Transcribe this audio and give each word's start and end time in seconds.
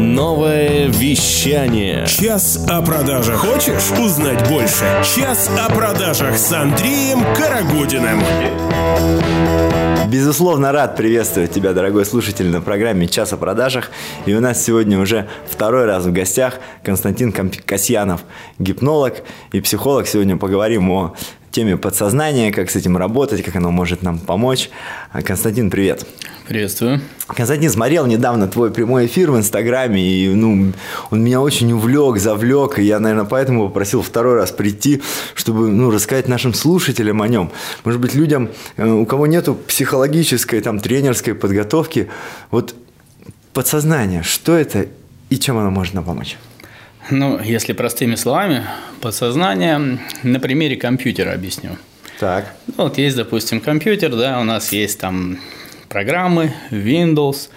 Новое 0.00 0.86
вещание. 0.86 2.06
Час 2.06 2.64
о 2.70 2.80
продажах. 2.80 3.36
Хочешь 3.36 3.90
узнать 4.02 4.48
больше? 4.48 4.86
Час 5.14 5.50
о 5.58 5.70
продажах 5.70 6.38
с 6.38 6.50
Андреем 6.52 7.22
Карагодиным. 7.34 8.22
Безусловно, 10.08 10.72
рад 10.72 10.96
приветствовать 10.96 11.52
тебя, 11.52 11.74
дорогой 11.74 12.06
слушатель, 12.06 12.48
на 12.48 12.62
программе 12.62 13.08
«Час 13.08 13.34
о 13.34 13.36
продажах». 13.36 13.90
И 14.24 14.34
у 14.34 14.40
нас 14.40 14.64
сегодня 14.64 14.98
уже 14.98 15.28
второй 15.46 15.84
раз 15.84 16.06
в 16.06 16.12
гостях 16.12 16.60
Константин 16.82 17.30
Касьянов, 17.30 18.22
гипнолог 18.58 19.22
и 19.52 19.60
психолог. 19.60 20.08
Сегодня 20.08 20.38
поговорим 20.38 20.90
о 20.90 21.14
теме 21.50 21.76
подсознания, 21.76 22.52
как 22.52 22.70
с 22.70 22.76
этим 22.76 22.96
работать, 22.96 23.42
как 23.42 23.56
оно 23.56 23.70
может 23.70 24.02
нам 24.02 24.18
помочь. 24.18 24.70
Константин, 25.24 25.70
привет. 25.70 26.06
Приветствую. 26.46 27.00
Константин 27.28 27.70
смотрел 27.70 28.06
недавно 28.06 28.48
твой 28.48 28.70
прямой 28.70 29.06
эфир 29.06 29.30
в 29.30 29.36
Инстаграме, 29.36 30.02
и 30.02 30.28
ну, 30.28 30.72
он 31.10 31.22
меня 31.22 31.40
очень 31.40 31.72
увлек, 31.72 32.18
завлек, 32.18 32.78
и 32.78 32.82
я, 32.82 32.98
наверное, 32.98 33.24
поэтому 33.24 33.68
попросил 33.68 34.02
второй 34.02 34.34
раз 34.34 34.50
прийти, 34.50 35.02
чтобы 35.34 35.68
ну, 35.68 35.90
рассказать 35.90 36.28
нашим 36.28 36.54
слушателям 36.54 37.22
о 37.22 37.28
нем. 37.28 37.52
Может 37.84 38.00
быть, 38.00 38.14
людям, 38.14 38.50
э, 38.76 38.88
у 38.88 39.06
кого 39.06 39.26
нету 39.26 39.54
психологической, 39.54 40.60
там, 40.60 40.80
тренерской 40.80 41.34
подготовки, 41.34 42.08
вот 42.50 42.74
подсознание, 43.52 44.22
что 44.22 44.56
это 44.56 44.86
и 45.28 45.38
чем 45.38 45.58
оно 45.58 45.70
может 45.70 45.94
нам 45.94 46.04
помочь? 46.04 46.36
Ну, 47.10 47.40
если 47.42 47.72
простыми 47.72 48.14
словами, 48.14 48.64
подсознание 49.00 49.98
на 50.22 50.40
примере 50.40 50.76
компьютера 50.76 51.32
объясню. 51.32 51.70
Так. 52.20 52.54
Ну, 52.66 52.84
вот 52.84 52.98
есть, 52.98 53.16
допустим, 53.16 53.60
компьютер, 53.60 54.14
да, 54.14 54.38
у 54.40 54.44
нас 54.44 54.72
есть 54.72 55.00
там 55.00 55.38
программы, 55.88 56.52
Windows. 56.70 57.48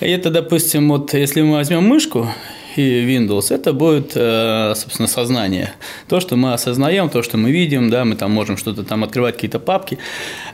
И 0.00 0.06
это, 0.06 0.30
допустим, 0.30 0.88
вот 0.88 1.14
если 1.14 1.40
мы 1.40 1.54
возьмем 1.54 1.84
мышку 1.84 2.28
и 2.76 2.82
Windows, 2.82 3.54
это 3.54 3.72
будет, 3.72 4.12
э, 4.14 4.74
собственно, 4.76 5.08
сознание. 5.08 5.72
То, 6.08 6.20
что 6.20 6.36
мы 6.36 6.52
осознаем, 6.52 7.08
то, 7.08 7.22
что 7.22 7.38
мы 7.38 7.50
видим, 7.50 7.88
да, 7.90 8.04
мы 8.04 8.16
там 8.16 8.30
можем 8.32 8.56
что-то 8.56 8.82
там 8.82 9.04
открывать, 9.04 9.36
какие-то 9.36 9.58
папки. 9.58 9.98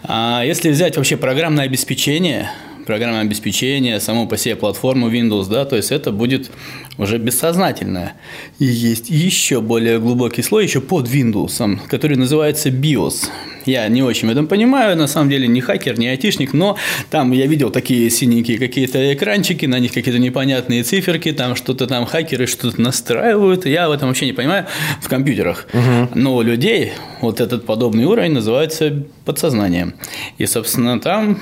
А 0.05 0.43
если 0.45 0.71
взять 0.71 0.97
вообще 0.97 1.17
программное 1.17 1.65
обеспечение, 1.65 2.51
программное 2.89 3.21
обеспечение, 3.21 4.01
саму 4.01 4.27
по 4.27 4.39
себе 4.39 4.57
платформу 4.57 5.11
Windows, 5.11 5.47
да, 5.51 5.67
то 5.67 5.77
есть 5.77 5.93
это 5.93 6.11
будет 6.11 6.51
уже 6.97 7.19
бессознательное. 7.19 8.15
И 8.59 8.65
есть 8.65 9.11
еще 9.11 9.61
более 9.61 9.99
глубокий 9.99 10.41
слой, 10.41 10.65
еще 10.65 10.81
под 10.81 11.07
Windows, 11.07 11.79
который 11.87 12.17
называется 12.17 12.71
BIOS. 12.71 13.29
Я 13.67 13.87
не 13.89 14.03
очень 14.03 14.27
в 14.29 14.31
этом 14.31 14.47
понимаю, 14.47 14.97
на 14.97 15.07
самом 15.07 15.29
деле 15.29 15.47
не 15.47 15.61
хакер, 15.61 15.99
не 15.99 16.09
айтишник, 16.09 16.55
но 16.55 16.79
там 17.11 17.33
я 17.33 17.47
видел 17.47 17.69
такие 17.69 18.09
синенькие 18.09 18.59
какие-то 18.59 19.13
экранчики, 19.13 19.67
на 19.67 19.79
них 19.79 19.93
какие-то 19.93 20.19
непонятные 20.19 20.83
циферки, 20.83 21.33
там 21.33 21.57
что-то 21.57 21.87
там 21.87 22.07
хакеры 22.07 22.47
что-то 22.47 22.81
настраивают, 22.81 23.67
я 23.67 23.91
в 23.91 23.93
этом 23.93 24.09
вообще 24.09 24.25
не 24.25 24.33
понимаю 24.33 24.65
в 25.03 25.09
компьютерах. 25.11 25.67
Угу. 25.75 26.19
Но 26.19 26.37
у 26.37 26.41
людей 26.41 26.93
вот 27.21 27.43
этот 27.43 27.67
подобный 27.67 28.07
уровень 28.07 28.33
называется 28.33 29.05
подсознанием. 29.27 29.93
И, 30.39 30.47
собственно, 30.47 30.99
там 30.99 31.39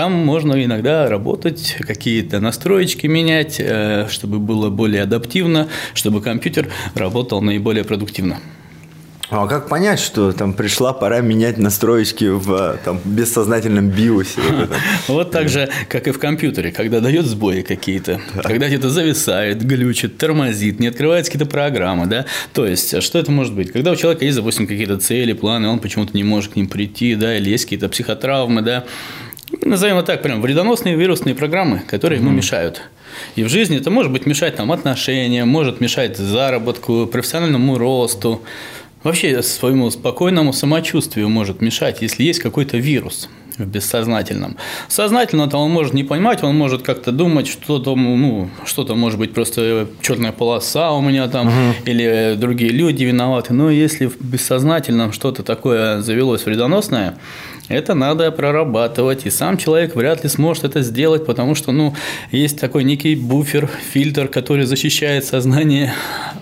там 0.00 0.12
можно 0.12 0.64
иногда 0.64 1.10
работать, 1.10 1.76
какие-то 1.80 2.40
настроечки 2.40 3.06
менять, 3.06 3.56
э, 3.58 4.06
чтобы 4.08 4.38
было 4.38 4.70
более 4.70 5.02
адаптивно, 5.02 5.68
чтобы 5.92 6.22
компьютер 6.22 6.70
работал 6.94 7.42
наиболее 7.42 7.84
продуктивно. 7.84 8.38
А 9.28 9.46
как 9.46 9.68
понять, 9.68 10.00
что 10.00 10.32
там 10.32 10.54
пришла 10.54 10.94
пора 10.94 11.20
менять 11.20 11.58
настроечки 11.58 12.24
в 12.24 12.78
там, 12.82 12.98
бессознательном 13.04 13.90
биосе? 13.90 14.40
Вот 15.08 15.30
так 15.32 15.50
же, 15.50 15.68
как 15.90 16.08
и 16.08 16.12
в 16.12 16.18
компьютере, 16.18 16.72
когда 16.72 17.00
дает 17.00 17.26
сбои 17.26 17.60
какие-то, 17.60 18.22
когда 18.42 18.68
где-то 18.68 18.88
зависает, 18.88 19.62
глючит, 19.62 20.16
тормозит, 20.16 20.80
не 20.80 20.86
открывается 20.86 21.30
какие-то 21.30 21.50
программы, 21.50 22.06
да? 22.06 22.24
То 22.54 22.64
есть, 22.64 23.02
что 23.02 23.18
это 23.18 23.30
может 23.30 23.54
быть? 23.54 23.70
Когда 23.70 23.90
у 23.90 23.96
человека 23.96 24.24
есть, 24.24 24.38
допустим, 24.38 24.66
какие-то 24.66 24.96
цели, 24.98 25.34
планы, 25.34 25.68
он 25.68 25.78
почему-то 25.78 26.16
не 26.16 26.24
может 26.24 26.54
к 26.54 26.56
ним 26.56 26.68
прийти, 26.68 27.16
да, 27.16 27.36
или 27.36 27.50
есть 27.50 27.64
какие-то 27.64 27.90
психотравмы, 27.90 28.62
да, 28.62 28.84
назовем 29.62 29.96
это 29.98 30.08
так, 30.08 30.22
прям 30.22 30.40
вредоносные 30.42 30.96
вирусные 30.96 31.34
программы, 31.34 31.82
которые 31.86 32.20
ему 32.20 32.30
мешают. 32.30 32.82
И 33.36 33.42
в 33.42 33.48
жизни 33.48 33.76
это 33.76 33.90
может 33.90 34.12
быть 34.12 34.26
мешать 34.26 34.56
там, 34.56 34.72
отношениям, 34.72 35.48
может 35.48 35.80
мешать 35.80 36.16
заработку, 36.16 37.06
профессиональному 37.06 37.78
росту, 37.78 38.42
вообще 39.02 39.42
своему 39.42 39.90
спокойному 39.90 40.52
самочувствию 40.52 41.28
может 41.28 41.60
мешать, 41.60 42.02
если 42.02 42.22
есть 42.22 42.40
какой-то 42.40 42.76
вирус 42.76 43.28
в 43.58 43.66
бессознательном. 43.66 44.56
Сознательно-то 44.88 45.58
он 45.58 45.70
может 45.70 45.92
не 45.92 46.04
понимать, 46.04 46.42
он 46.42 46.56
может 46.56 46.82
как-то 46.82 47.12
думать, 47.12 47.46
что-то, 47.46 47.94
ну, 47.94 48.48
что-то 48.64 48.94
может 48.94 49.18
быть 49.18 49.34
просто 49.34 49.86
черная 50.00 50.32
полоса 50.32 50.92
у 50.92 51.00
меня 51.00 51.28
там, 51.28 51.48
угу. 51.48 51.74
или 51.84 52.36
другие 52.38 52.70
люди 52.70 53.04
виноваты. 53.04 53.52
Но 53.52 53.70
если 53.70 54.06
в 54.06 54.20
бессознательном 54.20 55.12
что-то 55.12 55.42
такое 55.42 56.00
завелось 56.00 56.46
вредоносное, 56.46 57.18
это 57.70 57.94
надо 57.94 58.30
прорабатывать, 58.32 59.26
и 59.26 59.30
сам 59.30 59.56
человек 59.56 59.94
вряд 59.94 60.24
ли 60.24 60.28
сможет 60.28 60.64
это 60.64 60.82
сделать, 60.82 61.24
потому 61.24 61.54
что, 61.54 61.70
ну, 61.70 61.94
есть 62.32 62.58
такой 62.58 62.84
некий 62.84 63.14
буфер, 63.14 63.70
фильтр, 63.92 64.26
который 64.28 64.66
защищает 64.66 65.24
сознание, 65.24 65.94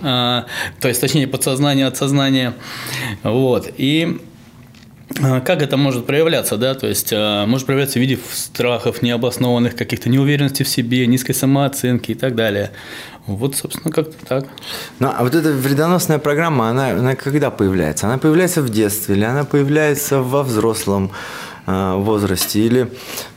а, 0.02 0.46
то 0.80 0.88
есть, 0.88 1.00
точнее, 1.00 1.28
подсознание 1.28 1.86
от 1.86 1.96
сознания, 1.96 2.54
вот, 3.22 3.70
и 3.76 4.18
как 5.14 5.62
это 5.62 5.76
может 5.76 6.06
проявляться, 6.06 6.56
да, 6.56 6.74
то 6.74 6.86
есть 6.86 7.12
а, 7.12 7.46
может 7.46 7.66
проявляться 7.66 7.98
в 7.98 8.02
виде 8.02 8.18
страхов, 8.32 9.02
необоснованных 9.02 9.74
каких-то 9.74 10.08
неуверенности 10.08 10.62
в 10.62 10.68
себе, 10.68 11.06
низкой 11.06 11.32
самооценки 11.32 12.12
и 12.12 12.14
так 12.14 12.34
далее. 12.34 12.70
Вот, 13.26 13.56
собственно, 13.56 13.92
как-то 13.92 14.14
так. 14.26 14.46
Ну, 15.00 15.08
а 15.14 15.22
вот 15.22 15.34
эта 15.34 15.50
вредоносная 15.50 16.18
программа, 16.18 16.70
она, 16.70 16.90
она 16.90 17.14
когда 17.14 17.50
появляется? 17.50 18.06
Она 18.06 18.18
появляется 18.18 18.62
в 18.62 18.70
детстве 18.70 19.16
или 19.16 19.24
она 19.24 19.44
появляется 19.44 20.22
во 20.22 20.42
взрослом 20.42 21.10
возрасте. 21.68 22.60
Или, 22.60 22.90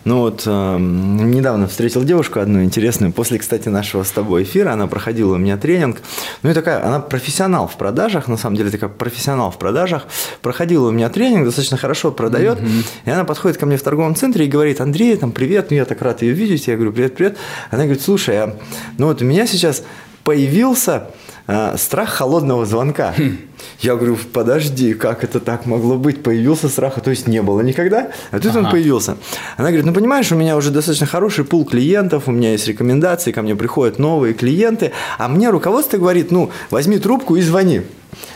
ну 0.06 0.19
вот, 0.19 0.44
э, 0.46 0.78
недавно 0.80 1.68
встретил 1.68 2.03
девушку 2.03 2.40
одну 2.40 2.64
интересную, 2.64 3.12
после, 3.12 3.40
кстати, 3.40 3.68
нашего 3.68 4.03
с 4.03 4.12
тобой 4.12 4.44
эфира, 4.44 4.72
она 4.72 4.88
проходила 4.88 5.36
у 5.36 5.38
меня 5.38 5.58
тренинг, 5.58 5.97
ну 6.42 6.52
и 6.52 6.53
такая, 6.53 6.86
она 6.86 7.00
профессионал 7.00 7.68
в 7.68 7.75
продажах, 7.75 8.28
на 8.28 8.38
самом 8.38 8.56
деле 8.56 8.69
такая 8.69 8.90
профессионал 8.90 9.52
в 9.52 9.58
продажах, 9.58 10.08
проходила 10.42 10.88
у 10.88 10.92
меня 10.92 11.09
тренинг, 11.09 11.46
достаточно 11.46 11.78
хорошо 11.78 12.12
продает, 12.12 12.59
mm-hmm. 12.59 12.86
и 13.06 13.09
она 13.09 13.25
подходит 13.25 13.58
ко 13.58 13.66
мне 13.66 13.78
в 13.78 13.84
торговом 13.84 14.16
центре 14.16 14.46
и 14.46 14.50
говорит, 14.50 14.80
Андрей, 14.80 15.16
там, 15.18 15.31
привет, 15.31 15.69
ну 15.69 15.75
я 15.75 15.86
так 15.86 16.02
рад 16.02 16.22
ее 16.22 16.31
видеть, 16.31 16.68
я 16.68 16.75
говорю, 16.75 16.94
привет, 16.94 17.16
привет, 17.16 17.38
она 17.69 17.84
говорит, 17.84 18.02
слушай, 18.02 18.38
а, 18.38 18.56
ну 18.98 19.08
вот 19.08 19.22
у 19.22 19.25
меня 19.25 19.46
сейчас 19.46 19.84
появился 20.24 21.09
э, 21.48 21.75
страх 21.78 22.09
холодного 22.09 22.66
звонка. 22.66 23.13
Хм. 23.18 23.38
Я 23.81 23.96
говорю, 23.96 24.16
подожди, 24.31 24.94
как 24.94 25.24
это 25.24 25.40
так 25.40 25.66
могло 25.66 25.97
быть? 25.97 26.22
Появился 26.22 26.69
страх, 26.69 26.97
а 26.97 27.02
то 27.02 27.09
есть 27.09 27.28
не 27.28 27.42
было 27.42 27.62
никогда, 27.62 28.12
а 28.30 28.40
тут 28.40 28.52
ага. 28.52 28.59
он 28.59 28.72
появился. 28.72 29.18
Она 29.58 29.69
говорит, 29.69 29.86
ну 29.86 29.94
понимаешь, 29.94 30.31
у 30.31 30.36
меня 30.36 30.56
уже 30.56 30.69
достаточно 30.69 31.08
хороший 31.08 31.46
пул 31.46 31.66
клиентов, 31.66 32.28
у 32.28 32.31
меня 32.31 32.52
есть 32.52 32.68
рекомендации, 32.68 33.31
ко 33.31 33.42
мне 33.42 33.56
приходят 33.56 33.97
новые 33.97 34.36
клиенты, 34.36 34.92
а 35.18 35.28
мне 35.28 35.50
руководство 35.50 35.97
говорит, 35.97 36.30
ну 36.30 36.52
возьми 36.69 37.00
трубку 37.00 37.36
и 37.38 37.42
звони. 37.42 37.81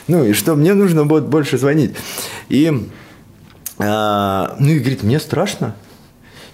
Ну 0.08 0.26
и 0.26 0.34
что, 0.34 0.56
мне 0.56 0.74
нужно 0.74 1.06
будет 1.06 1.28
больше 1.28 1.60
звонить. 1.60 1.94
И, 2.50 2.90
э, 3.78 4.48
ну 4.60 4.68
и 4.68 4.80
говорит, 4.80 5.04
мне 5.04 5.20
страшно. 5.20 5.76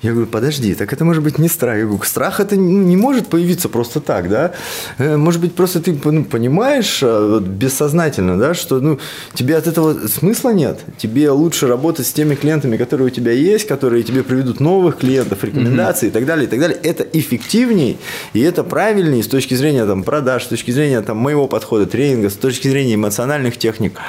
Я 0.01 0.11
говорю, 0.11 0.27
подожди, 0.27 0.73
так 0.73 0.91
это 0.93 1.05
может 1.05 1.23
быть 1.23 1.37
не 1.37 1.47
страх. 1.47 1.77
Я 1.77 1.85
говорю, 1.85 2.03
страх 2.03 2.39
это 2.39 2.57
не 2.57 2.97
может 2.97 3.27
появиться 3.27 3.69
просто 3.69 3.99
так, 3.99 4.29
да? 4.29 4.53
Э, 4.97 5.15
может 5.15 5.39
быть, 5.39 5.53
просто 5.53 5.79
ты 5.79 5.95
ну, 6.03 6.23
понимаешь 6.23 6.99
э, 7.03 7.39
бессознательно, 7.39 8.37
да, 8.39 8.55
что 8.55 8.79
ну, 8.79 8.99
тебе 9.35 9.55
от 9.57 9.67
этого 9.67 10.07
смысла 10.07 10.49
нет. 10.49 10.79
Тебе 10.97 11.29
лучше 11.29 11.67
работать 11.67 12.07
с 12.07 12.13
теми 12.13 12.33
клиентами, 12.33 12.77
которые 12.77 13.07
у 13.07 13.09
тебя 13.11 13.31
есть, 13.31 13.67
которые 13.67 14.01
тебе 14.01 14.23
приведут 14.23 14.59
новых 14.59 14.97
клиентов, 14.97 15.43
рекомендации 15.43 16.07
mm-hmm. 16.07 16.09
и 16.09 16.13
так 16.13 16.25
далее, 16.25 16.47
и 16.47 16.49
так 16.49 16.59
далее. 16.59 16.79
Это 16.81 17.03
эффективнее 17.03 17.97
и 18.33 18.41
это 18.41 18.63
правильнее 18.63 19.23
с 19.23 19.27
точки 19.27 19.53
зрения 19.53 19.85
там, 19.85 20.03
продаж, 20.03 20.45
с 20.45 20.47
точки 20.47 20.71
зрения 20.71 21.01
там, 21.01 21.17
моего 21.17 21.47
подхода, 21.47 21.85
тренинга, 21.85 22.31
с 22.31 22.33
точки 22.33 22.67
зрения 22.67 22.95
эмоциональных 22.95 23.57
техник. 23.57 23.99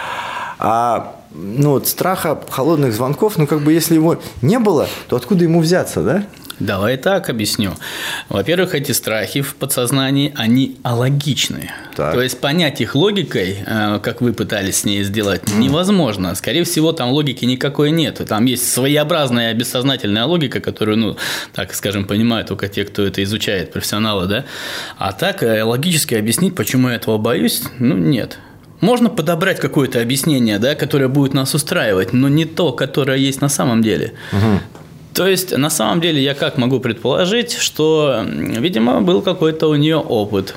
А 0.58 1.21
ну, 1.34 1.70
вот 1.70 1.88
страха 1.88 2.40
холодных 2.50 2.92
звонков, 2.92 3.38
ну, 3.38 3.46
как 3.46 3.60
бы, 3.62 3.72
если 3.72 3.94
его 3.94 4.20
не 4.42 4.58
было, 4.58 4.88
то 5.08 5.16
откуда 5.16 5.44
ему 5.44 5.60
взяться, 5.60 6.02
да? 6.02 6.26
Давай 6.58 6.96
так 6.96 7.28
объясню. 7.28 7.72
Во-первых, 8.28 8.76
эти 8.76 8.92
страхи 8.92 9.40
в 9.40 9.56
подсознании, 9.56 10.32
они 10.36 10.76
алогичны. 10.84 11.72
Так. 11.96 12.14
То 12.14 12.22
есть 12.22 12.40
понять 12.40 12.80
их 12.80 12.94
логикой, 12.94 13.64
э, 13.66 13.98
как 14.00 14.20
вы 14.20 14.32
пытались 14.32 14.76
с 14.78 14.84
ней 14.84 15.02
сделать, 15.02 15.42
невозможно. 15.52 16.34
Скорее 16.36 16.62
всего, 16.62 16.92
там 16.92 17.10
логики 17.10 17.44
никакой 17.44 17.90
нет. 17.90 18.20
Там 18.28 18.44
есть 18.44 18.70
своеобразная 18.72 19.52
бессознательная 19.54 20.24
логика, 20.24 20.60
которую, 20.60 20.98
ну, 20.98 21.16
так 21.52 21.74
скажем, 21.74 22.04
понимают 22.04 22.46
только 22.48 22.68
те, 22.68 22.84
кто 22.84 23.02
это 23.02 23.22
изучает, 23.24 23.72
профессионалы, 23.72 24.26
да. 24.26 24.44
А 24.98 25.12
так 25.12 25.42
э, 25.42 25.64
логически 25.64 26.14
объяснить, 26.14 26.54
почему 26.54 26.90
я 26.90 26.94
этого 26.94 27.18
боюсь, 27.18 27.62
ну, 27.80 27.96
нет. 27.96 28.38
Можно 28.82 29.08
подобрать 29.08 29.60
какое-то 29.60 30.02
объяснение, 30.02 30.58
да, 30.58 30.74
которое 30.74 31.06
будет 31.06 31.34
нас 31.34 31.54
устраивать, 31.54 32.12
но 32.12 32.28
не 32.28 32.44
то, 32.44 32.72
которое 32.72 33.16
есть 33.16 33.40
на 33.40 33.48
самом 33.48 33.80
деле. 33.80 34.14
Угу. 34.32 34.60
То 35.14 35.26
есть, 35.28 35.56
на 35.56 35.70
самом 35.70 36.00
деле, 36.00 36.20
я 36.20 36.34
как 36.34 36.58
могу 36.58 36.80
предположить, 36.80 37.52
что, 37.52 38.24
видимо, 38.26 39.00
был 39.00 39.22
какой-то 39.22 39.68
у 39.68 39.76
нее 39.76 39.98
опыт, 39.98 40.56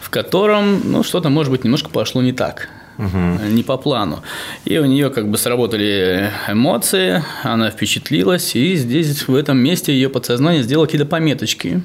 в 0.00 0.10
котором, 0.10 0.80
ну, 0.90 1.04
что-то, 1.04 1.28
может 1.28 1.52
быть, 1.52 1.62
немножко 1.62 1.90
пошло 1.90 2.22
не 2.22 2.32
так. 2.32 2.68
Не 2.98 3.62
по 3.62 3.76
плану. 3.76 4.24
И 4.64 4.76
у 4.78 4.84
нее 4.84 5.10
как 5.10 5.30
бы 5.30 5.38
сработали 5.38 6.32
эмоции, 6.48 7.22
она 7.44 7.70
впечатлилась, 7.70 8.56
и 8.56 8.74
здесь, 8.74 9.28
в 9.28 9.34
этом 9.36 9.58
месте, 9.58 9.92
ее 9.92 10.08
подсознание 10.08 10.64
сделало 10.64 10.86
какие-то 10.86 11.06
пометочки. 11.06 11.82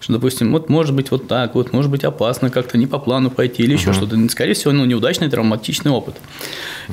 Что, 0.00 0.14
допустим, 0.14 0.52
вот 0.52 0.68
может 0.68 0.94
быть 0.94 1.10
вот 1.10 1.28
так, 1.28 1.54
вот 1.54 1.72
может 1.72 1.90
быть 1.90 2.04
опасно 2.04 2.50
как-то 2.50 2.78
не 2.78 2.86
по 2.86 2.98
плану 2.98 3.30
пойти 3.30 3.62
или 3.62 3.72
еще 3.72 3.92
что-то. 3.92 4.16
Скорее 4.28 4.54
всего, 4.54 4.72
ну, 4.72 4.84
неудачный 4.84 5.28
травматичный 5.28 5.90
опыт. 5.90 6.16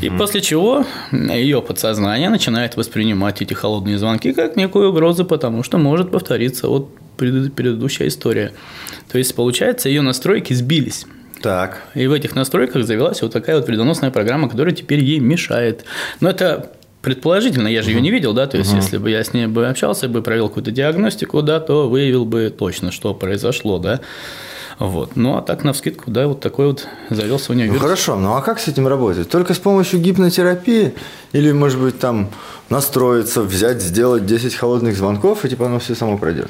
И 0.02 0.10
после 0.10 0.42
чего 0.42 0.86
ее 1.12 1.62
подсознание 1.62 2.30
начинает 2.30 2.76
воспринимать 2.78 3.42
эти 3.42 3.54
холодные 3.54 3.98
звонки 3.98 4.34
как 4.34 4.56
некую 4.56 4.90
угрозу, 4.90 5.26
потому 5.26 5.64
что 5.64 5.78
может 5.78 6.12
повториться 6.12 6.68
вот 6.68 6.90
пред- 7.18 7.54
предыдущая 7.54 8.08
история. 8.08 8.54
То 9.12 9.18
есть, 9.18 9.36
получается, 9.36 9.90
ее 9.90 10.02
настройки 10.02 10.54
сбились. 10.54 11.06
Так. 11.42 11.84
И 11.94 12.08
в 12.08 12.14
этих 12.14 12.36
настройках 12.36 12.86
завелась 12.86 13.22
вот 13.22 13.34
такая 13.34 13.58
вот 13.58 13.68
вредоносная 13.68 14.12
программа, 14.12 14.48
которая 14.50 14.74
теперь 14.74 15.04
ей 15.04 15.20
мешает. 15.20 15.84
Но 16.22 16.30
это 16.30 16.72
предположительно, 17.04 17.68
я 17.68 17.84
же 17.84 17.92
ее 17.92 18.02
не 18.02 18.10
видел, 18.10 18.34
да, 18.34 18.48
то 18.48 18.58
есть 18.58 18.74
если 18.74 18.98
бы 18.98 19.12
я 19.12 19.24
с 19.24 19.34
ней 19.34 19.46
бы 19.46 19.68
общался, 19.68 20.08
бы 20.08 20.22
провел 20.24 20.48
какую-то 20.48 20.72
диагностику, 20.72 21.42
да, 21.44 21.60
то 21.60 21.88
выявил 21.90 22.26
бы 22.26 22.52
точно, 22.58 22.92
что 22.92 23.14
произошло, 23.14 23.78
да. 23.78 24.00
Вот. 24.80 25.16
Ну, 25.16 25.38
а 25.38 25.42
так, 25.42 25.64
на 25.64 25.74
вскидку, 25.74 26.10
да, 26.10 26.28
вот 26.28 26.40
такой 26.40 26.68
вот 26.68 26.88
завелся 27.10 27.52
у 27.52 27.56
нее 27.56 27.68
Ну 27.68 27.74
вирус. 27.74 27.84
хорошо, 27.86 28.16
ну 28.16 28.34
а 28.34 28.42
как 28.42 28.60
с 28.60 28.68
этим 28.68 28.88
работать? 28.88 29.30
Только 29.30 29.54
с 29.54 29.60
помощью 29.60 30.00
гипнотерапии? 30.00 30.94
Или, 31.32 31.52
может 31.52 31.80
быть, 31.80 32.00
там 32.00 32.30
настроиться, 32.70 33.42
взять, 33.44 33.82
сделать 33.84 34.26
10 34.26 34.56
холодных 34.56 34.96
звонков, 34.96 35.46
и 35.46 35.50
типа 35.50 35.68
оно 35.68 35.80
все 35.80 35.94
само 35.94 36.18
пройдет? 36.18 36.50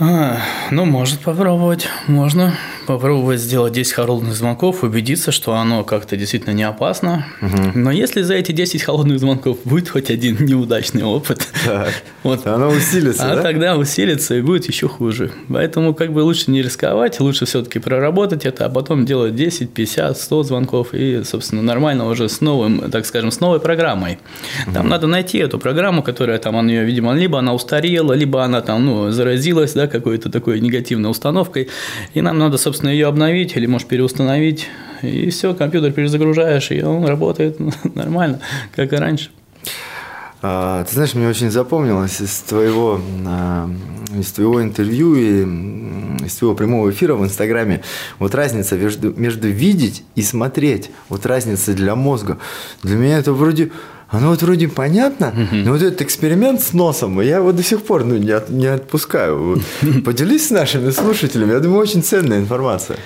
А, 0.00 0.38
ну, 0.72 0.84
может 0.86 1.20
попробовать. 1.20 1.86
Можно 2.08 2.54
попробовать 2.86 3.40
сделать 3.40 3.72
10 3.72 3.92
холодных 3.92 4.34
звонков, 4.34 4.82
убедиться, 4.82 5.32
что 5.32 5.54
оно 5.54 5.84
как-то 5.84 6.16
действительно 6.16 6.52
не 6.52 6.62
опасно. 6.62 7.26
Но 7.74 7.90
если 7.90 8.22
за 8.22 8.34
эти 8.34 8.52
10 8.52 8.82
холодных 8.82 9.18
звонков 9.18 9.58
будет 9.64 9.88
хоть 9.88 10.10
один 10.10 10.36
неудачный 10.44 11.02
опыт, 11.02 11.48
Так. 11.64 11.94
вот, 12.22 12.46
Оно 12.46 12.68
усилится, 12.68 13.32
а 13.32 13.36
да? 13.36 13.42
тогда 13.42 13.76
усилится 13.76 14.34
и 14.34 14.40
будет 14.42 14.66
еще 14.66 14.88
хуже. 14.88 15.30
Поэтому 15.48 15.94
как 15.94 16.12
бы 16.12 16.20
лучше 16.20 16.50
не 16.50 16.62
рисковать, 16.62 17.20
лучше 17.20 17.46
все-таки 17.46 17.78
проработать 17.78 18.44
это, 18.46 18.66
а 18.66 18.68
потом 18.68 19.06
делать 19.06 19.34
10, 19.34 19.72
50, 19.72 20.18
100 20.18 20.42
звонков 20.42 20.88
и, 20.92 21.22
собственно, 21.24 21.62
нормально 21.62 22.06
уже 22.08 22.28
с 22.28 22.40
новым, 22.40 22.90
так 22.90 23.06
скажем, 23.06 23.30
с 23.30 23.40
новой 23.40 23.60
программой. 23.60 24.18
Там 24.72 24.88
надо 24.88 25.06
найти 25.06 25.38
эту 25.38 25.58
программу, 25.58 26.02
которая 26.02 26.38
там, 26.38 26.56
она, 26.56 26.72
видимо, 26.72 27.14
либо 27.14 27.38
она 27.38 27.54
устарела, 27.54 28.12
либо 28.12 28.44
она 28.44 28.60
там, 28.60 28.84
ну, 28.84 29.10
заразилась, 29.10 29.72
да, 29.72 29.86
какой-то 29.86 30.30
такой 30.30 30.60
негативной 30.60 31.10
установкой, 31.10 31.68
и 32.12 32.20
нам 32.20 32.38
надо, 32.38 32.58
собственно, 32.58 32.73
ее 32.82 33.06
обновить 33.06 33.56
или, 33.56 33.66
может, 33.66 33.88
переустановить, 33.88 34.68
и 35.02 35.30
все, 35.30 35.54
компьютер 35.54 35.92
перезагружаешь, 35.92 36.70
и 36.70 36.82
он 36.82 37.04
работает 37.06 37.58
нормально, 37.94 38.40
как 38.74 38.92
и 38.92 38.96
раньше. 38.96 39.30
А, 40.46 40.84
ты 40.84 40.92
знаешь, 40.92 41.14
мне 41.14 41.26
очень 41.26 41.50
запомнилось 41.50 42.20
из 42.20 42.40
твоего, 42.40 43.00
а, 43.26 43.70
из 44.14 44.30
твоего 44.32 44.62
интервью 44.62 45.14
и 45.14 46.26
из 46.26 46.34
твоего 46.34 46.54
прямого 46.54 46.90
эфира 46.90 47.14
в 47.14 47.24
Инстаграме 47.24 47.82
вот 48.18 48.34
разница 48.34 48.76
между, 48.76 49.14
между 49.14 49.48
видеть 49.48 50.04
и 50.16 50.22
смотреть, 50.22 50.90
вот 51.08 51.24
разница 51.24 51.72
для 51.72 51.94
мозга. 51.94 52.36
Для 52.82 52.96
меня 52.96 53.18
это 53.18 53.32
вроде, 53.32 53.72
оно 54.08 54.30
вот 54.30 54.42
вроде 54.42 54.68
понятно, 54.68 55.32
но 55.52 55.72
вот 55.72 55.82
этот 55.82 56.02
эксперимент 56.02 56.60
с 56.60 56.72
носом, 56.72 57.20
я 57.20 57.36
его 57.36 57.52
до 57.52 57.62
сих 57.62 57.82
пор 57.82 58.04
ну, 58.04 58.16
не, 58.16 58.30
от- 58.30 58.50
не 58.50 58.66
отпускаю. 58.66 59.42
Вот 59.42 59.60
Поделись 60.04 60.48
с 60.48 60.50
нашими 60.50 60.90
слушателями, 60.90 61.52
я 61.52 61.60
думаю, 61.60 61.80
очень 61.80 62.02
ценная 62.02 62.38
информация. 62.38 62.98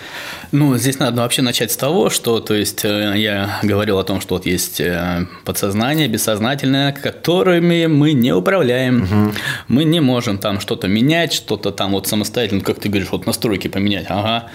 Ну, 0.50 0.78
здесь 0.78 0.98
надо 0.98 1.20
вообще 1.20 1.42
начать 1.42 1.70
с 1.70 1.76
того, 1.76 2.08
что, 2.08 2.40
то 2.40 2.54
есть, 2.54 2.82
э, 2.84 3.14
я 3.16 3.58
говорил 3.62 3.98
о 3.98 4.04
том, 4.04 4.20
что 4.22 4.36
вот 4.36 4.46
есть 4.46 4.80
э, 4.80 5.26
подсознание, 5.44 6.08
бессознательное, 6.08 6.92
которыми 6.92 7.84
мы 7.86 8.14
не 8.14 8.32
управляем. 8.32 9.34
Мы 9.68 9.84
не 9.84 10.00
можем 10.00 10.38
там 10.38 10.60
что-то 10.60 10.88
менять, 10.88 11.34
что-то 11.34 11.70
там 11.70 11.92
вот 11.92 12.06
самостоятельно, 12.06 12.62
как 12.62 12.80
ты 12.80 12.88
говоришь, 12.88 13.08
вот 13.12 13.26
настройки 13.26 13.68
поменять. 13.68 14.06
Ага. 14.08 14.48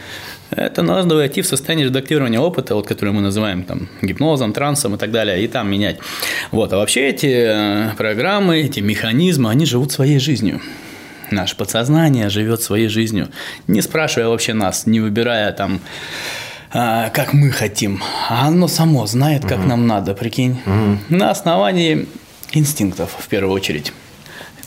Это 0.51 0.81
надо 0.83 1.15
войти 1.15 1.41
в 1.41 1.47
состояние 1.47 1.87
редактирования 1.87 2.39
опыта, 2.39 2.75
вот, 2.75 2.87
которое 2.87 3.11
мы 3.11 3.21
называем 3.21 3.63
там 3.63 3.89
гипнозом, 4.01 4.53
трансом 4.53 4.95
и 4.95 4.97
так 4.97 5.11
далее, 5.11 5.43
и 5.43 5.47
там 5.47 5.69
менять. 5.69 5.97
Вот. 6.51 6.73
А 6.73 6.77
вообще 6.77 7.09
эти 7.09 7.25
э, 7.27 7.89
программы, 7.97 8.61
эти 8.61 8.79
механизмы, 8.79 9.49
они 9.49 9.65
живут 9.65 9.91
своей 9.91 10.19
жизнью. 10.19 10.61
Наше 11.31 11.55
подсознание 11.57 12.29
живет 12.29 12.61
своей 12.61 12.87
жизнью, 12.87 13.29
не 13.67 13.81
спрашивая 13.81 14.29
вообще 14.29 14.53
нас, 14.53 14.85
не 14.85 14.99
выбирая 14.99 15.51
там, 15.51 15.79
а, 16.71 17.09
как 17.09 17.33
мы 17.33 17.49
хотим. 17.49 18.03
А 18.29 18.47
оно 18.47 18.67
само 18.67 19.07
знает, 19.07 19.43
как 19.45 19.65
нам 19.65 19.87
надо, 19.87 20.13
прикинь. 20.13 20.59
На 21.09 21.31
основании 21.31 22.07
инстинктов, 22.51 23.15
в 23.17 23.27
первую 23.27 23.53
очередь. 23.53 23.93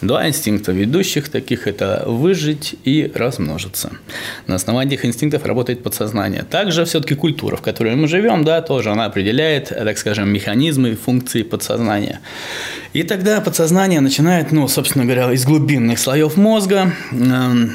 Два 0.02 0.28
инстинкта 0.28 0.72
ведущих 0.72 1.30
таких– 1.30 1.66
это 1.68 2.04
выжить 2.06 2.74
и 2.84 3.10
размножиться. 3.14 3.92
На 4.46 4.56
основании 4.56 4.94
этих 4.94 5.06
инстинктов 5.06 5.46
работает 5.46 5.82
подсознание. 5.82 6.42
Также 6.42 6.84
все-таки 6.84 7.14
культура, 7.14 7.56
в 7.56 7.62
которой 7.62 7.96
мы 7.96 8.06
живем, 8.06 8.44
да, 8.44 8.60
тоже 8.60 8.90
она 8.90 9.06
определяет, 9.06 9.68
так 9.68 9.96
скажем, 9.96 10.28
механизмы 10.28 10.90
и 10.90 10.94
функции 10.96 11.42
подсознания. 11.42 12.20
И 12.92 13.04
тогда 13.04 13.40
подсознание 13.40 14.00
начинает, 14.00 14.52
ну, 14.52 14.68
собственно 14.68 15.04
говоря, 15.04 15.32
из 15.32 15.46
глубинных 15.46 15.98
слоев 15.98 16.36
мозга 16.36 16.92
э, 17.12 17.68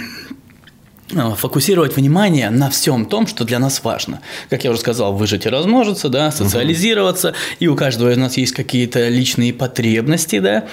фокусировать 1.36 1.96
внимание 1.96 2.50
на 2.50 2.70
всем 2.70 3.06
том, 3.06 3.28
что 3.28 3.44
для 3.44 3.60
нас 3.60 3.84
важно. 3.84 4.22
Как 4.50 4.64
я 4.64 4.72
уже 4.72 4.80
сказал, 4.80 5.14
выжить 5.14 5.46
и 5.46 5.50
размножиться, 5.50 6.10
да, 6.10 6.32
социализироваться, 6.32 7.34
и 7.60 7.68
у 7.68 7.76
каждого 7.76 8.12
из 8.12 8.18
нас 8.18 8.38
есть 8.38 8.54
какие-то 8.54 9.08
личные 9.08 9.54
потребности, 9.54 10.40
да, 10.40 10.66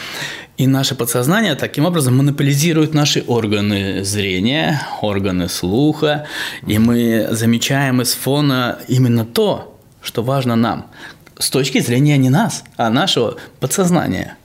и 0.56 0.66
наше 0.66 0.96
подсознание 0.96 1.54
таким 1.54 1.84
образом 1.84 2.16
монополизирует 2.16 2.92
наши 2.92 3.22
органы 3.26 4.04
зрения, 4.04 4.82
органы 5.00 5.48
слуха, 5.48 6.26
и 6.66 6.78
мы 6.78 7.28
замечаем 7.30 8.02
из 8.02 8.12
фона 8.14 8.78
именно 8.88 9.24
то, 9.24 9.78
что 10.02 10.22
важно 10.22 10.56
нам, 10.56 10.90
с 11.38 11.50
точки 11.50 11.78
зрения 11.78 12.16
не 12.16 12.28
нас, 12.28 12.64
а 12.76 12.90
нашего 12.90 13.36
подсознания. 13.60 14.36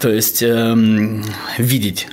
То 0.00 0.10
есть 0.10 0.42
эм, 0.42 1.24
видеть 1.58 2.08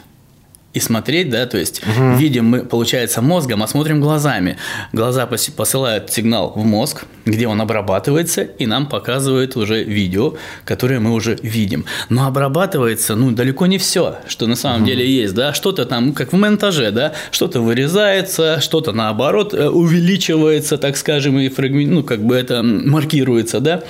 и 0.76 0.80
смотреть, 0.80 1.30
да, 1.30 1.46
то 1.46 1.58
есть 1.58 1.82
видим 2.18 2.46
мы, 2.46 2.60
получается, 2.60 3.22
мозгом, 3.22 3.64
а 3.64 3.68
смотрим 3.68 4.02
глазами. 4.02 4.58
Глаза 4.94 5.26
посылают 5.26 6.12
сигнал 6.12 6.52
в 6.56 6.64
мозг, 6.66 7.06
где 7.26 7.48
он 7.48 7.62
обрабатывается, 7.62 8.44
и 8.44 8.66
нам 8.66 8.88
показывает 8.88 9.56
уже 9.56 9.84
видео, 9.84 10.36
которое 10.66 11.00
мы 11.00 11.14
уже 11.14 11.38
видим. 11.42 11.86
Но 12.10 12.28
обрабатывается, 12.28 13.16
ну, 13.16 13.32
далеко 13.32 13.66
не 13.66 13.78
все, 13.78 14.18
что 14.28 14.48
на 14.48 14.56
самом 14.56 14.86
деле 14.86 15.10
есть, 15.10 15.34
да, 15.34 15.54
что-то 15.54 15.86
там, 15.86 16.14
как 16.14 16.34
в 16.34 16.36
монтаже, 16.36 16.92
да, 16.92 17.14
что-то 17.32 17.62
вырезается, 17.62 18.60
что-то 18.60 18.92
наоборот 18.92 19.54
э, 19.54 19.70
увеличивается, 19.70 20.78
так 20.78 20.98
скажем, 20.98 21.40
и 21.40 21.48
фрагмент, 21.50 21.92
ну, 21.92 22.04
как 22.04 22.22
бы 22.22 22.36
это 22.36 22.62
маркируется, 22.64 23.62
да 23.62 23.84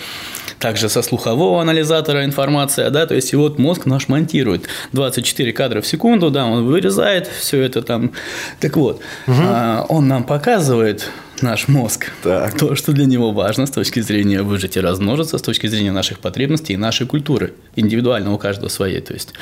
также 0.65 0.89
со 0.89 1.03
слухового 1.03 1.61
анализатора 1.61 2.25
информация, 2.25 2.89
да, 2.89 3.05
то 3.05 3.13
есть 3.13 3.33
и 3.33 3.35
вот 3.35 3.59
мозг 3.59 3.85
наш 3.85 4.07
монтирует 4.07 4.67
24 4.93 5.53
кадра 5.53 5.79
в 5.79 5.85
секунду, 5.85 6.31
да, 6.31 6.47
он 6.47 6.65
вырезает 6.65 7.27
все 7.27 7.61
это 7.61 7.83
там. 7.83 8.13
Так 8.59 8.75
вот, 8.75 8.99
а, 9.27 9.85
он 9.89 10.07
нам 10.07 10.23
показывает 10.23 11.07
наш 11.41 11.67
мозг, 11.67 12.11
Так. 12.23 12.57
то, 12.57 12.75
что 12.75 12.91
для 12.91 13.05
него 13.05 13.31
важно 13.31 13.65
с 13.65 13.71
точки 13.71 13.99
зрения 13.99 14.41
выжить 14.41 14.77
и 14.77 14.79
размножиться, 14.79 15.37
с 15.37 15.41
точки 15.41 15.67
зрения 15.67 15.91
наших 15.91 16.19
потребностей 16.19 16.73
и 16.73 16.77
нашей 16.77 17.05
культуры, 17.07 17.53
индивидуально 17.75 18.33
у 18.33 18.37
каждого 18.37 18.69
своей, 18.69 19.01
то 19.01 19.13
есть, 19.13 19.33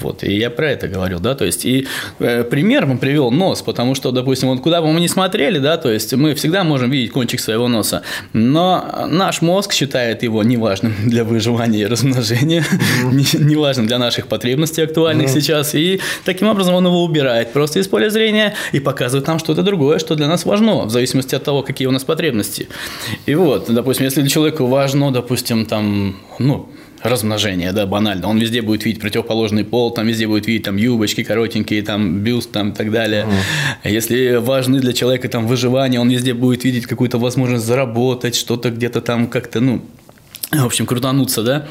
вот, 0.00 0.24
и 0.24 0.34
я 0.36 0.50
про 0.50 0.70
это 0.70 0.88
говорил, 0.88 1.20
да, 1.20 1.34
то 1.34 1.44
есть, 1.44 1.64
и 1.64 1.86
э, 2.18 2.44
пример 2.44 2.84
он 2.84 2.98
привел 2.98 3.30
нос, 3.30 3.62
потому 3.62 3.94
что, 3.94 4.10
допустим, 4.10 4.48
вот 4.48 4.60
куда 4.60 4.80
бы 4.82 4.92
мы 4.92 5.00
ни 5.00 5.06
смотрели, 5.06 5.58
да, 5.58 5.76
то 5.76 5.90
есть, 5.90 6.12
мы 6.14 6.34
всегда 6.34 6.64
можем 6.64 6.90
видеть 6.90 7.12
кончик 7.12 7.40
своего 7.40 7.68
носа, 7.68 8.02
но 8.32 9.06
наш 9.10 9.42
мозг 9.42 9.72
считает 9.72 10.22
его 10.22 10.42
неважным 10.42 10.94
для 11.04 11.24
выживания 11.24 11.80
и 11.80 11.86
размножения, 11.86 12.64
не- 13.04 13.44
неважным 13.44 13.86
для 13.86 13.98
наших 13.98 14.26
потребностей 14.28 14.82
актуальных 14.82 15.28
сейчас, 15.28 15.74
и 15.74 16.00
таким 16.24 16.48
образом 16.48 16.74
он 16.74 16.86
его 16.86 17.04
убирает 17.04 17.52
просто 17.52 17.78
из 17.80 17.88
поля 17.88 18.08
зрения 18.10 18.54
и 18.72 18.80
показывает 18.80 19.26
нам 19.26 19.38
что-то 19.38 19.62
другое, 19.62 19.98
что 19.98 20.14
для 20.14 20.26
нас 20.28 20.44
важно, 20.44 20.84
в 20.84 20.90
зависимости 20.90 21.33
от 21.36 21.44
того, 21.44 21.62
какие 21.62 21.88
у 21.88 21.90
нас 21.90 22.04
потребности. 22.04 22.68
И 23.26 23.34
вот, 23.34 23.66
допустим, 23.68 24.04
если 24.04 24.20
для 24.20 24.30
человека 24.30 24.64
важно, 24.64 25.10
допустим, 25.10 25.66
там, 25.66 26.16
ну, 26.38 26.68
размножение, 27.04 27.72
да, 27.72 27.86
банально. 27.86 28.28
Он 28.28 28.38
везде 28.38 28.62
будет 28.62 28.84
видеть 28.86 29.00
противоположный 29.00 29.62
пол, 29.62 29.92
там 29.92 30.06
везде 30.06 30.26
будет 30.26 30.46
видеть 30.46 30.64
там 30.64 30.76
юбочки 30.76 31.22
коротенькие, 31.22 31.82
там 31.82 32.20
бюст, 32.20 32.50
там 32.50 32.70
и 32.70 32.74
так 32.74 32.90
далее. 32.90 33.26
Если 33.84 34.36
важны 34.36 34.80
для 34.80 34.94
человека 34.94 35.28
там 35.28 35.46
выживание, 35.46 36.00
он 36.00 36.08
везде 36.08 36.32
будет 36.32 36.64
видеть 36.64 36.86
какую-то 36.86 37.18
возможность 37.18 37.66
заработать, 37.66 38.34
что-то 38.34 38.70
где-то 38.70 39.02
там 39.02 39.26
как-то, 39.26 39.60
ну, 39.60 39.82
в 40.62 40.66
общем, 40.66 40.86
крутануться, 40.86 41.42
да, 41.42 41.66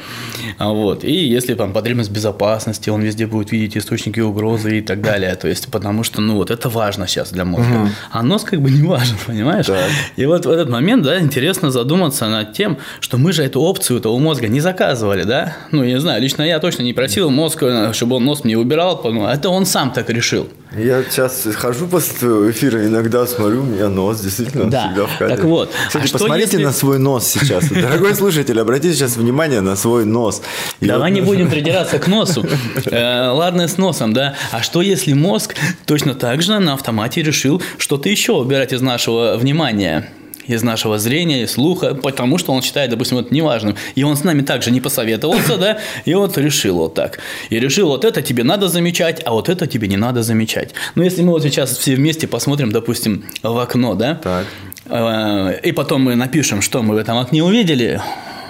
А 0.58 0.68
вот, 0.70 1.04
и 1.04 1.12
если 1.12 1.54
там 1.54 1.72
потребность 1.72 2.10
безопасности, 2.10 2.90
он 2.90 3.02
везде 3.02 3.26
будет 3.26 3.52
видеть 3.52 3.76
источники 3.76 4.20
угрозы 4.20 4.78
и 4.78 4.80
так 4.80 5.00
далее, 5.00 5.34
то 5.36 5.48
есть, 5.48 5.68
потому 5.70 6.02
что, 6.04 6.20
ну, 6.20 6.34
вот 6.36 6.50
это 6.50 6.68
важно 6.68 7.06
сейчас 7.06 7.30
для 7.30 7.44
мозга, 7.44 7.90
а 8.10 8.22
нос 8.22 8.44
как 8.44 8.60
бы 8.60 8.70
не 8.70 8.82
важен, 8.82 9.16
понимаешь? 9.26 9.66
Так. 9.66 9.90
И 10.16 10.26
вот 10.26 10.46
в 10.46 10.50
этот 10.50 10.68
момент, 10.68 11.02
да, 11.04 11.20
интересно 11.20 11.70
задуматься 11.70 12.28
над 12.28 12.52
тем, 12.52 12.78
что 13.00 13.16
мы 13.18 13.32
же 13.32 13.42
эту 13.44 13.60
опцию 13.60 13.98
этого 14.00 14.18
мозга 14.18 14.48
не 14.48 14.60
заказывали, 14.60 15.24
да, 15.24 15.56
ну, 15.70 15.82
я 15.82 15.94
не 15.94 16.00
знаю, 16.00 16.20
лично 16.22 16.42
я 16.42 16.58
точно 16.58 16.82
не 16.82 16.92
просил 16.92 17.30
мозг, 17.30 17.62
э, 17.62 17.92
чтобы 17.92 18.16
он 18.16 18.24
нос 18.24 18.44
мне 18.44 18.56
убирал, 18.58 19.00
ну, 19.04 19.26
это 19.26 19.48
он 19.48 19.66
сам 19.66 19.90
так 19.92 20.10
решил. 20.10 20.48
Я 20.76 21.04
сейчас 21.04 21.46
хожу 21.54 21.86
после 21.86 22.18
твоего 22.18 22.50
эфира, 22.50 22.84
иногда 22.84 23.26
смотрю, 23.28 23.60
у 23.62 23.64
меня 23.64 23.88
нос 23.88 24.20
действительно 24.20 24.68
Да, 24.68 24.86
всегда 24.88 25.06
в 25.06 25.18
кадре. 25.18 25.36
так 25.36 25.44
вот, 25.44 25.70
Кстати, 25.86 26.08
а 26.08 26.12
посмотрите 26.12 26.50
если- 26.52 26.64
на 26.64 26.72
свой 26.72 26.98
нос 26.98 27.26
сейчас. 27.28 27.68
Дорогой 27.70 28.14
слушатель, 28.16 28.58
обратите 28.60 28.73
сейчас 28.82 29.16
внимание 29.16 29.60
на 29.60 29.76
свой 29.76 30.04
нос. 30.04 30.42
И 30.80 30.86
Давай 30.86 31.10
вот- 31.10 31.14
не 31.14 31.20
будем 31.22 31.50
придираться 31.50 31.98
к 31.98 32.06
носу. 32.08 32.46
Э, 32.86 33.28
Ладно, 33.30 33.68
с 33.68 33.78
носом, 33.78 34.12
да. 34.12 34.34
А 34.52 34.62
что 34.62 34.82
если 34.82 35.12
мозг 35.12 35.54
точно 35.86 36.14
так 36.14 36.42
же 36.42 36.58
на 36.58 36.74
автомате 36.74 37.22
решил 37.22 37.62
что-то 37.78 38.08
еще 38.08 38.32
убирать 38.32 38.72
из 38.72 38.80
нашего 38.80 39.36
внимания? 39.36 40.08
из 40.46 40.62
нашего 40.62 40.98
зрения 40.98 41.48
слуха, 41.48 41.94
потому 41.94 42.36
что 42.36 42.52
он 42.52 42.60
считает, 42.60 42.90
допустим, 42.90 43.16
это 43.16 43.32
неважным. 43.34 43.76
И 43.94 44.02
он 44.02 44.14
с 44.14 44.24
нами 44.24 44.42
также 44.42 44.70
не 44.70 44.82
посоветовался, 44.82 45.56
да, 45.56 45.78
и 46.04 46.12
вот 46.12 46.36
решил 46.36 46.76
вот 46.76 46.92
так. 46.94 47.18
И 47.48 47.58
решил, 47.58 47.88
вот 47.88 48.04
это 48.04 48.20
тебе 48.20 48.44
надо 48.44 48.68
замечать, 48.68 49.22
а 49.24 49.32
вот 49.32 49.48
это 49.48 49.66
тебе 49.66 49.88
не 49.88 49.96
надо 49.96 50.22
замечать. 50.22 50.74
Но 50.96 51.02
если 51.02 51.22
мы 51.22 51.30
вот 51.32 51.42
сейчас 51.44 51.74
все 51.78 51.94
вместе 51.94 52.26
посмотрим, 52.28 52.72
допустим, 52.72 53.24
в 53.42 53.58
окно, 53.58 53.94
да, 53.94 54.16
Так. 54.16 54.44
э, 54.84 55.60
и 55.62 55.72
потом 55.72 56.02
мы 56.02 56.14
напишем, 56.14 56.60
что 56.60 56.82
мы 56.82 56.94
в 56.94 56.98
этом 56.98 57.16
окне 57.16 57.42
увидели, 57.42 58.02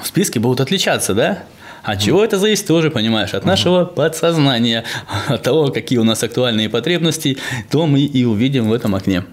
списки 0.06 0.38
будут 0.38 0.60
отличаться, 0.60 1.14
да? 1.14 1.44
От 1.82 2.00
чего 2.00 2.24
это 2.24 2.38
зависит, 2.38 2.66
тоже 2.66 2.90
понимаешь, 2.90 3.34
от 3.34 3.44
нашего 3.44 3.84
подсознания, 3.84 4.84
от 5.26 5.42
того, 5.42 5.68
какие 5.68 5.98
у 5.98 6.04
нас 6.04 6.22
актуальные 6.22 6.70
потребности, 6.70 7.36
то 7.70 7.86
мы 7.86 8.00
и 8.00 8.24
увидим 8.24 8.68
в 8.68 8.72
этом 8.72 8.94
окне. 8.94 9.24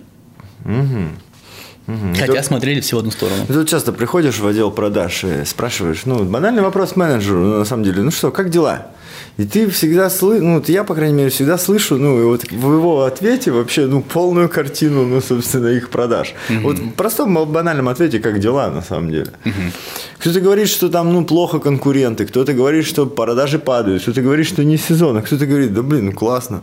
Хотя 1.87 2.43
смотрели 2.43 2.79
все 2.81 2.95
в 2.95 2.99
одну 2.99 3.11
сторону. 3.11 3.45
Ты 3.47 3.53
тут 3.53 3.69
часто 3.69 3.91
приходишь 3.91 4.39
в 4.39 4.47
отдел 4.47 4.71
продаж 4.71 5.23
и 5.23 5.45
спрашиваешь, 5.45 6.05
ну, 6.05 6.23
банальный 6.23 6.61
вопрос 6.61 6.95
менеджеру, 6.95 7.39
ну, 7.39 7.57
на 7.59 7.65
самом 7.65 7.83
деле, 7.83 8.01
ну 8.01 8.11
что, 8.11 8.31
как 8.31 8.49
дела? 8.49 8.87
И 9.37 9.45
ты 9.45 9.69
всегда 9.69 10.09
слышишь, 10.09 10.43
ну, 10.43 10.61
я, 10.67 10.83
по 10.83 10.93
крайней 10.93 11.15
мере, 11.15 11.29
всегда 11.29 11.57
слышу, 11.57 11.97
ну, 11.97 12.21
и 12.21 12.23
вот 12.23 12.43
в 12.51 12.73
его 12.73 13.03
ответе 13.03 13.51
вообще, 13.51 13.87
ну, 13.87 14.01
полную 14.01 14.49
картину, 14.49 15.05
ну, 15.05 15.21
собственно, 15.21 15.67
их 15.67 15.89
продаж. 15.89 16.33
Вот 16.61 16.77
в 16.77 16.91
простом 16.91 17.33
банальном 17.51 17.87
ответе, 17.87 18.19
как 18.19 18.39
дела, 18.39 18.69
на 18.69 18.81
самом 18.81 19.09
деле. 19.09 19.31
Кто-то 20.19 20.39
говорит, 20.39 20.67
что 20.67 20.89
там, 20.89 21.13
ну, 21.13 21.25
плохо 21.25 21.59
конкуренты, 21.59 22.25
кто-то 22.25 22.53
говорит, 22.53 22.85
что 22.85 23.05
продажи 23.05 23.57
падают, 23.57 24.03
кто-то 24.03 24.21
говорит, 24.21 24.47
что 24.47 24.63
не 24.63 24.77
сезон, 24.77 25.17
а 25.17 25.21
кто-то 25.21 25.45
говорит, 25.45 25.73
да, 25.73 25.81
блин, 25.81 26.07
ну, 26.07 26.11
классно, 26.11 26.61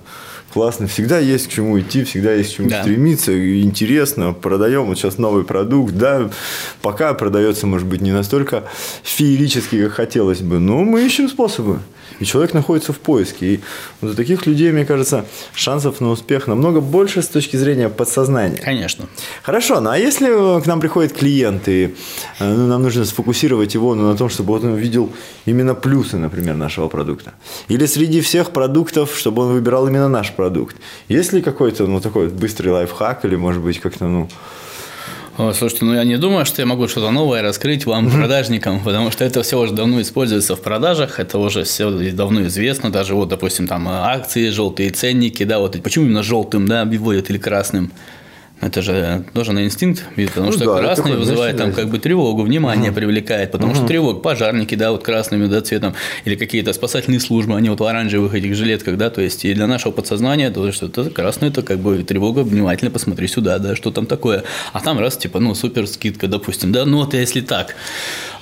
классно, 0.59 0.89
всегда 0.89 1.21
есть 1.21 1.47
к 1.47 1.51
чему 1.53 1.79
идти, 1.79 2.03
всегда 2.03 2.33
есть 2.33 2.53
к 2.53 2.57
чему 2.57 2.69
Да. 2.69 2.83
стремиться, 2.83 3.33
интересно, 3.61 4.33
продаем 4.33 4.87
вот 4.87 4.99
сейчас 4.99 5.17
новый 5.17 5.45
продукт, 5.45 5.95
да, 5.95 6.31
пока 6.83 7.15
продается, 7.15 7.69
может 7.69 7.87
быть, 7.87 8.01
не 8.01 8.11
настолько 8.11 8.65
феерически, 9.05 9.85
как 9.85 9.93
хотелось 9.93 10.41
бы, 10.41 10.59
но 10.59 10.83
мы 10.83 11.07
ищем 11.07 11.29
способы. 11.29 11.79
И 12.21 12.25
человек 12.25 12.55
находится 12.55 12.93
в 12.93 12.99
поиске. 12.99 13.47
И 13.47 13.61
вот 14.01 14.13
у 14.13 14.15
таких 14.15 14.47
людей, 14.47 14.73
мне 14.73 14.85
кажется, 14.85 15.25
шансов 15.55 16.01
на 16.01 16.11
успех 16.11 16.47
намного 16.47 16.81
больше 16.81 17.23
с 17.23 17.29
точки 17.29 17.57
зрения 17.57 17.89
подсознания. 17.89 18.61
Конечно. 18.65 19.07
Хорошо, 19.43 19.81
ну 19.81 19.91
а 19.91 19.99
если 19.99 20.61
к 20.61 20.67
нам 20.67 20.81
приходит 20.81 21.13
клиент, 21.13 21.69
и 21.69 21.95
э, 22.39 22.55
ну, 22.55 22.67
нам 22.67 22.83
нужно 22.83 23.05
сфокусировать 23.05 23.75
его 23.75 23.95
ну, 23.95 24.11
на 24.11 24.17
том, 24.17 24.29
чтобы 24.29 24.55
он 24.55 24.65
увидел 24.65 25.11
именно 25.47 25.75
плюсы, 25.75 26.17
например, 26.17 26.55
нашего 26.55 26.89
продукта. 26.89 27.33
Или 27.69 27.87
среди 27.87 28.21
всех 28.21 28.51
продуктов, 28.51 29.17
чтобы 29.17 29.43
он 29.43 29.53
выбирал 29.53 29.89
именно 29.89 30.09
наш 30.09 30.33
продукт. 30.33 30.77
Есть 31.09 31.33
ли 31.33 31.43
какой-то 31.43 31.87
ну, 31.87 32.01
такой 32.01 32.29
быстрый 32.29 32.69
лайфхак, 32.69 33.25
или, 33.25 33.37
может 33.37 33.63
быть, 33.63 33.81
как-то, 33.81 34.07
ну, 34.07 34.29
О, 35.39 35.53
слушайте, 35.53 35.85
ну 35.85 35.95
я 35.95 36.03
не 36.03 36.19
думаю, 36.19 36.45
что 36.45 36.61
я 36.61 36.67
могу 36.67 36.89
что-то 36.89 37.13
новое 37.13 37.43
раскрыть 37.43 37.87
вам, 37.87 38.11
продажникам, 38.11 38.83
потому 38.83 39.13
что 39.13 39.25
это 39.25 39.45
все 39.45 39.61
уже 39.61 39.73
давно 39.73 40.01
используется 40.01 40.57
в 40.57 40.61
продажах, 40.61 41.21
это 41.21 41.39
уже 41.39 41.63
все 41.63 41.91
давно 42.11 42.45
известно, 42.49 42.91
даже 42.91 43.15
вот, 43.15 43.29
допустим, 43.29 43.69
там 43.69 43.87
акции, 43.89 44.49
желтые 44.49 44.91
ценники, 44.91 45.45
да, 45.45 45.61
вот 45.61 45.81
почему 45.81 46.07
именно 46.07 46.25
желтым, 46.25 46.67
да, 46.67 46.83
обводят 46.83 47.31
или 47.31 47.39
красным? 47.39 47.93
Это 48.61 48.83
же 48.83 49.25
тоже 49.35 49.53
на 49.53 49.65
инстинкт, 49.65 50.05
потому 50.17 50.47
Ну 50.47 50.53
что 50.53 50.65
да, 50.65 50.81
красный 50.81 51.17
вызывает 51.17 51.57
там 51.57 51.73
как 51.73 51.89
бы 51.89 51.99
тревогу, 51.99 52.43
внимание 52.43 52.91
привлекает, 52.91 53.53
потому 53.53 53.75
что 53.75 53.87
тревог, 53.87 54.23
пожарники, 54.23 54.75
да, 54.75 54.91
вот 54.91 55.05
красными, 55.05 55.47
да, 55.47 55.61
цветом, 55.61 55.95
или 56.25 56.35
какие-то 56.35 56.73
спасательные 56.73 57.21
службы, 57.21 57.57
они 57.57 57.71
вот 57.71 57.81
в 57.81 57.85
оранжевых 57.85 58.35
этих 58.35 58.55
жилетках, 58.57 58.97
да, 58.97 59.11
то 59.11 59.21
есть 59.21 59.45
и 59.45 59.55
для 59.55 59.67
нашего 59.67 59.93
подсознания 59.93 60.51
то, 60.51 60.73
что 60.73 60.87
это 60.87 61.09
красный, 61.11 61.49
это 61.49 61.63
как 61.63 61.79
бы 61.79 62.03
тревога, 62.03 62.41
внимательно 62.41 62.91
посмотри 62.91 63.29
сюда, 63.29 63.59
да, 63.59 63.77
что 63.77 63.93
там 63.93 64.07
такое, 64.07 64.43
а 64.73 64.81
там 64.81 64.99
раз, 64.99 65.17
типа, 65.17 65.39
ну, 65.39 65.55
супер 65.55 65.87
скидка, 65.87 66.27
допустим, 66.27 66.73
да, 66.73 66.85
ну, 66.85 66.99
вот 66.99 67.15
если 67.15 67.41
так. 67.41 67.77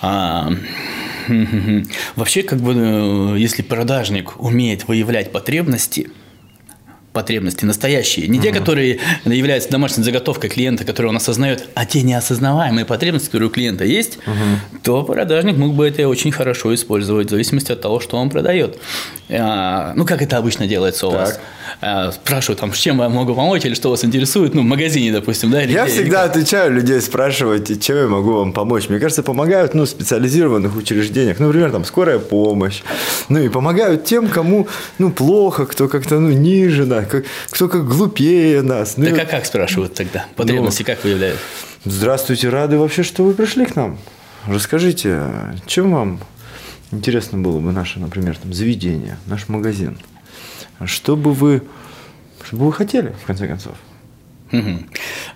А, 0.00 0.50
Вообще, 2.16 2.42
как 2.42 2.60
бы, 2.60 2.72
э, 2.74 3.38
если 3.38 3.62
продажник 3.62 4.40
умеет 4.40 4.88
выявлять 4.88 5.32
потребности, 5.32 6.10
потребности 7.16 7.64
настоящие, 7.64 8.28
не 8.28 8.38
те, 8.38 8.52
которые 8.52 9.00
являются 9.24 9.70
домашней 9.70 10.04
заготовкой 10.04 10.50
клиента, 10.50 10.84
которые 10.84 11.08
он 11.08 11.16
осознает, 11.16 11.66
а 11.74 11.86
те 11.86 12.02
неосознаваемые 12.02 12.84
потребности, 12.84 13.26
которые 13.28 13.48
у 13.48 13.50
клиента 13.50 13.84
есть, 13.84 14.18
то 14.82 15.02
продажник 15.02 15.56
мог 15.56 15.72
бы 15.72 15.88
это 15.88 16.06
очень 16.08 16.30
хорошо 16.30 16.74
использовать 16.74 17.28
в 17.28 17.30
зависимости 17.30 17.72
от 17.72 17.80
того, 17.80 18.00
что 18.00 18.18
он 18.18 18.28
продает. 18.28 18.78
А, 19.30 19.94
Ну, 19.96 20.04
как 20.04 20.20
это 20.20 20.36
обычно 20.36 20.66
делается 20.66 21.06
у 21.06 21.10
вас? 21.10 21.30
Так. 21.30 21.40
Спрашивают, 21.78 22.60
там, 22.60 22.72
с 22.72 22.78
чем 22.78 23.00
я 23.00 23.08
могу 23.08 23.34
помочь 23.34 23.64
или 23.64 23.74
что 23.74 23.90
вас 23.90 24.04
интересует, 24.04 24.54
ну, 24.54 24.62
в 24.62 24.64
магазине, 24.64 25.12
допустим, 25.12 25.50
да? 25.50 25.62
или 25.62 25.72
Я 25.72 25.84
где, 25.84 25.94
или 25.94 26.00
всегда 26.02 26.22
как? 26.22 26.30
отвечаю 26.30 26.72
людей 26.72 27.00
спрашивать, 27.00 27.82
чем 27.82 27.96
я 27.96 28.06
могу 28.08 28.32
вам 28.32 28.52
помочь. 28.52 28.88
Мне 28.88 28.98
кажется, 28.98 29.22
помогают 29.22 29.74
ну, 29.74 29.84
в 29.84 29.88
специализированных 29.88 30.74
учреждениях. 30.74 31.38
Ну, 31.38 31.46
например, 31.46 31.70
там 31.70 31.84
скорая 31.84 32.18
помощь. 32.18 32.82
Ну 33.28 33.38
и 33.40 33.48
помогают 33.48 34.04
тем, 34.04 34.28
кому 34.28 34.68
ну, 34.98 35.10
плохо, 35.12 35.66
кто 35.66 35.88
как-то 35.88 36.18
ну, 36.18 36.30
ниже 36.30 36.86
нас, 36.86 37.06
как- 37.06 37.24
кто 37.50 37.68
как 37.68 37.86
глупее 37.86 38.62
нас. 38.62 38.96
Ну, 38.96 39.04
Так 39.06 39.18
а 39.18 39.26
как 39.26 39.46
спрашивают 39.46 39.94
тогда? 39.94 40.24
Потребности 40.34 40.82
как 40.82 41.04
выявляют? 41.04 41.38
Здравствуйте, 41.84 42.48
рады 42.48 42.78
вообще, 42.78 43.02
что 43.02 43.22
вы 43.22 43.34
пришли 43.34 43.66
к 43.66 43.76
нам. 43.76 43.98
Расскажите, 44.46 45.22
чем 45.66 45.92
вам 45.92 46.20
интересно 46.90 47.38
было 47.38 47.58
бы 47.58 47.72
наше, 47.72 47.98
например, 48.00 48.36
там, 48.38 48.52
заведение, 48.52 49.18
наш 49.26 49.48
магазин? 49.48 49.98
Что 50.84 51.16
бы 51.16 51.32
вы, 51.32 51.62
что 52.44 52.56
бы 52.56 52.66
вы 52.66 52.72
хотели, 52.72 53.14
в 53.22 53.26
конце 53.26 53.46
концов? 53.48 53.74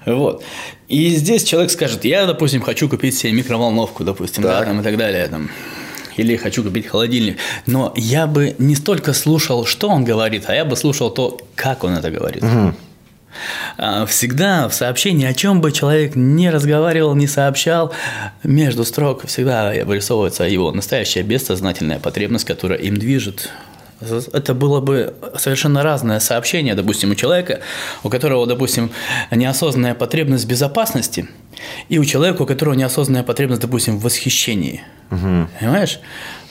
Вот. 0.07 0.43
И 0.89 1.11
здесь 1.11 1.45
человек 1.45 1.71
скажет, 1.71 2.05
я, 2.05 2.27
допустим, 2.27 2.61
хочу 2.63 2.89
купить 2.89 3.17
себе 3.17 3.33
микроволновку, 3.33 4.05
допустим, 4.05 4.43
да, 4.43 4.59
Так. 4.59 4.69
там, 4.69 4.81
и 4.81 4.83
так 4.85 4.97
далее. 4.97 5.27
Там. 5.29 5.51
Или 6.17 6.37
хочу 6.37 6.63
купить 6.63 6.87
холодильник. 6.87 7.39
Но 7.67 7.93
я 7.97 8.27
бы 8.27 8.55
не 8.59 8.75
столько 8.75 9.13
слушал, 9.13 9.65
что 9.65 9.89
он 9.89 10.05
говорит, 10.05 10.45
а 10.49 10.55
я 10.55 10.65
бы 10.65 10.77
слушал 10.77 11.11
то, 11.11 11.41
как 11.55 11.85
он 11.85 11.95
это 11.97 12.11
говорит. 12.11 12.45
А, 13.79 14.07
Всегда 14.07 14.69
в 14.69 14.75
сообщении, 14.75 15.27
о 15.27 15.35
чем 15.35 15.61
бы 15.61 15.71
человек 15.73 16.17
не 16.17 16.51
разговаривал, 16.51 17.15
не 17.15 17.27
сообщал, 17.27 17.93
между 18.43 18.85
строк 18.85 19.27
всегда 19.27 19.73
вырисовывается 19.85 20.45
его 20.45 20.73
настоящая 20.73 21.23
бессознательная 21.23 22.01
потребность, 22.01 22.45
которая 22.45 22.79
им 22.79 22.97
движет. 22.97 23.51
Это 24.01 24.55
было 24.55 24.81
бы 24.81 25.15
совершенно 25.37 25.83
разное 25.83 26.21
сообщение, 26.21 26.75
допустим, 26.75 27.11
у 27.11 27.15
человека, 27.15 27.61
у 28.03 28.09
которого, 28.09 28.47
допустим, 28.47 28.91
неосознанная 29.31 29.95
потребность 29.95 30.47
безопасности, 30.47 31.29
и 31.89 31.99
у 31.99 32.05
человека, 32.05 32.43
у 32.43 32.47
которого 32.47 32.75
неосознанная 32.75 33.23
потребность, 33.23 33.63
допустим, 33.63 33.99
в 33.99 34.03
восхищении. 34.03 34.83
Понимаешь? 35.11 36.01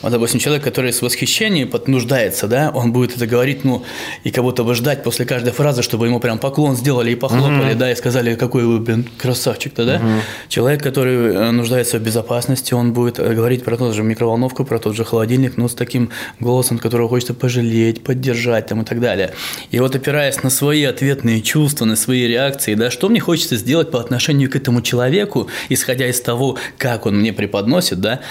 Вот, 0.02 0.14
допустим, 0.14 0.40
человек, 0.40 0.64
который 0.64 0.94
с 0.94 1.02
восхищением 1.02 1.68
поднуждается, 1.68 2.48
да, 2.48 2.72
он 2.74 2.94
будет 2.94 3.18
это 3.18 3.28
говорить, 3.28 3.66
ну, 3.66 3.84
и 4.24 4.32
как 4.32 4.44
будто 4.44 4.64
бы 4.64 4.74
ждать 4.74 5.04
после 5.04 5.26
каждой 5.26 5.52
фразы, 5.52 5.84
чтобы 5.84 6.06
ему 6.06 6.22
прям 6.22 6.40
поклон 6.40 6.78
сделали 6.78 7.12
и 7.12 7.16
похлопали, 7.16 7.74
да, 7.74 7.92
и 7.92 7.96
сказали, 7.96 8.36
какой 8.36 8.64
вы, 8.64 8.80
блин, 8.80 9.10
красавчик-то, 9.18 9.86
да. 9.86 10.02
Человек, 10.48 10.82
который 10.82 11.36
э, 11.36 11.52
нуждается 11.52 11.98
в 11.98 12.02
безопасности, 12.02 12.74
он 12.74 12.94
будет 12.94 13.20
э, 13.20 13.34
говорить 13.34 13.66
про 13.66 13.76
тот 13.76 13.94
же 13.94 14.04
микроволновку, 14.04 14.64
про 14.64 14.80
тот 14.80 14.96
же 14.96 15.04
холодильник, 15.04 15.58
но 15.58 15.68
с 15.68 15.74
таким 15.74 16.12
голосом, 16.40 16.80
которого 16.80 17.10
хочется 17.10 17.34
пожалеть, 17.34 18.02
поддержать 18.04 18.68
там 18.68 18.82
и 18.82 18.86
так 18.86 19.02
далее. 19.02 19.34
И 19.72 19.80
вот 19.80 19.96
опираясь 19.96 20.42
на 20.44 20.50
свои 20.50 20.84
ответные 20.86 21.42
чувства, 21.42 21.84
на 21.84 21.98
свои 21.98 22.26
реакции, 22.26 22.74
да, 22.76 22.90
что 22.90 23.10
мне 23.10 23.20
хочется 23.20 23.58
сделать 23.58 23.92
по 23.92 24.00
отношению 24.00 24.50
к 24.50 24.56
этому 24.56 24.82
человеку, 24.82 25.50
исходя 25.68 26.08
из 26.08 26.22
того, 26.22 26.58
как 26.78 27.06
он 27.06 27.20
мне 27.20 27.34
преподносит, 27.34 28.00
да, 28.00 28.22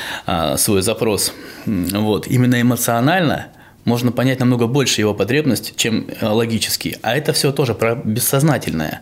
свой 0.57 0.83
запрос, 0.83 1.33
вот, 1.67 2.27
именно 2.27 2.61
эмоционально, 2.61 3.49
можно 3.89 4.13
понять 4.13 4.39
намного 4.39 4.67
больше 4.67 5.01
его 5.01 5.15
потребность, 5.15 5.75
чем 5.77 6.07
э, 6.21 6.27
логически. 6.27 6.99
А 7.03 7.17
это 7.17 7.33
все 7.33 7.53
тоже 7.53 7.75
про 7.75 7.95
бессознательное. 7.95 9.01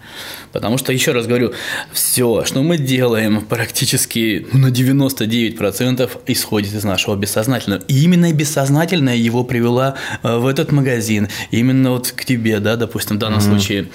Потому 0.53 0.79
что, 0.79 0.93
еще 0.93 1.11
раз 1.11 1.27
говорю, 1.27 1.53
все, 1.93 2.45
что 2.45 2.63
мы 2.63 2.79
делаем 2.79 3.45
практически 3.45 4.47
ну, 4.53 4.61
на 4.61 4.71
99% 4.71 6.11
исходит 6.27 6.73
из 6.73 6.85
нашего 6.85 7.17
бессознательного. 7.17 7.83
И 7.89 8.05
именно 8.05 8.33
бессознательное 8.33 9.17
его 9.17 9.43
привело 9.43 9.95
э, 10.23 10.39
в 10.39 10.47
этот 10.47 10.71
магазин, 10.71 11.29
именно 11.51 11.91
вот 11.91 12.13
к 12.13 12.25
тебе, 12.25 12.61
да, 12.61 12.77
допустим, 12.77 13.17
в 13.17 13.19
данном 13.19 13.41
mm-hmm. 13.41 13.43
случае. 13.43 13.89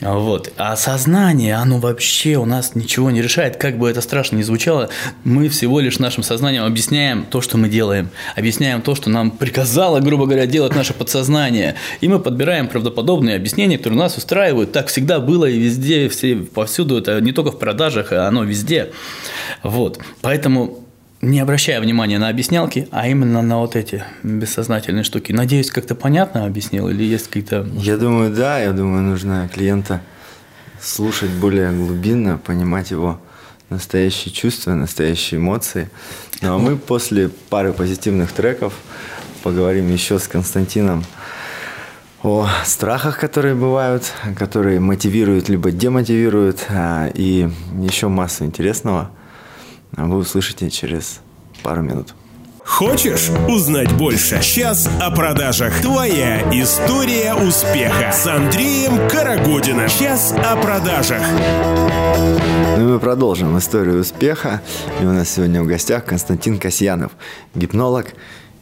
Вот. 0.00 0.52
А 0.56 0.76
сознание, 0.76 1.56
оно 1.56 1.78
вообще 1.78 2.36
у 2.36 2.44
нас 2.44 2.74
ничего 2.74 3.10
не 3.10 3.20
решает. 3.20 3.56
Как 3.56 3.78
бы 3.78 3.90
это 3.90 4.00
страшно 4.00 4.36
ни 4.36 4.42
звучало, 4.42 4.90
мы 5.24 5.48
всего 5.48 5.80
лишь 5.80 5.98
нашим 5.98 6.22
сознанием 6.22 6.64
объясняем 6.64 7.24
то, 7.24 7.40
что 7.40 7.58
мы 7.58 7.68
делаем. 7.68 8.10
Объясняем 8.36 8.82
то, 8.82 8.94
что 8.94 9.10
нам 9.10 9.30
приказало, 9.32 10.00
грубо 10.00 10.26
говоря, 10.26 10.46
делать 10.46 10.74
наше 10.74 10.94
подсознание. 10.94 11.74
И 12.00 12.08
мы 12.08 12.20
подбираем 12.20 12.68
правдоподобные 12.68 13.36
объяснения, 13.36 13.76
которые 13.76 13.98
нас 13.98 14.16
устраивают. 14.16 14.72
Так 14.72 14.86
всегда 14.86 15.18
было 15.18 15.46
и 15.46 15.58
везде, 15.58 16.08
все, 16.08 16.36
повсюду. 16.36 16.96
Это 16.96 17.20
не 17.20 17.32
только 17.32 17.50
в 17.50 17.58
продажах, 17.58 18.12
а 18.12 18.28
оно 18.28 18.44
везде. 18.44 18.92
Вот. 19.62 19.98
Поэтому 20.20 20.87
не 21.20 21.40
обращая 21.40 21.80
внимания 21.80 22.18
на 22.18 22.28
объяснялки, 22.28 22.88
а 22.92 23.08
именно 23.08 23.42
на 23.42 23.58
вот 23.58 23.74
эти 23.74 24.04
бессознательные 24.22 25.02
штуки. 25.02 25.32
Надеюсь, 25.32 25.70
как-то 25.70 25.94
понятно 25.94 26.44
объяснил 26.44 26.88
или 26.88 27.02
есть 27.02 27.26
какие-то... 27.26 27.68
Я 27.74 27.96
думаю, 27.96 28.32
да, 28.32 28.60
я 28.60 28.72
думаю, 28.72 29.02
нужно 29.02 29.50
клиента 29.52 30.00
слушать 30.80 31.30
более 31.30 31.72
глубинно, 31.72 32.38
понимать 32.38 32.92
его 32.92 33.20
настоящие 33.68 34.32
чувства, 34.32 34.74
настоящие 34.74 35.40
эмоции. 35.40 35.90
Ну 36.40 36.54
а 36.54 36.58
мы 36.58 36.76
после 36.76 37.28
пары 37.28 37.72
позитивных 37.72 38.30
треков 38.30 38.74
поговорим 39.42 39.92
еще 39.92 40.20
с 40.20 40.28
Константином 40.28 41.04
о 42.22 42.48
страхах, 42.64 43.18
которые 43.18 43.54
бывают, 43.54 44.12
которые 44.36 44.78
мотивируют 44.78 45.48
либо 45.48 45.72
демотивируют, 45.72 46.66
а, 46.68 47.10
и 47.12 47.48
еще 47.80 48.06
массу 48.06 48.44
интересного– 48.44 49.10
вы 49.92 50.18
услышите 50.18 50.70
через 50.70 51.20
пару 51.62 51.82
минут. 51.82 52.14
Хочешь 52.68 53.30
узнать 53.48 53.90
больше? 53.96 54.40
Сейчас 54.42 54.88
о 55.00 55.10
продажах. 55.10 55.80
Твоя 55.80 56.42
история 56.52 57.34
успеха 57.34 58.12
с 58.12 58.26
Андреем 58.26 59.08
Карагодиным. 59.08 59.88
Сейчас 59.88 60.32
о 60.32 60.54
продажах. 60.56 61.22
Ну 62.76 62.80
и 62.80 62.92
мы 62.92 63.00
продолжим 63.00 63.56
историю 63.58 64.00
успеха. 64.00 64.60
И 65.00 65.04
у 65.04 65.10
нас 65.10 65.30
сегодня 65.30 65.62
в 65.62 65.66
гостях 65.66 66.04
Константин 66.04 66.58
Касьянов, 66.58 67.12
гипнолог, 67.54 68.08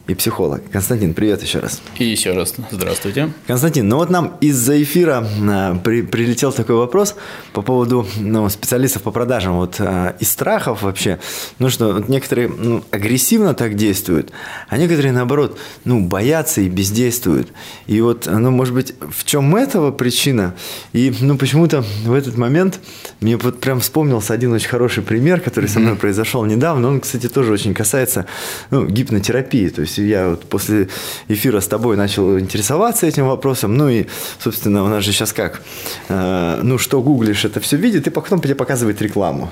и 0.07 0.15
психолог. 0.15 0.61
Константин, 0.71 1.13
привет 1.13 1.43
еще 1.43 1.59
раз. 1.59 1.81
И 1.97 2.05
еще 2.05 2.31
раз 2.31 2.55
здравствуйте. 2.71 3.31
Константин, 3.45 3.89
ну 3.89 3.97
вот 3.97 4.09
нам 4.09 4.37
из-за 4.39 4.81
эфира 4.81 5.27
а, 5.49 5.75
при, 5.83 6.01
прилетел 6.01 6.53
такой 6.53 6.75
вопрос 6.75 7.15
по 7.51 7.61
поводу 7.61 8.07
ну, 8.17 8.47
специалистов 8.47 9.01
по 9.01 9.11
продажам. 9.11 9.57
Вот 9.57 9.75
а, 9.79 10.15
из 10.19 10.31
страхов 10.31 10.83
вообще, 10.83 11.19
ну 11.59 11.69
что, 11.69 11.93
вот 11.93 12.07
некоторые 12.07 12.47
ну, 12.47 12.83
агрессивно 12.91 13.53
так 13.53 13.75
действуют, 13.75 14.31
а 14.69 14.77
некоторые 14.77 15.11
наоборот, 15.11 15.57
ну, 15.83 16.05
боятся 16.05 16.61
и 16.61 16.69
бездействуют. 16.69 17.49
И 17.87 17.99
вот, 17.99 18.27
ну, 18.31 18.49
может 18.49 18.73
быть, 18.73 18.93
в 19.11 19.25
чем 19.25 19.55
этого 19.57 19.91
причина? 19.91 20.55
И, 20.93 21.13
ну, 21.19 21.37
почему-то 21.37 21.83
в 22.05 22.13
этот 22.13 22.37
момент 22.37 22.79
мне 23.19 23.35
вот 23.35 23.59
прям 23.59 23.81
вспомнился 23.81 24.33
один 24.33 24.53
очень 24.53 24.69
хороший 24.69 25.03
пример, 25.03 25.41
который 25.41 25.67
со 25.67 25.79
мной 25.79 25.93
mm-hmm. 25.93 25.97
произошел 25.97 26.45
недавно. 26.45 26.87
Он, 26.87 27.01
кстати, 27.01 27.27
тоже 27.27 27.51
очень 27.51 27.73
касается 27.73 28.25
ну, 28.71 28.85
гипнотерапии. 28.85 29.67
То 29.67 29.81
есть 29.81 29.96
я 29.97 30.29
вот 30.29 30.45
после 30.45 30.89
эфира 31.27 31.59
с 31.59 31.67
тобой 31.67 31.97
начал 31.97 32.39
интересоваться 32.39 33.07
этим 33.07 33.27
вопросом. 33.27 33.77
Ну 33.77 33.89
и, 33.89 34.05
собственно, 34.39 34.83
у 34.83 34.87
нас 34.87 35.03
же 35.03 35.11
сейчас 35.11 35.33
как? 35.33 35.61
Э, 36.09 36.59
ну, 36.63 36.77
что 36.77 37.01
гуглишь, 37.01 37.45
это 37.45 37.59
все 37.59 37.77
видит, 37.77 38.07
и 38.07 38.09
потом 38.09 38.41
тебе 38.41 38.55
показывает 38.55 39.01
рекламу. 39.01 39.51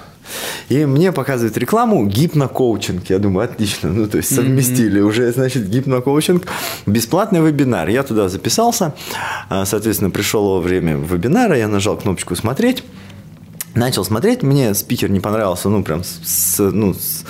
И 0.70 0.86
мне 0.86 1.12
показывает 1.12 1.58
рекламу 1.58 2.06
гипнокоучинг. 2.06 3.10
Я 3.10 3.20
думаю, 3.20 3.46
отлично. 3.46 3.90
Ну, 3.90 4.08
то 4.08 4.18
есть 4.18 4.34
совместили 4.34 5.02
mm-hmm. 5.02 5.06
уже, 5.06 5.32
значит, 5.32 5.70
гипнокоучинг. 5.70 6.48
Бесплатный 6.86 7.42
вебинар. 7.42 7.90
Я 7.90 8.04
туда 8.04 8.30
записался. 8.30 8.94
А, 9.50 9.66
соответственно, 9.66 10.10
пришло 10.10 10.60
время 10.60 10.96
вебинара. 10.96 11.58
Я 11.58 11.68
нажал 11.68 11.98
кнопочку 11.98 12.36
«Смотреть». 12.36 12.84
Начал 13.76 14.06
смотреть, 14.06 14.42
мне 14.42 14.74
спикер 14.74 15.10
не 15.10 15.20
понравился, 15.20 15.68
ну, 15.68 15.84
прям 15.84 16.02
с, 16.06 16.60
ну, 16.60 16.94
с 16.94 17.26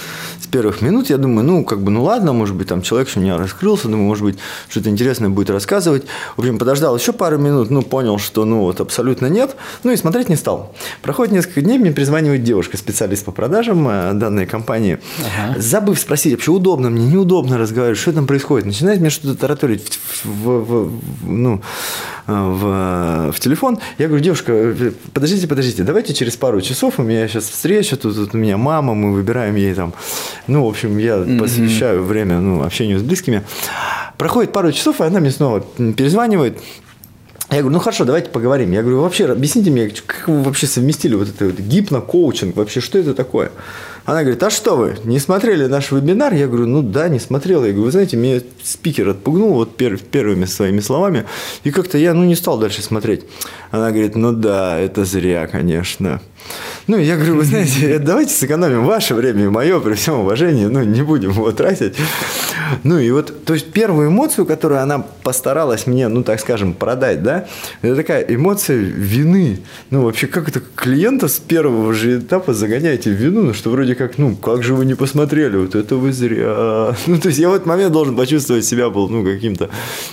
первых 0.56 0.82
минут. 0.82 1.10
Я 1.10 1.18
думаю, 1.18 1.46
ну, 1.46 1.64
как 1.66 1.82
бы, 1.82 1.92
ну, 1.92 2.04
ладно, 2.04 2.34
может 2.34 2.56
быть, 2.56 2.68
там 2.68 2.82
человек 2.82 3.10
у 3.16 3.20
меня 3.20 3.38
раскрылся, 3.38 3.88
думаю, 3.88 4.08
может 4.08 4.24
быть, 4.24 4.38
что-то 4.70 4.90
интересное 4.90 5.30
будет 5.30 5.50
рассказывать. 5.50 6.04
В 6.38 6.40
общем, 6.40 6.58
подождал 6.58 6.98
еще 6.98 7.12
пару 7.12 7.38
минут, 7.38 7.70
ну, 7.70 7.82
понял, 7.82 8.20
что, 8.20 8.46
ну, 8.46 8.62
вот, 8.62 8.80
абсолютно 8.80 9.26
нет, 9.26 9.56
ну, 9.84 9.92
и 9.92 9.98
смотреть 9.98 10.30
не 10.30 10.36
стал. 10.36 10.74
Проходит 11.02 11.34
несколько 11.34 11.62
дней, 11.62 11.78
мне 11.78 11.92
перезванивает 11.92 12.44
девушка, 12.44 12.78
специалист 12.78 13.26
по 13.26 13.32
продажам 13.32 13.88
э, 13.88 14.14
данной 14.14 14.46
компании, 14.46 15.00
ага. 15.20 15.60
забыв 15.60 16.00
спросить, 16.00 16.34
вообще 16.34 16.52
удобно 16.52 16.90
мне, 16.90 17.06
неудобно 17.06 17.58
разговаривать, 17.58 18.00
что 18.00 18.14
там 18.14 18.28
происходит. 18.28 18.66
Начинает 18.66 19.02
мне 19.02 19.10
что-то 19.10 19.36
тараторить 19.36 20.00
в, 20.24 20.30
в, 20.30 20.90
в, 20.90 21.02
ну, 21.24 21.62
э, 22.28 22.32
в, 22.32 23.32
в 23.34 23.40
телефон. 23.40 23.80
Я 23.98 24.08
говорю, 24.08 24.24
девушка, 24.24 24.76
подождите, 25.14 25.48
подождите, 25.48 25.84
давайте 25.84 26.14
через 26.14 26.36
через 26.36 26.38
пару 26.38 26.62
часов 26.62 27.00
у 27.00 27.04
меня 27.04 27.28
сейчас 27.28 27.50
встреча, 27.50 27.96
тут, 27.96 28.16
тут 28.16 28.34
у 28.34 28.38
меня 28.38 28.58
мама, 28.58 28.94
мы 28.94 29.14
выбираем 29.14 29.56
ей 29.56 29.74
там, 29.74 29.94
ну, 30.48 30.66
в 30.66 30.70
общем, 30.70 30.98
я 30.98 31.16
mm-hmm. 31.16 31.40
посвящаю 31.40 32.04
время 32.04 32.40
ну, 32.40 32.64
общению 32.64 33.00
с 33.00 33.04
близкими. 33.04 33.44
Проходит 34.18 34.52
пару 34.54 34.72
часов, 34.72 35.02
и 35.02 35.04
она 35.04 35.20
мне 35.20 35.32
снова 35.32 35.62
перезванивает, 35.62 36.60
я 37.52 37.60
говорю, 37.62 37.74
ну 37.74 37.80
хорошо, 37.80 38.06
давайте 38.06 38.30
поговорим. 38.32 38.72
Я 38.72 38.82
говорю, 38.82 39.02
вообще 39.02 39.26
объясните 39.26 39.70
мне, 39.70 39.90
как 39.90 40.28
вы 40.28 40.42
вообще 40.44 40.66
совместили 40.68 41.16
вот 41.16 41.30
это 41.30 41.46
вот 41.46 41.60
гипно-коучинг, 41.60 42.56
вообще 42.56 42.82
что 42.82 42.98
это 42.98 43.14
такое? 43.14 43.52
Она 44.06 44.22
говорит, 44.22 44.42
а 44.44 44.52
что 44.52 44.78
вы, 44.78 44.98
не 45.04 45.20
смотрели 45.20 45.66
наш 45.66 45.92
вебинар? 45.92 46.34
Я 46.34 46.48
говорю, 46.48 46.68
ну 46.68 46.84
да, 46.84 47.10
не 47.10 47.20
смотрел. 47.20 47.66
Я 47.66 47.72
говорю, 47.72 47.86
вы 47.86 47.92
знаете, 47.92 48.18
меня 48.18 48.40
спикер 48.64 49.10
отпугнул 49.10 49.54
вот 49.54 49.76
пер, 49.76 49.98
первыми 49.98 50.46
своими 50.46 50.80
словами, 50.80 51.26
и 51.64 51.72
как-то 51.72 51.98
я, 51.98 52.14
ну, 52.14 52.24
не 52.24 52.36
стал 52.36 52.60
дальше 52.60 52.84
смотреть. 52.84 53.24
Она 53.72 53.90
говорит, 53.90 54.16
ну 54.16 54.32
да, 54.32 54.78
это 54.78 55.06
зря, 55.06 55.48
конечно. 55.48 56.22
Ну, 56.86 56.98
я 56.98 57.16
говорю, 57.16 57.38
вы 57.38 57.46
знаете, 57.46 57.98
давайте 58.00 58.34
сэкономим 58.34 58.86
ваше 58.86 59.16
время 59.16 59.46
и 59.46 59.50
мое, 59.50 59.80
при 59.80 59.96
всем 59.96 60.20
уважении, 60.20 60.66
ну, 60.66 60.84
не 60.84 61.02
будем 61.02 61.32
его 61.32 61.52
тратить. 61.52 61.96
Ну, 62.84 63.00
и 63.00 63.12
вот, 63.12 63.46
то 63.46 63.54
есть, 63.54 63.72
первую 63.72 64.10
эмоцию, 64.10 64.46
которую 64.46 64.82
она 64.82 65.00
постаралась 65.24 65.88
мне, 65.88 66.08
ну, 66.08 66.24
так 66.24 66.40
скажем, 66.40 66.74
продать, 66.74 67.24
да, 67.24 67.48
это 67.82 67.96
такая 67.96 68.22
эмоция 68.24 68.78
вины. 68.78 69.60
Ну, 69.90 70.04
вообще, 70.04 70.28
как 70.28 70.50
это 70.50 70.62
клиента 70.76 71.28
с 71.28 71.40
первого 71.40 71.94
же 71.94 72.20
этапа 72.20 72.54
загоняете 72.54 73.10
в 73.12 73.14
вину, 73.14 73.44
ну, 73.44 73.54
что 73.54 73.70
вроде 73.70 73.96
как, 73.96 74.18
ну, 74.18 74.36
как 74.36 74.64
же 74.64 74.74
вы 74.74 74.86
не 74.86 74.96
посмотрели, 74.96 75.58
вот 75.58 75.76
это 75.76 75.96
вы 75.96 76.12
зря. 76.12 76.96
Ну, 77.08 77.20
то 77.20 77.28
есть, 77.30 77.40
я 77.40 77.50
в 77.50 77.54
этот 77.54 77.68
момент 77.68 77.92
должен 77.92 78.16
почувствовать 78.16 78.66
себя 78.66 78.90
был, 78.90 79.10
ну, 79.10 79.24
каким-то, 79.24 79.70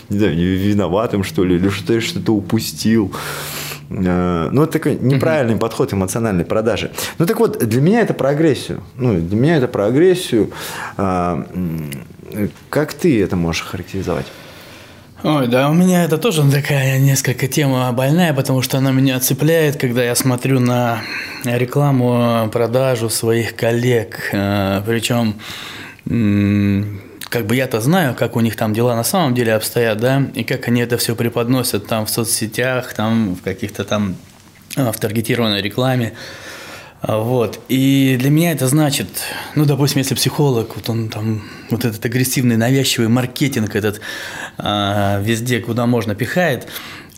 не 0.09 0.19
знаю, 0.19 0.37
виноватым, 0.37 1.25
что 1.25 1.45
ли, 1.45 1.57
или 1.57 1.69
что-то 1.69 2.01
что-то 2.01 2.33
упустил. 2.33 3.13
Э, 3.93 4.49
ну, 4.51 4.63
это 4.63 4.73
такой 4.73 4.97
неправильный 4.97 5.57
подход 5.57 5.93
эмоциональной 5.93 6.45
продажи. 6.45 6.91
Ну, 7.19 7.27
так 7.27 7.39
вот, 7.39 7.59
для 7.59 7.81
меня 7.81 8.01
это 8.01 8.15
про 8.15 8.31
агрессию. 8.31 8.83
Ну, 8.97 9.15
для 9.21 9.37
меня 9.37 9.57
это 9.57 9.69
про 9.69 9.87
агрессию. 9.87 10.51
А, 10.97 11.45
как 12.71 12.95
ты 12.95 13.23
это 13.23 13.37
можешь 13.37 13.63
характеризовать? 13.63 14.27
Ой, 15.23 15.47
да, 15.47 15.71
у 15.71 15.73
меня 15.73 16.05
это 16.05 16.19
тоже 16.19 16.43
такая 16.51 16.99
несколько 16.99 17.47
тема 17.47 17.93
больная, 17.93 18.35
потому 18.35 18.61
что 18.61 18.79
она 18.79 18.91
меня 18.91 19.21
цепляет, 19.21 19.77
когда 19.77 20.03
я 20.03 20.17
смотрю 20.17 20.59
на 20.59 21.01
рекламу, 21.45 22.49
продажу 22.53 23.09
своих 23.09 23.55
коллег. 23.55 24.31
Э, 24.33 24.83
Причем 24.87 25.37
как 27.33 27.47
бы 27.47 27.57
я-то 27.57 27.81
знаю, 27.81 28.15
как 28.15 28.37
у 28.37 28.41
них 28.41 28.57
там 28.57 28.75
дела 28.75 28.95
на 28.95 29.05
самом 29.05 29.35
деле 29.35 29.55
обстоят, 29.55 29.99
да, 29.99 30.23
и 30.35 30.45
как 30.45 30.69
они 30.69 30.83
это 30.83 30.99
все 30.99 31.17
преподносят 31.17 31.87
там 31.87 32.05
в 32.05 32.11
соцсетях, 32.11 32.93
там 32.93 33.35
в 33.35 33.43
каких-то 33.43 33.85
там 33.85 34.17
а, 34.77 34.93
в 34.93 34.99
таргетированной 34.99 35.63
рекламе. 35.63 36.13
А, 37.01 37.19
вот. 37.19 37.59
И 37.71 38.17
для 38.21 38.29
меня 38.29 38.53
это 38.53 38.69
значит, 38.69 39.09
ну, 39.55 39.65
допустим, 39.65 39.99
если 39.99 40.15
психолог, 40.15 40.77
вот 40.77 40.91
он 40.91 41.09
там, 41.09 41.43
вот 41.71 41.87
этот 41.87 42.05
агрессивный, 42.05 42.59
навязчивый 42.59 43.09
маркетинг 43.09 43.75
этот 43.75 44.03
а, 44.59 45.19
везде, 45.23 45.61
куда 45.61 45.87
можно, 45.87 46.15
пихает, 46.15 46.69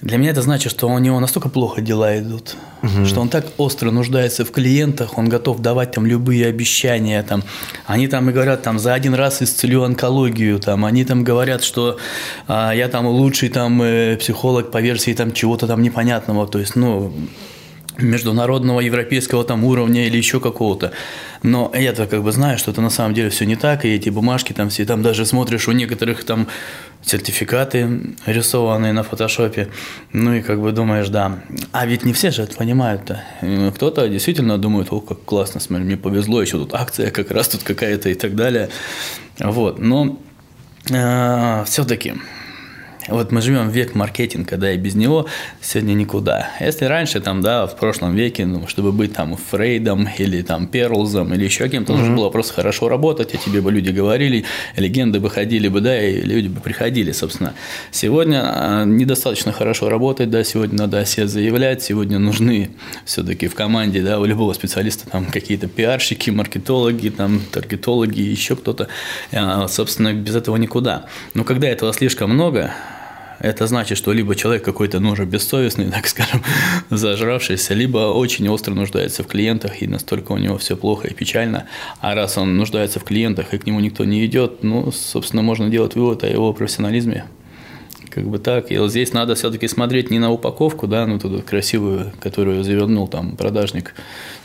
для 0.05 0.19
меня 0.19 0.33
это 0.33 0.43
значит, 0.43 0.71
что 0.71 0.87
у 0.87 0.99
него 0.99 1.19
настолько 1.19 1.49
плохо 1.49 1.81
дела 1.81 2.19
идут, 2.19 2.57
угу. 2.83 3.07
что 3.07 3.23
он 3.23 3.31
так 3.31 3.47
остро 3.57 3.91
нуждается 3.91 4.45
в 4.45 4.51
клиентах, 4.51 5.17
он 5.17 5.31
готов 5.31 5.61
давать 5.61 5.93
там 5.93 6.05
любые 6.05 6.47
обещания. 6.47 7.23
Там. 7.23 7.43
Они 7.87 8.07
там 8.07 8.29
и 8.29 8.33
говорят, 8.35 8.63
там, 8.63 8.79
за 8.79 8.93
один 8.93 9.15
раз 9.15 9.41
исцелю 9.41 9.83
онкологию. 9.83 10.59
Там. 10.59 10.85
Они 10.85 11.07
там 11.07 11.25
говорят, 11.25 11.65
что 11.65 11.97
а, 12.47 12.73
я 12.73 12.89
там 12.89 13.07
лучший 13.07 13.49
там, 13.49 13.81
э, 13.81 14.19
психолог 14.19 14.71
по 14.71 14.83
версии 14.83 15.15
там, 15.15 15.33
чего-то 15.33 15.67
там 15.67 15.81
непонятного. 15.81 16.47
То 16.47 16.59
есть, 16.59 16.77
ну, 16.77 17.11
международного 17.99 18.81
европейского 18.81 19.45
там 19.45 19.65
уровня 19.65 20.07
или 20.07 20.17
еще 20.17 20.41
какого-то. 20.41 20.93
Но 21.43 21.71
я-то 21.75 22.07
как 22.07 22.23
бы 22.23 22.33
знаю, 22.33 22.59
что 22.59 22.71
это 22.71 22.81
на 22.81 22.91
самом 22.91 23.15
деле 23.15 23.31
все 23.31 23.45
не 23.45 23.57
так, 23.57 23.85
и 23.85 23.95
эти 23.95 24.09
бумажки 24.09 24.53
там 24.53 24.71
все, 24.71 24.85
там 24.85 25.03
даже 25.03 25.27
смотришь 25.27 25.69
у 25.69 25.73
некоторых 25.73 26.25
там 26.25 26.49
сертификаты 27.03 28.15
рисованные 28.27 28.93
на 28.93 29.03
фотошопе, 29.03 29.69
ну 30.13 30.35
и 30.35 30.41
как 30.41 30.61
бы 30.61 30.73
думаешь, 30.73 31.09
да. 31.09 31.41
А 31.73 31.87
ведь 31.87 32.05
не 32.05 32.13
все 32.13 32.31
же 32.31 32.43
это 32.43 32.57
понимают-то. 32.57 33.23
Кто-то 33.75 34.09
действительно 34.09 34.59
думает, 34.59 34.89
о, 34.91 35.01
как 35.01 35.23
классно, 35.25 35.61
смотри, 35.61 35.85
мне 35.85 35.97
повезло, 35.97 36.41
еще 36.41 36.59
тут 36.59 36.75
акция 36.75 37.11
как 37.11 37.31
раз 37.31 37.49
тут 37.49 37.63
какая-то 37.63 38.09
и 38.09 38.15
так 38.15 38.35
далее. 38.35 38.71
Вот, 39.39 39.79
но 39.79 40.19
э, 40.91 41.65
все-таки 41.67 42.15
вот 43.09 43.33
мы 43.33 43.43
живем 43.43 43.69
в 43.69 43.73
век 43.73 43.95
маркетинга, 43.95 44.57
да, 44.57 44.73
и 44.73 44.77
без 44.77 44.95
него 44.95 45.27
сегодня 45.61 45.93
никуда. 45.95 46.51
Если 46.61 46.87
раньше, 46.87 47.21
там, 47.21 47.43
да, 47.43 47.67
в 47.67 47.77
прошлом 47.77 48.15
веке, 48.15 48.47
ну, 48.47 48.67
чтобы 48.67 48.93
быть 48.93 49.13
там 49.13 49.37
Фрейдом 49.37 50.09
или 50.19 50.43
там 50.43 50.67
Перлзом 50.67 51.35
или 51.35 51.45
еще 51.45 51.69
кем-то, 51.69 51.93
mm-hmm. 51.93 51.97
нужно 51.97 52.17
было 52.17 52.31
просто 52.31 52.55
хорошо 52.55 52.89
работать, 52.89 53.35
а 53.35 53.37
тебе 53.37 53.61
бы 53.61 53.71
люди 53.71 53.91
говорили, 53.91 54.45
легенды 54.77 55.21
бы 55.21 55.29
ходили 55.29 55.69
бы, 55.69 55.81
да, 55.81 56.03
и 56.03 56.21
люди 56.23 56.49
бы 56.49 56.61
приходили, 56.61 57.13
собственно. 57.13 57.55
Сегодня 57.91 58.43
а, 58.45 58.85
недостаточно 58.85 59.53
хорошо 59.53 59.89
работать, 59.89 60.31
да, 60.31 60.43
сегодня 60.45 60.79
надо 60.79 61.01
о 61.01 61.05
себе 61.05 61.27
заявлять, 61.29 61.83
сегодня 61.83 62.19
нужны 62.19 62.71
все-таки 63.05 63.49
в 63.49 63.55
команде, 63.55 64.03
да, 64.03 64.19
у 64.19 64.25
любого 64.25 64.53
специалиста 64.55 65.09
там 65.11 65.27
какие-то 65.27 65.69
пиарщики, 65.69 66.31
маркетологи, 66.31 67.11
там, 67.11 67.41
таргетологи, 67.51 68.21
еще 68.21 68.57
кто-то. 68.57 68.89
А, 69.33 69.69
собственно, 69.69 70.15
без 70.15 70.35
этого 70.35 70.57
никуда. 70.57 71.07
Но 71.35 71.45
когда 71.45 71.69
этого 71.69 71.93
слишком 71.93 72.31
много, 72.31 72.73
это 73.41 73.67
значит, 73.67 73.99
что 73.99 74.13
либо 74.13 74.35
человек 74.35 74.65
какой-то, 74.65 75.01
ну, 75.01 75.11
уже 75.11 75.25
бессовестный, 75.25 75.91
так 75.91 76.07
скажем, 76.07 76.43
зажравшийся, 76.91 77.75
либо 77.75 78.13
очень 78.13 78.49
остро 78.49 78.75
нуждается 78.75 79.23
в 79.23 79.27
клиентах, 79.27 79.83
и 79.83 79.87
настолько 79.87 80.33
у 80.33 80.39
него 80.39 80.59
все 80.59 80.77
плохо 80.77 81.09
и 81.09 81.15
печально. 81.15 81.65
А 82.01 82.15
раз 82.15 82.39
он 82.39 82.57
нуждается 82.57 83.01
в 83.01 83.05
клиентах, 83.05 83.55
и 83.55 83.59
к 83.59 83.67
нему 83.67 83.81
никто 83.81 84.05
не 84.05 84.25
идет, 84.27 84.63
ну, 84.63 84.91
собственно, 84.93 85.43
можно 85.43 85.69
делать 85.69 85.95
вывод 85.95 86.25
о 86.25 86.29
его 86.29 86.53
профессионализме 86.53 87.25
как 88.15 88.25
бы 88.25 88.39
так. 88.39 88.71
И 88.71 88.79
вот 88.79 88.91
здесь 88.91 89.13
надо 89.13 89.35
все-таки 89.35 89.67
смотреть 89.67 90.11
не 90.11 90.19
на 90.19 90.31
упаковку, 90.31 90.87
да, 90.87 91.07
ну 91.07 91.19
туда 91.19 91.43
красивую, 91.43 92.13
которую 92.21 92.63
завернул 92.63 93.09
там 93.09 93.37
продажник 93.37 93.95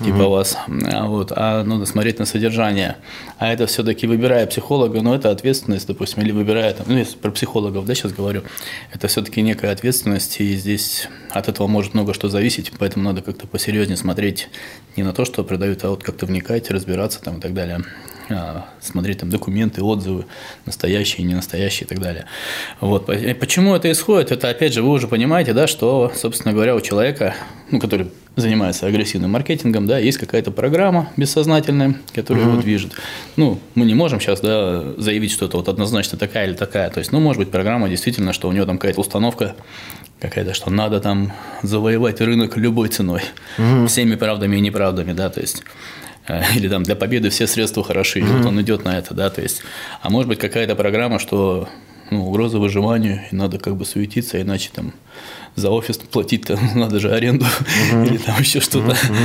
типа 0.03 0.23
угу. 0.23 0.29
вас, 0.31 0.57
а, 0.91 1.05
вот, 1.05 1.31
а 1.35 1.63
надо 1.63 1.85
смотреть 1.85 2.19
на 2.19 2.25
содержание. 2.25 2.97
А 3.37 3.51
это 3.53 3.67
все-таки 3.67 4.07
выбирая 4.07 4.47
психолога, 4.47 5.01
но 5.01 5.13
это 5.13 5.29
ответственность, 5.29 5.87
допустим, 5.87 6.23
или 6.23 6.31
выбирая, 6.31 6.73
там, 6.73 6.87
ну, 6.89 6.97
если 6.97 7.17
про 7.17 7.31
психологов, 7.31 7.85
да, 7.85 7.93
сейчас 7.93 8.13
говорю, 8.13 8.43
это 8.91 9.07
все-таки 9.07 9.41
некая 9.41 9.71
ответственность, 9.71 10.39
и 10.39 10.55
здесь 10.55 11.07
от 11.29 11.47
этого 11.47 11.67
может 11.67 11.93
много 11.93 12.13
что 12.13 12.29
зависеть, 12.29 12.71
поэтому 12.79 13.05
надо 13.05 13.21
как-то 13.21 13.45
посерьезнее 13.45 13.97
смотреть 13.97 14.49
не 14.95 15.03
на 15.03 15.13
то, 15.13 15.25
что 15.25 15.43
продают, 15.43 15.83
а 15.83 15.89
вот 15.89 16.03
как-то 16.03 16.25
вникать, 16.25 16.71
разбираться 16.71 17.21
там 17.21 17.37
и 17.37 17.41
так 17.41 17.53
далее. 17.53 17.83
А, 18.29 18.65
смотреть 18.79 19.19
там 19.19 19.29
документы, 19.29 19.81
отзывы, 19.81 20.25
настоящие, 20.65 21.25
не 21.25 21.33
настоящие 21.33 21.85
и 21.85 21.89
так 21.89 21.99
далее. 21.99 22.25
Вот. 22.79 23.07
Почему 23.39 23.75
это 23.75 23.91
исходит? 23.91 24.31
Это, 24.31 24.49
опять 24.49 24.73
же, 24.73 24.83
вы 24.83 24.89
уже 24.89 25.07
понимаете, 25.07 25.53
да, 25.53 25.65
что, 25.65 26.11
собственно 26.15 26.53
говоря, 26.53 26.75
у 26.75 26.81
человека, 26.81 27.35
ну, 27.71 27.79
который 27.79 28.11
занимается 28.35 28.85
агрессивным 28.85 29.31
маркетингом, 29.31 29.87
да, 29.87 29.97
есть 29.97 30.19
какая-то 30.19 30.51
программа 30.51 31.09
бессознательная, 31.17 31.95
которая 32.13 32.45
uh-huh. 32.45 32.51
его 32.51 32.61
движет. 32.61 32.93
Ну, 33.35 33.59
мы 33.73 33.85
не 33.85 33.95
можем 33.95 34.19
сейчас, 34.19 34.41
да, 34.41 34.83
заявить, 34.97 35.31
что 35.31 35.47
это 35.47 35.57
вот 35.57 35.67
однозначно 35.67 36.17
такая 36.17 36.47
или 36.47 36.53
такая. 36.53 36.89
То 36.91 36.99
есть, 36.99 37.11
ну, 37.11 37.19
может 37.19 37.39
быть, 37.39 37.51
программа 37.51 37.89
действительно, 37.89 38.31
что 38.31 38.47
у 38.47 38.51
него 38.51 38.65
там 38.65 38.77
какая-то 38.77 39.01
установка 39.01 39.55
какая-то, 40.19 40.53
что 40.53 40.69
надо 40.69 40.99
там 40.99 41.33
завоевать 41.63 42.21
рынок 42.21 42.57
любой 42.57 42.89
ценой, 42.89 43.21
uh-huh. 43.57 43.87
всеми 43.87 44.15
правдами 44.15 44.57
и 44.57 44.59
неправдами, 44.59 45.13
да, 45.13 45.29
то 45.29 45.41
есть 45.41 45.63
или 46.55 46.67
там 46.67 46.83
для 46.83 46.95
победы 46.95 47.29
все 47.29 47.47
средства 47.47 47.83
хороши, 47.83 48.19
mm-hmm. 48.19 48.37
вот 48.37 48.45
он 48.45 48.61
идет 48.61 48.85
на 48.85 48.97
это, 48.97 49.13
да, 49.13 49.29
то 49.29 49.41
есть, 49.41 49.61
а 50.01 50.09
может 50.09 50.27
быть 50.27 50.39
какая-то 50.39 50.75
программа, 50.75 51.19
что 51.19 51.67
ну, 52.11 52.27
угроза 52.27 52.59
выживанию, 52.59 53.21
и 53.31 53.35
надо 53.35 53.59
как 53.59 53.75
бы 53.75 53.85
суетиться, 53.85 54.41
иначе 54.41 54.69
там 54.73 54.93
за 55.59 55.69
офис 55.69 55.97
платить-то 55.97 56.59
надо 56.75 56.99
же 56.99 57.11
аренду 57.11 57.45
uh-huh. 57.45 58.07
или 58.07 58.17
там 58.17 58.39
еще 58.39 58.59
что-то, 58.59 58.91
uh-huh. 58.91 59.15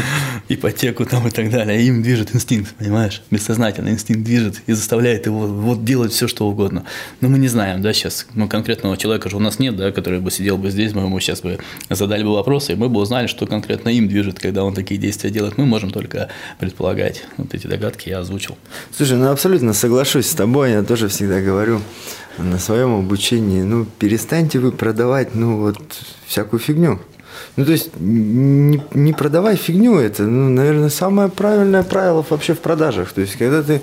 ипотеку 0.49 1.05
там 1.07 1.27
и 1.27 1.31
так 1.31 1.51
далее. 1.51 1.83
Им 1.83 2.03
движет 2.03 2.35
инстинкт, 2.35 2.75
понимаешь? 2.75 3.23
Бессознательно 3.31 3.89
инстинкт 3.89 4.23
движет 4.23 4.63
и 4.67 4.73
заставляет 4.73 5.27
его 5.27 5.47
вот 5.47 5.85
делать 5.85 6.13
все, 6.13 6.29
что 6.29 6.47
угодно. 6.47 6.85
Но 7.21 7.29
мы 7.29 7.39
не 7.39 7.49
знаем, 7.49 7.83
да, 7.83 7.93
сейчас, 7.93 8.27
ну, 8.35 8.49
конкретного 8.49 8.97
человека 8.97 9.31
же 9.31 9.37
у 9.37 9.41
нас 9.41 9.59
нет, 9.59 9.77
да, 9.77 9.93
который 9.93 10.21
бы 10.21 10.31
сидел 10.31 10.59
бы 10.59 10.71
здесь, 10.71 10.93
мы 10.93 11.03
ему 11.03 11.19
сейчас 11.21 11.41
бы 11.41 11.59
задали 11.89 12.23
бы 12.23 12.35
вопросы, 12.35 12.73
и 12.73 12.75
мы 12.75 12.89
бы 12.89 13.01
узнали, 13.01 13.27
что 13.27 13.47
конкретно 13.47 13.89
им 13.89 14.09
движет, 14.09 14.39
когда 14.39 14.65
он 14.65 14.75
такие 14.75 15.01
действия 15.01 15.31
делает. 15.31 15.59
Мы 15.59 15.67
можем 15.67 15.91
только 15.91 16.29
предполагать. 16.59 17.25
Вот 17.37 17.55
эти 17.55 17.67
догадки 17.67 18.09
я 18.09 18.19
озвучил. 18.21 18.57
Слушай, 18.97 19.19
ну 19.19 19.31
абсолютно 19.31 19.73
соглашусь 19.73 20.27
с 20.27 20.35
тобой, 20.35 20.73
я 20.73 20.83
тоже 20.83 21.09
всегда 21.09 21.41
говорю, 21.41 21.81
на 22.39 22.59
своем 22.59 22.99
обучении, 22.99 23.63
ну, 23.63 23.87
перестаньте 23.99 24.59
вы 24.59 24.73
продавать, 24.73 25.35
ну, 25.35 25.59
вот, 25.59 25.79
всякую 26.27 26.61
фигню. 26.61 26.99
Ну, 27.57 27.65
то 27.65 27.73
есть, 27.73 27.91
не, 27.99 28.83
не 28.95 29.13
продавай 29.13 29.57
фигню, 29.57 29.99
это, 29.99 30.25
ну, 30.25 30.49
наверное, 30.51 30.89
самое 30.89 31.29
правильное 31.29 31.83
правило 31.83 32.25
вообще 32.29 32.55
в 32.55 32.61
продажах. 32.61 33.13
То 33.13 33.21
есть, 33.21 33.37
когда 33.37 33.63
ты 33.63 33.81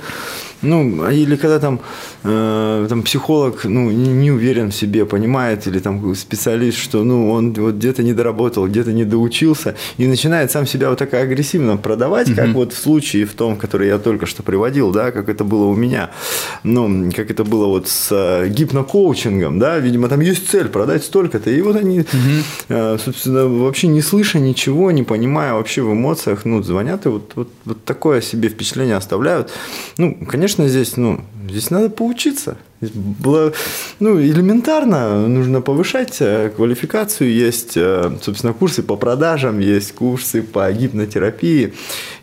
ну, 0.61 1.09
или 1.09 1.35
когда 1.35 1.59
там, 1.59 1.79
э, 2.23 2.85
там 2.89 3.03
психолог 3.03 3.65
ну, 3.65 3.89
не, 3.91 4.09
не 4.09 4.31
уверен 4.31 4.71
в 4.71 4.75
себе, 4.75 5.05
понимает, 5.05 5.67
или 5.67 5.79
там 5.79 6.15
специалист, 6.15 6.77
что 6.77 7.03
ну, 7.03 7.31
он 7.31 7.53
вот 7.53 7.75
где-то 7.75 8.03
не 8.03 8.13
доработал, 8.13 8.67
где-то 8.67 8.91
не 8.91 9.05
доучился, 9.05 9.75
и 9.97 10.07
начинает 10.07 10.51
сам 10.51 10.67
себя 10.67 10.89
вот 10.89 10.99
так 10.99 11.13
агрессивно 11.13 11.77
продавать, 11.77 12.33
как 12.35 12.49
вот 12.49 12.73
в 12.73 12.77
случае 12.77 13.25
в 13.25 13.33
том, 13.33 13.57
который 13.57 13.87
я 13.87 13.97
только 13.97 14.25
что 14.25 14.43
приводил, 14.43 14.91
да, 14.91 15.11
как 15.11 15.29
это 15.29 15.43
было 15.43 15.65
у 15.65 15.75
меня, 15.75 16.11
ну, 16.63 17.11
как 17.15 17.31
это 17.31 17.43
было 17.43 17.67
вот 17.67 17.87
с 17.87 18.09
э, 18.11 18.49
гипнокоучингом, 18.49 19.59
да, 19.59 19.79
видимо, 19.79 20.07
там 20.09 20.19
есть 20.19 20.49
цель 20.49 20.67
продать 20.67 21.03
столько-то, 21.03 21.49
и 21.49 21.61
вот 21.61 21.75
они, 21.75 22.05
э, 22.69 22.97
собственно, 23.03 23.47
вообще 23.47 23.87
не 23.87 24.01
слыша 24.01 24.39
ничего, 24.39 24.91
не 24.91 25.03
понимая 25.03 25.53
вообще 25.53 25.81
в 25.81 25.91
эмоциях, 25.91 26.45
ну, 26.45 26.61
звонят 26.61 27.05
и 27.05 27.09
вот, 27.09 27.31
вот, 27.35 27.49
вот 27.65 27.83
такое 27.83 28.21
себе 28.21 28.49
впечатление 28.49 28.95
оставляют. 28.95 29.51
Ну, 29.97 30.17
конечно, 30.29 30.50
конечно, 30.51 30.67
здесь, 30.67 30.97
ну, 30.97 31.21
здесь 31.49 31.69
надо 31.71 31.89
поучиться. 31.89 32.57
Было, 32.81 33.53
ну, 33.99 34.19
элементарно 34.19 35.27
нужно 35.27 35.61
повышать 35.61 36.17
э, 36.19 36.51
квалификацию. 36.55 37.31
Есть, 37.31 37.77
э, 37.77 38.11
собственно, 38.21 38.53
курсы 38.53 38.83
по 38.83 38.97
продажам, 38.97 39.59
есть 39.59 39.93
курсы 39.93 40.41
по 40.41 40.69
гипнотерапии. 40.73 41.73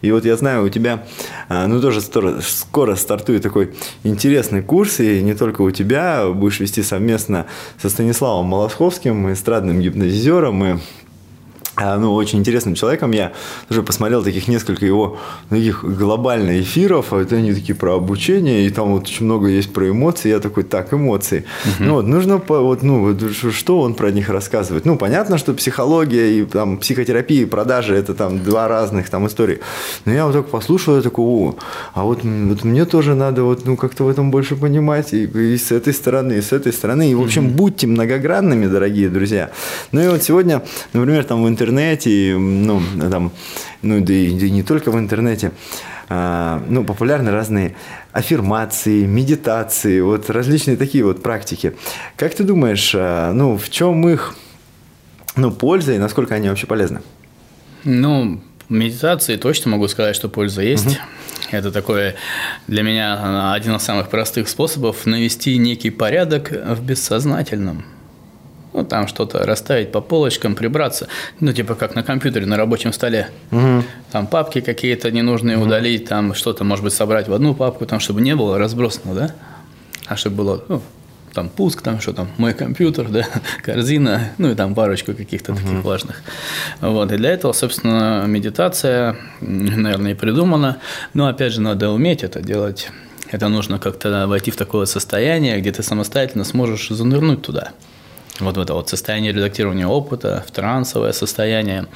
И 0.03 0.12
вот 0.12 0.25
я 0.25 0.37
знаю, 0.37 0.67
у 0.67 0.69
тебя, 0.69 1.07
э, 1.49 1.67
ну, 1.67 1.81
тоже 1.81 2.01
скоро 2.43 2.97
стартует 2.97 3.43
такой 3.43 3.75
интересный 4.05 4.62
курс, 4.62 5.01
и 5.01 5.23
не 5.23 5.35
только 5.35 5.62
у 5.62 5.71
тебя, 5.71 6.29
будешь 6.29 6.61
вести 6.61 6.83
совместно 6.83 7.47
со 7.81 7.88
Станиславом 7.88 8.47
Молосковским, 8.47 9.33
эстрадным 9.33 9.81
гипнотизером, 9.81 10.64
и 10.64 10.79
ну, 11.79 12.14
очень 12.14 12.41
интересным 12.41 12.75
человеком. 12.75 13.12
Я 13.12 13.33
уже 13.71 13.83
посмотрел 13.83 14.23
таких 14.25 14.49
несколько 14.49 14.85
его 14.85 15.19
таких 15.49 15.85
глобальных 15.85 16.62
эфиров, 16.62 17.12
а 17.12 17.21
это 17.21 17.37
они 17.37 17.55
такие 17.55 17.75
про 17.75 17.95
обучение, 17.95 18.67
и 18.67 18.71
там 18.71 18.93
вот 18.93 19.05
очень 19.05 19.27
много 19.27 19.49
есть 19.49 19.73
про 19.73 19.88
эмоции. 19.88 20.29
Я 20.29 20.41
такой, 20.41 20.64
так, 20.64 20.93
эмоции. 20.93 21.45
Угу. 21.64 21.85
Ну, 21.85 21.95
вот, 21.95 22.07
нужно, 22.07 22.43
вот, 22.49 22.83
ну, 22.83 23.17
что 23.53 23.81
он 23.81 23.95
про 23.95 24.11
них 24.11 24.29
рассказывает? 24.29 24.85
Ну, 24.85 24.97
понятно, 24.97 25.38
что 25.38 25.55
психология 25.55 26.41
и 26.41 26.45
там 26.45 26.79
психотерапия 26.79 27.43
и 27.43 27.47
продажи– 27.47 27.95
это 27.97 28.14
там 28.14 28.43
два 28.43 28.67
разных 28.67 29.09
там 29.09 29.27
истории. 29.27 29.61
Но 30.05 30.12
я 30.12 30.27
вот 30.27 30.33
так 30.33 30.49
послушал, 30.49 30.97
я 30.97 31.03
такой, 31.03 31.25
о, 31.25 31.55
а 31.95 32.03
вот, 32.03 32.25
вот 32.25 32.64
мне 32.64 32.85
тоже 32.87 33.14
надо 33.14 33.45
вот, 33.45 33.67
ну, 33.67 33.77
как-то 33.77 34.05
в 34.05 34.09
этом 34.09 34.31
больше 34.31 34.57
понимать 34.57 35.12
и, 35.12 35.25
и 35.25 35.57
с 35.57 35.71
этой 35.71 35.95
стороны, 35.95 36.35
и 36.35 36.43
с 36.43 36.53
этой 36.53 36.73
стороны. 36.73 37.11
И, 37.11 37.14
в 37.14 37.23
общем, 37.23 37.47
угу. 37.47 37.55
будьте 37.55 37.87
многогранными, 37.87 38.67
дорогие 38.67 39.09
друзья. 39.09 39.51
Ну, 39.93 40.01
и 40.01 40.09
вот 40.09 40.23
сегодня, 40.25 40.62
например, 40.93 41.25
там 41.25 41.45
в 41.45 41.49
интернете 41.49 41.68
интернете, 41.69 42.37
ну, 42.39 42.81
там, 43.11 43.33
ну, 43.83 44.01
да 44.01 44.13
и, 44.13 44.39
да 44.39 44.47
и 44.47 44.51
не 44.51 44.63
только 44.63 44.91
в 44.91 44.99
интернете, 44.99 45.53
а, 46.09 46.63
ну, 46.69 46.85
популярны 46.85 47.31
разные 47.31 47.77
аффирмации, 48.13 49.05
медитации, 49.05 50.01
вот 50.01 50.31
различные 50.31 50.77
такие 50.77 51.05
вот 51.05 51.23
практики. 51.23 51.75
Как 52.17 52.35
ты 52.35 52.45
думаешь, 52.45 52.93
а, 52.95 53.33
ну, 53.33 53.59
в 53.59 53.69
чем 53.69 54.09
их, 54.09 54.35
ну, 55.37 55.51
польза 55.51 55.93
и 55.93 55.99
насколько 55.99 56.35
они 56.35 56.49
вообще 56.49 56.67
полезны? 56.67 57.01
Ну, 57.85 58.41
медитации 58.71 59.37
точно 59.37 59.73
могу 59.73 59.89
сказать, 59.89 60.17
что 60.17 60.29
польза 60.29 60.63
есть. 60.63 60.87
Угу. 60.87 60.97
Это 61.51 61.71
такое 61.71 62.15
для 62.67 62.83
меня 62.83 63.53
один 63.53 63.77
из 63.77 63.83
самых 63.83 64.09
простых 64.09 64.49
способов 64.49 65.05
навести 65.05 65.57
некий 65.59 65.91
порядок 65.91 66.51
в 66.51 66.83
бессознательном. 66.83 67.85
Ну, 68.73 68.85
там 68.85 69.09
что-то 69.09 69.45
расставить 69.45 69.93
по 69.93 70.01
полочкам, 70.01 70.55
прибраться. 70.55 71.09
Ну, 71.41 71.53
типа 71.53 71.75
как 71.75 71.95
на 71.95 72.03
компьютере, 72.03 72.47
на 72.47 72.57
рабочем 72.57 72.93
столе. 72.93 73.29
Угу. 73.51 73.85
Там 74.13 74.27
папки 74.27 74.61
какие-то 74.61 75.11
ненужные 75.11 75.57
угу. 75.57 75.67
удалить, 75.67 76.07
там 76.07 76.35
что-то, 76.35 76.65
может 76.65 76.85
быть, 76.85 76.93
собрать 76.93 77.29
в 77.29 77.33
одну 77.33 77.55
папку, 77.55 77.87
там, 77.87 78.01
чтобы 78.01 78.21
не 78.21 78.37
было 78.37 78.59
разбросано, 78.59 79.15
да? 79.15 79.35
А 80.07 80.17
чтобы 80.17 80.37
было 80.37 80.65
ну, 80.69 80.83
там 81.35 81.49
пуск, 81.49 81.83
там 81.83 82.01
что 82.01 82.13
там, 82.13 82.29
мой 82.37 82.53
компьютер, 82.53 83.09
да, 83.09 83.27
корзина, 83.63 84.33
ну 84.39 84.51
и 84.51 84.55
там 84.55 84.75
парочку 84.75 85.15
каких-то 85.15 85.53
uh-huh. 85.53 85.57
таких 85.57 85.85
важных. 85.85 86.23
Вот, 86.81 87.13
и 87.13 87.17
для 87.17 87.31
этого, 87.31 87.53
собственно, 87.53 88.25
медитация, 88.27 89.17
наверное, 89.41 90.13
и 90.13 90.15
придумана. 90.15 90.79
Но, 91.15 91.27
опять 91.29 91.53
же, 91.53 91.61
надо 91.61 91.91
уметь 91.91 92.23
это 92.23 92.41
делать. 92.41 92.91
Это 93.31 93.49
нужно 93.49 93.79
как-то 93.79 94.27
войти 94.27 94.51
в 94.51 94.57
такое 94.57 94.87
состояние, 94.87 95.61
где 95.61 95.71
ты 95.71 95.83
самостоятельно 95.83 96.45
сможешь 96.45 96.89
занырнуть 96.89 97.43
туда. 97.43 97.73
Вот 98.40 98.57
в 98.57 98.61
это 98.61 98.74
вот 98.74 98.88
состояние 98.88 99.33
редактирования 99.33 99.87
опыта, 99.87 100.44
в 100.46 100.51
трансовое 100.51 101.12
состояние. 101.12 101.87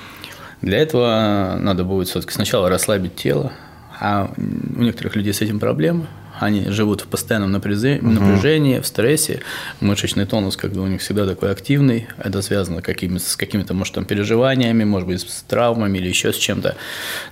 Для 0.60 0.78
этого 0.78 1.56
надо 1.58 1.84
будет 1.84 2.08
все-таки 2.08 2.32
сначала 2.32 2.68
расслабить 2.68 3.16
тело, 3.16 3.52
а 4.00 4.30
у 4.76 4.82
некоторых 4.82 5.16
людей 5.16 5.32
с 5.32 5.40
этим 5.40 5.60
проблемы– 5.60 6.06
они 6.42 6.68
живут 6.70 7.02
в 7.02 7.06
постоянном 7.06 7.52
напряжении, 7.52 8.80
в 8.80 8.86
стрессе, 8.86 9.40
мышечный 9.80 10.26
тонус 10.26 10.56
как 10.56 10.72
бы 10.72 10.80
у 10.80 10.86
них 10.86 11.00
всегда 11.00 11.26
такой 11.26 11.52
активный, 11.52 12.08
это 12.18 12.42
связано 12.42 12.82
какими, 12.82 13.18
с 13.18 13.36
какими-то, 13.36 13.74
может, 13.74 13.94
там, 13.94 14.04
переживаниями, 14.04 14.84
может 14.84 15.08
быть, 15.08 15.20
с 15.20 15.42
травмами 15.42 15.98
или 15.98 16.08
еще 16.08 16.32
с 16.32 16.36
чем-то. 16.36 16.76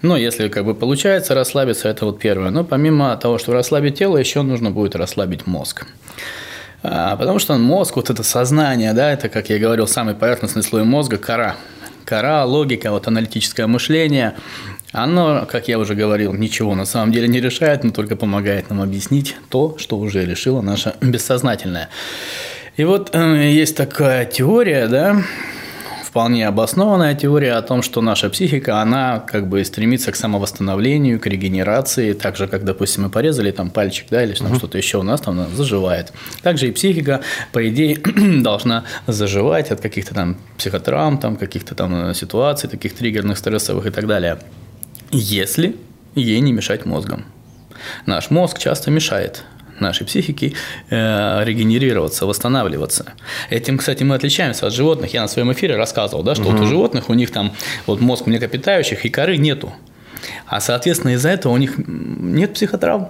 Но 0.02 0.16
если 0.16 0.48
как 0.48 0.64
бы 0.64 0.74
получается 0.74 1.34
расслабиться, 1.34 1.88
это 1.88 2.04
вот 2.04 2.18
первое. 2.20 2.50
Но 2.50 2.64
помимо 2.64 3.16
того, 3.16 3.38
что 3.38 3.52
расслабить 3.52 3.98
тело, 3.98 4.16
еще 4.16 4.42
нужно 4.42 4.70
будет 4.70 4.94
расслабить 4.94 5.46
мозг. 5.46 5.86
А, 6.82 7.16
потому 7.16 7.38
что 7.38 7.56
мозг, 7.58 7.96
вот 7.96 8.10
это 8.10 8.22
сознание, 8.22 8.92
да, 8.92 9.12
это, 9.12 9.28
как 9.28 9.50
я 9.50 9.58
говорил, 9.58 9.86
самый 9.86 10.14
поверхностный 10.14 10.62
слой 10.62 10.84
мозга, 10.84 11.18
кора. 11.18 11.56
Кора, 12.04 12.44
логика, 12.44 12.90
вот 12.90 13.06
аналитическое 13.06 13.66
мышление, 13.66 14.34
оно, 14.92 15.46
как 15.46 15.68
я 15.68 15.78
уже 15.78 15.94
говорил, 15.94 16.32
ничего 16.32 16.74
на 16.74 16.84
самом 16.84 17.12
деле 17.12 17.28
не 17.28 17.40
решает, 17.40 17.84
но 17.84 17.90
только 17.90 18.16
помогает 18.16 18.70
нам 18.70 18.82
объяснить 18.82 19.36
то, 19.48 19.76
что 19.78 19.98
уже 19.98 20.24
решило 20.24 20.62
наше 20.62 20.94
бессознательное. 21.00 21.88
И 22.76 22.84
вот 22.84 23.10
э, 23.14 23.50
есть 23.52 23.76
такая 23.76 24.24
теория, 24.24 24.88
да, 24.88 25.22
вполне 26.10 26.46
обоснованная 26.46 27.14
теория 27.14 27.54
о 27.54 27.62
том, 27.62 27.82
что 27.82 28.02
наша 28.02 28.28
психика, 28.30 28.82
она 28.82 29.20
как 29.20 29.48
бы 29.48 29.64
стремится 29.64 30.12
к 30.12 30.16
самовосстановлению, 30.16 31.18
к 31.20 31.26
регенерации, 31.26 32.12
так 32.12 32.36
же, 32.36 32.46
как, 32.46 32.64
допустим, 32.64 33.04
мы 33.04 33.10
порезали 33.10 33.50
там 33.50 33.70
пальчик, 33.70 34.06
да, 34.10 34.22
или 34.22 34.34
там 34.34 34.48
угу. 34.48 34.56
что-то 34.56 34.76
еще 34.76 34.98
у 34.98 35.02
нас 35.02 35.20
там 35.20 35.46
заживает. 35.54 36.12
Также 36.42 36.68
и 36.68 36.72
психика, 36.72 37.20
по 37.52 37.66
идее, 37.68 37.96
должна 38.42 38.84
заживать 39.06 39.70
от 39.70 39.80
каких-то 39.80 40.14
там 40.14 40.36
психотравм, 40.58 41.18
там 41.18 41.36
каких-то 41.36 41.74
там 41.74 42.12
ситуаций, 42.14 42.68
таких 42.68 42.94
триггерных, 42.94 43.38
стрессовых 43.38 43.86
и 43.86 43.90
так 43.90 44.06
далее 44.06 44.38
если 45.12 45.76
ей 46.14 46.40
не 46.40 46.52
мешать 46.52 46.86
мозгом. 46.86 47.24
Наш 48.06 48.30
мозг 48.30 48.58
часто 48.58 48.90
мешает 48.90 49.44
нашей 49.80 50.06
психике 50.06 50.54
э, 50.90 51.44
регенерироваться, 51.44 52.26
восстанавливаться. 52.26 53.12
Этим, 53.50 53.78
кстати, 53.78 54.02
мы 54.02 54.14
отличаемся 54.14 54.66
от 54.66 54.72
животных. 54.72 55.14
Я 55.14 55.22
на 55.22 55.28
своем 55.28 55.52
эфире 55.52 55.76
рассказывал, 55.76 56.22
да, 56.22 56.34
что 56.34 56.44
угу. 56.44 56.52
вот 56.52 56.60
у 56.62 56.66
животных 56.66 57.08
у 57.08 57.14
них 57.14 57.30
там 57.30 57.52
вот 57.86 58.00
мозг 58.00 58.26
млекопитающих 58.26 59.04
и 59.04 59.08
коры 59.08 59.36
нету. 59.36 59.72
А, 60.46 60.60
соответственно, 60.60 61.12
из-за 61.12 61.30
этого 61.30 61.52
у 61.52 61.56
них 61.56 61.74
нет 61.76 62.54
психотравм. 62.54 63.08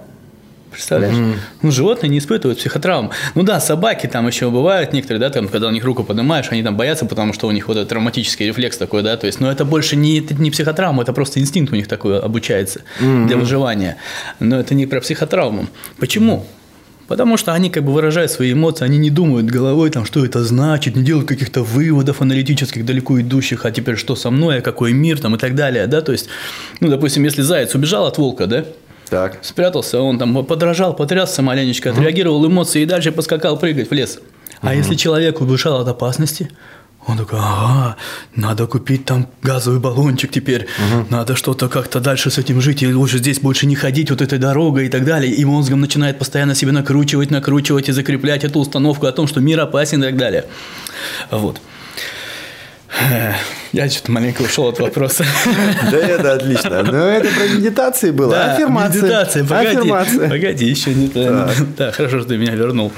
Представляешь? 0.71 1.15
Mm-hmm. 1.15 1.35
Ну, 1.63 1.71
животные 1.71 2.09
не 2.09 2.19
испытывают 2.19 2.59
психотравм. 2.59 3.11
Ну 3.35 3.43
да, 3.43 3.59
собаки 3.59 4.07
там 4.07 4.25
еще 4.27 4.49
бывают 4.49 4.93
некоторые, 4.93 5.19
да, 5.19 5.29
там, 5.29 5.49
когда 5.49 5.67
у 5.67 5.71
них 5.71 5.83
руку 5.83 6.05
поднимаешь, 6.05 6.47
они 6.49 6.63
там 6.63 6.77
боятся, 6.77 7.05
потому 7.05 7.33
что 7.33 7.47
у 7.47 7.51
них 7.51 7.67
вот 7.67 7.75
этот 7.75 7.89
травматический 7.89 8.47
рефлекс 8.47 8.77
такой, 8.77 9.03
да, 9.03 9.17
то 9.17 9.27
есть, 9.27 9.41
но 9.41 9.51
это 9.51 9.65
больше 9.65 9.97
не, 9.97 10.19
это 10.19 10.33
не 10.33 10.49
психотравма, 10.49 11.03
это 11.03 11.11
просто 11.11 11.41
инстинкт 11.41 11.73
у 11.73 11.75
них 11.75 11.89
такой 11.89 12.19
обучается 12.19 12.83
mm-hmm. 13.01 13.27
для 13.27 13.35
выживания. 13.35 13.97
Но 14.39 14.57
это 14.59 14.73
не 14.73 14.85
про 14.85 15.01
психотравму. 15.01 15.67
Почему? 15.97 16.45
Потому 17.11 17.35
что 17.35 17.51
они 17.51 17.69
как 17.69 17.83
бы 17.83 17.91
выражают 17.91 18.31
свои 18.31 18.53
эмоции, 18.53 18.85
они 18.85 18.97
не 18.97 19.09
думают 19.09 19.45
головой, 19.45 19.89
там, 19.89 20.05
что 20.05 20.23
это 20.23 20.45
значит, 20.45 20.95
не 20.95 21.03
делают 21.03 21.27
каких-то 21.27 21.61
выводов 21.61 22.21
аналитических, 22.21 22.85
далеко 22.85 23.19
идущих, 23.19 23.65
а 23.65 23.71
теперь 23.71 23.97
что 23.97 24.15
со 24.15 24.31
мной, 24.31 24.59
а 24.59 24.61
какой 24.61 24.93
мир 24.93 25.19
там 25.19 25.35
и 25.35 25.37
так 25.37 25.53
далее, 25.53 25.87
да, 25.87 25.99
то 25.99 26.13
есть, 26.13 26.29
ну, 26.79 26.87
допустим, 26.87 27.25
если 27.25 27.41
заяц 27.41 27.75
убежал 27.75 28.05
от 28.05 28.17
волка, 28.17 28.47
да, 28.47 28.63
так. 29.09 29.39
Спрятался, 29.41 29.99
он 29.99 30.19
там 30.19 30.45
подражал, 30.45 30.95
потрясся 30.95 31.41
маленечко, 31.41 31.89
отреагировал 31.89 32.47
эмоции 32.47 32.81
и 32.81 32.85
дальше 32.85 33.11
поскакал 33.11 33.59
прыгать 33.59 33.89
в 33.89 33.93
лес. 33.93 34.21
А 34.61 34.67
угу. 34.67 34.75
если 34.75 34.95
человек 34.95 35.41
убежал 35.41 35.81
от 35.81 35.89
опасности, 35.89 36.49
он 37.07 37.17
такой, 37.17 37.39
ага, 37.39 37.97
надо 38.35 38.67
купить 38.67 39.05
там 39.05 39.27
газовый 39.41 39.79
баллончик 39.79 40.31
теперь, 40.31 40.67
угу. 40.77 41.07
надо 41.09 41.35
что-то 41.35 41.67
как-то 41.67 41.99
дальше 41.99 42.29
с 42.29 42.37
этим 42.37 42.61
жить, 42.61 42.83
и 42.83 42.93
лучше 42.93 43.17
здесь 43.17 43.39
больше 43.39 43.65
не 43.65 43.75
ходить 43.75 44.11
вот 44.11 44.21
этой 44.21 44.37
дорогой 44.37 44.85
и 44.85 44.89
так 44.89 45.03
далее. 45.03 45.33
И 45.33 45.43
мозгом 45.43 45.81
начинает 45.81 46.19
постоянно 46.19 46.53
себе 46.53 46.71
накручивать, 46.71 47.31
накручивать 47.31 47.89
и 47.89 47.91
закреплять 47.91 48.43
эту 48.43 48.59
установку 48.59 49.07
о 49.07 49.11
том, 49.11 49.27
что 49.27 49.41
мир 49.41 49.59
опасен 49.59 50.03
и 50.03 50.07
так 50.07 50.17
далее. 50.17 50.45
Вот. 51.31 51.59
Я 53.71 53.89
что-то 53.89 54.11
маленько 54.11 54.41
ушел 54.41 54.67
от 54.67 54.79
вопроса. 54.79 55.25
Да 55.91 55.97
это 55.97 56.33
отлично. 56.33 56.83
Но 56.83 57.07
это 57.07 57.29
про 57.29 57.47
медитации 57.47 58.11
было. 58.11 58.31
Да, 58.31 58.53
Аффирмация. 58.53 59.01
Медитация. 59.01 59.43
Погоди, 59.45 59.77
Аффирмация. 59.77 60.29
погоди, 60.29 60.65
еще 60.65 60.93
не 60.93 61.07
то. 61.07 61.49
Да, 61.77 61.91
хорошо, 61.91 62.19
что 62.19 62.29
ты 62.29 62.37
меня 62.37 62.53
вернул. 62.53 62.91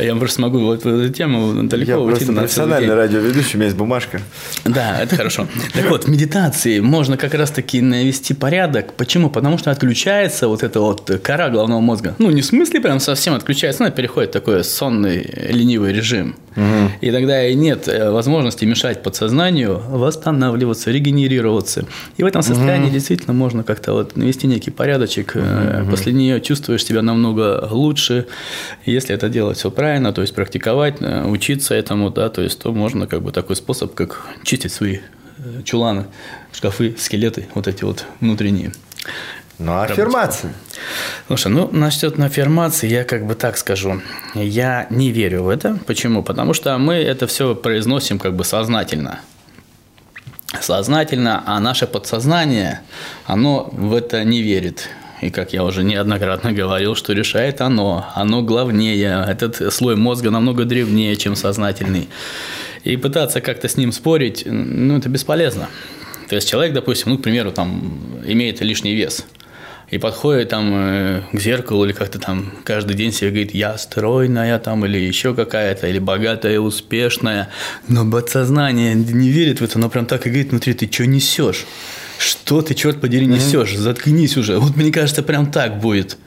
Я 0.00 0.14
просто 0.16 0.40
могу 0.40 0.60
вот 0.60 0.84
эту 0.84 1.08
тему 1.12 1.62
далеко 1.64 1.92
Я 1.92 1.98
уйти. 1.98 2.24
Я 2.24 2.32
профессиональный 2.32 2.94
радиоведущий, 2.94 3.54
у 3.54 3.56
меня 3.56 3.66
есть 3.66 3.76
бумажка. 3.76 4.20
Да, 4.64 5.00
это 5.00 5.16
хорошо. 5.16 5.46
Так 5.74 5.90
вот, 5.90 6.08
медитации 6.08 6.80
можно 6.80 7.16
как 7.16 7.34
раз-таки 7.34 7.80
навести 7.80 8.34
порядок. 8.34 8.94
Почему? 8.94 9.30
Потому 9.30 9.58
что 9.58 9.70
отключается 9.70 10.48
вот 10.48 10.62
эта 10.62 10.80
вот 10.80 11.10
кора 11.22 11.50
головного 11.50 11.80
мозга. 11.80 12.14
Ну, 12.18 12.30
не 12.30 12.42
в 12.42 12.46
смысле 12.46 12.80
прям 12.80 13.00
совсем 13.00 13.34
отключается, 13.34 13.82
но 13.82 13.90
переходит 13.90 14.30
в 14.30 14.32
такой 14.32 14.64
сонный, 14.64 15.22
ленивый 15.50 15.92
режим. 15.92 16.36
Угу. 16.56 16.90
И 17.02 17.10
тогда 17.10 17.46
и 17.46 17.54
нет 17.54 17.86
э, 17.88 18.10
возможности 18.10 18.64
мешать 18.64 19.02
подсознанию 19.02 19.80
восстанавливаться, 19.88 20.90
регенерироваться. 20.90 21.84
И 22.16 22.22
в 22.22 22.26
этом 22.26 22.42
состоянии 22.42 22.86
угу. 22.86 22.94
действительно 22.94 23.32
можно 23.32 23.62
как-то 23.62 23.92
вот 23.92 24.16
навести 24.16 24.46
некий 24.46 24.70
порядочек. 24.70 25.36
Угу. 25.36 25.90
После 25.90 26.12
нее 26.12 26.40
чувствуешь 26.40 26.84
себя 26.84 27.02
намного 27.02 27.68
лучше, 27.70 28.26
если 28.84 29.14
это 29.14 29.28
делать 29.28 29.58
все 29.58 29.70
правильно 29.70 29.87
правильно, 29.88 30.12
то 30.12 30.20
есть 30.20 30.34
практиковать, 30.34 30.96
э, 31.00 31.24
учиться 31.24 31.74
этому, 31.74 32.10
да, 32.10 32.28
то 32.28 32.42
есть 32.42 32.58
то 32.60 32.72
можно 32.72 33.06
как 33.06 33.22
бы 33.22 33.32
такой 33.32 33.56
способ, 33.56 33.94
как 33.94 34.20
чистить 34.42 34.70
свои 34.70 34.98
э, 35.38 35.62
чуланы, 35.64 36.04
шкафы, 36.52 36.94
скелеты, 36.98 37.48
вот 37.54 37.68
эти 37.68 37.84
вот 37.84 38.04
внутренние. 38.20 38.72
Ну, 39.58 39.72
а 39.72 39.84
аффирмации? 39.84 40.50
Слушай, 41.26 41.52
ну, 41.52 41.70
насчет 41.72 42.20
аффирмации 42.20 42.86
я 42.86 43.04
как 43.04 43.26
бы 43.26 43.34
так 43.34 43.56
скажу. 43.56 44.02
Я 44.34 44.86
не 44.90 45.10
верю 45.10 45.44
в 45.44 45.48
это. 45.48 45.78
Почему? 45.86 46.22
Потому 46.22 46.52
что 46.52 46.76
мы 46.76 46.94
это 46.96 47.26
все 47.26 47.54
произносим 47.54 48.18
как 48.18 48.36
бы 48.36 48.44
сознательно. 48.44 49.20
Сознательно, 50.60 51.42
а 51.46 51.60
наше 51.60 51.86
подсознание, 51.86 52.80
оно 53.24 53.70
в 53.72 53.94
это 53.94 54.22
не 54.24 54.42
верит. 54.42 54.90
И 55.20 55.30
как 55.30 55.52
я 55.52 55.64
уже 55.64 55.82
неоднократно 55.82 56.52
говорил, 56.52 56.94
что 56.94 57.12
решает 57.12 57.60
оно. 57.60 58.06
Оно 58.14 58.42
главнее. 58.42 59.24
Этот 59.28 59.72
слой 59.72 59.96
мозга 59.96 60.30
намного 60.30 60.64
древнее, 60.64 61.16
чем 61.16 61.36
сознательный. 61.36 62.08
И 62.84 62.96
пытаться 62.96 63.40
как-то 63.40 63.68
с 63.68 63.76
ним 63.76 63.92
спорить, 63.92 64.44
ну, 64.46 64.96
это 64.96 65.08
бесполезно. 65.08 65.68
То 66.28 66.36
есть 66.36 66.48
человек, 66.48 66.74
допустим, 66.74 67.12
ну, 67.12 67.18
к 67.18 67.22
примеру, 67.22 67.52
там, 67.52 68.22
имеет 68.26 68.60
лишний 68.60 68.94
вес– 68.94 69.24
и 69.90 69.96
подходит 69.98 70.50
там 70.50 70.70
э, 70.74 71.22
к 71.32 71.40
зеркалу 71.40 71.84
или 71.84 71.92
как-то 71.92 72.18
там 72.18 72.52
каждый 72.64 72.94
день 72.94 73.12
себе 73.12 73.30
говорит, 73.30 73.54
я 73.54 73.78
стройная 73.78 74.58
там 74.58 74.84
или 74.84 74.98
еще 74.98 75.34
какая-то, 75.34 75.86
или 75.86 75.98
богатая, 75.98 76.60
успешная, 76.60 77.48
но 77.88 78.08
подсознание 78.10 78.94
не 78.94 79.30
верит 79.30 79.60
в 79.60 79.64
это, 79.64 79.78
оно 79.78 79.88
прям 79.88 80.06
так 80.06 80.26
и 80.26 80.30
говорит 80.30 80.50
внутри, 80.50 80.74
ты 80.74 80.90
что 80.92 81.06
несешь? 81.06 81.66
Что 82.18 82.62
ты, 82.62 82.74
черт 82.74 83.00
подери, 83.00 83.26
несешь? 83.26 83.76
Заткнись 83.76 84.36
уже. 84.36 84.58
Вот 84.58 84.76
мне 84.76 84.90
кажется, 84.90 85.22
прям 85.22 85.50
так 85.50 85.80
будет. 85.80 86.18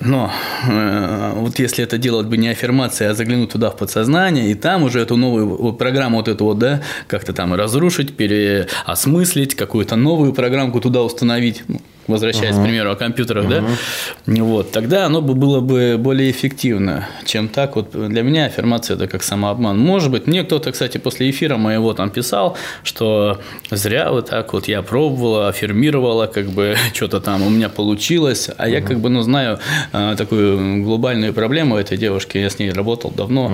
Но 0.00 0.32
э, 0.68 1.32
вот 1.36 1.58
если 1.60 1.84
это 1.84 1.98
делать 1.98 2.26
бы 2.26 2.36
не 2.36 2.48
аффирмация, 2.48 3.10
а 3.10 3.14
заглянуть 3.14 3.50
туда 3.50 3.70
в 3.70 3.76
подсознание, 3.76 4.50
и 4.50 4.54
там 4.54 4.82
уже 4.82 5.00
эту 5.00 5.16
новую 5.16 5.72
программу 5.74 6.16
вот 6.16 6.28
эту 6.28 6.44
вот, 6.44 6.58
да, 6.58 6.82
как-то 7.06 7.32
там 7.32 7.54
разрушить, 7.54 8.16
переосмыслить, 8.16 9.54
какую-то 9.54 9.94
новую 9.94 10.32
программку 10.32 10.80
туда 10.80 11.02
установить, 11.02 11.62
ну, 11.68 11.80
возвращаясь, 12.06 12.54
uh-huh. 12.54 12.60
к 12.60 12.64
примеру, 12.64 12.90
о 12.92 12.96
компьютерах, 12.96 13.46
uh-huh. 13.46 13.66
да, 14.26 14.42
вот, 14.42 14.72
тогда 14.72 15.06
оно 15.06 15.20
бы 15.20 15.34
было 15.34 15.60
бы 15.60 15.96
более 15.98 16.30
эффективно, 16.30 17.08
чем 17.24 17.48
так. 17.48 17.76
Вот 17.76 17.90
для 17.92 18.22
меня 18.22 18.46
аффирмация– 18.46 18.96
это 18.96 19.06
как 19.08 19.22
самообман. 19.22 19.78
Может 19.78 20.10
быть, 20.10 20.26
мне 20.26 20.44
кто-то, 20.44 20.72
кстати, 20.72 20.98
после 20.98 21.30
эфира 21.30 21.56
моего 21.56 21.92
там 21.94 22.10
писал, 22.10 22.56
что 22.82 23.40
зря 23.70 24.10
вот 24.10 24.30
так 24.30 24.52
вот 24.52 24.68
я 24.68 24.82
пробовала, 24.82 25.48
аффирмировала, 25.48 26.26
как 26.26 26.46
бы 26.50 26.76
что-то 26.94 27.20
там 27.20 27.42
у 27.42 27.50
меня 27.50 27.68
получилось, 27.68 28.50
а 28.56 28.66
uh-huh. 28.66 28.72
я 28.72 28.80
как 28.80 29.00
бы, 29.00 29.08
ну, 29.08 29.22
знаю 29.22 29.58
а, 29.92 30.16
такую 30.16 30.82
глобальную 30.82 31.32
проблему 31.32 31.76
этой 31.76 31.96
девушки, 31.96 32.38
я 32.38 32.50
с 32.50 32.58
ней 32.58 32.70
работал 32.70 33.10
давно, 33.10 33.52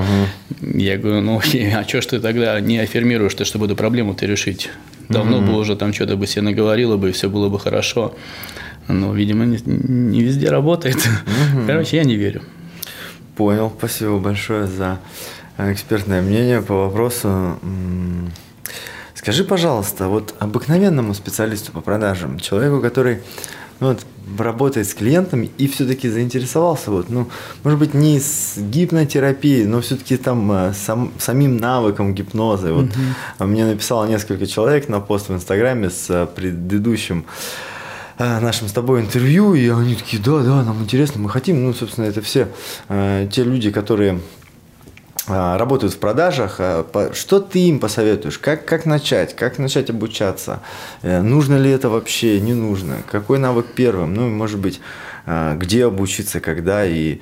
uh-huh. 0.60 0.78
я 0.78 0.96
говорю, 0.96 1.20
ну, 1.20 1.40
а 1.74 1.84
что 1.88 2.00
ж 2.00 2.06
ты 2.06 2.20
тогда 2.20 2.60
не 2.60 2.78
аффирмируешь, 2.78 3.34
ты, 3.34 3.44
чтобы 3.44 3.66
эту 3.66 3.76
проблему-то 3.76 4.26
решить? 4.26 4.70
Давно 5.10 5.38
mm-hmm. 5.38 5.46
бы 5.46 5.58
уже 5.58 5.76
там 5.76 5.92
что-то 5.92 6.16
бы 6.16 6.26
себе 6.26 6.42
наговорила 6.42 6.96
бы, 6.96 7.10
и 7.10 7.12
все 7.12 7.28
было 7.28 7.48
бы 7.48 7.58
хорошо. 7.58 8.14
Но, 8.88 9.12
видимо, 9.12 9.44
не, 9.44 9.58
не 9.66 10.22
везде 10.22 10.48
работает. 10.48 10.96
Mm-hmm. 10.96 11.66
Короче, 11.66 11.96
я 11.96 12.04
не 12.04 12.16
верю. 12.16 12.42
понял. 13.36 13.72
Спасибо 13.78 14.18
большое 14.18 14.66
за 14.66 14.98
э, 15.56 15.72
экспертное 15.72 16.22
мнение 16.22 16.62
по 16.62 16.74
вопросу. 16.74 17.58
Скажи, 19.14 19.44
пожалуйста, 19.44 20.08
вот 20.08 20.34
обыкновенному 20.38 21.14
специалисту 21.14 21.72
по 21.72 21.80
продажам, 21.80 22.38
человеку, 22.38 22.80
который 22.80 23.18
ну, 23.80 23.88
вот, 23.88 24.06
работает 24.38 24.86
с 24.86 24.94
клиентами 24.94 25.50
и 25.58 25.66
все-таки 25.66 26.08
заинтересовался, 26.08 26.90
вот, 26.90 27.10
ну, 27.10 27.28
может 27.64 27.78
быть, 27.78 27.94
не 27.94 28.20
с 28.20 28.54
гипнотерапией, 28.58 29.64
но 29.64 29.80
все-таки 29.80 30.16
там 30.16 30.52
э, 30.52 30.72
сам, 30.74 31.12
самим 31.18 31.56
навыком 31.56 32.14
гипноза. 32.14 32.72
Вот, 32.72 32.86
mm-hmm. 32.86 33.46
Мне 33.46 33.66
написало 33.66 34.06
несколько 34.06 34.46
человек 34.46 34.88
на 34.88 35.00
пост 35.00 35.28
в 35.28 35.34
Инстаграме 35.34 35.90
с 35.90 36.10
э, 36.10 36.26
предыдущим 36.26 37.24
нашим 38.20 38.68
с 38.68 38.72
тобой 38.72 39.00
интервью, 39.00 39.54
и 39.54 39.68
они 39.70 39.94
такие, 39.94 40.22
да, 40.22 40.40
да, 40.40 40.62
нам 40.62 40.82
интересно, 40.82 41.22
мы 41.22 41.30
хотим. 41.30 41.64
Ну, 41.64 41.72
собственно, 41.72 42.04
это 42.04 42.20
все 42.20 42.48
э, 42.90 43.26
те 43.32 43.44
люди, 43.44 43.70
которые 43.70 44.12
э, 44.12 44.18
работают 45.30 45.94
в 45.94 45.98
продажах. 45.98 46.58
По, 46.92 47.10
что 47.14 47.40
ты 47.40 47.60
им 47.68 47.80
посоветуешь? 47.80 48.38
Как, 48.38 48.64
как 48.64 48.86
начать? 48.86 49.34
Как 49.34 49.58
начать 49.58 49.90
обучаться? 49.90 50.60
Э, 51.02 51.22
нужно 51.22 51.56
ли 51.56 51.70
это 51.70 51.88
вообще? 51.88 52.40
Не 52.40 52.54
нужно? 52.54 52.96
Какой 53.10 53.38
навык 53.38 53.66
первым? 53.74 54.14
Ну, 54.14 54.28
может 54.28 54.58
быть, 54.58 54.80
э, 55.26 55.56
где 55.56 55.86
обучиться, 55.86 56.40
когда 56.40 56.84
и, 56.84 57.20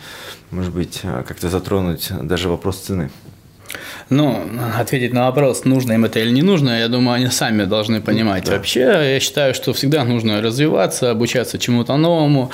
может 0.51 0.73
быть, 0.73 1.03
как-то 1.03 1.49
затронуть 1.49 2.11
даже 2.23 2.49
вопрос 2.49 2.79
цены. 2.79 3.11
Ну, 4.11 4.43
ответить 4.79 5.13
на 5.13 5.27
вопрос, 5.27 5.65
нужно 5.65 5.93
им 5.93 6.05
это 6.05 6.21
или 6.21 6.31
не 6.31 6.43
нужно, 6.43 6.81
я 6.81 6.89
думаю, 6.89 7.17
они 7.17 7.27
сами 7.29 7.65
должны 7.65 8.01
понимать. 8.01 8.45
Да. 8.45 8.53
Вообще, 8.53 8.81
я 8.81 9.21
считаю, 9.21 9.55
что 9.55 9.73
всегда 9.73 10.05
нужно 10.05 10.41
развиваться, 10.41 11.11
обучаться 11.11 11.59
чему-то 11.59 11.97
новому. 11.97 12.51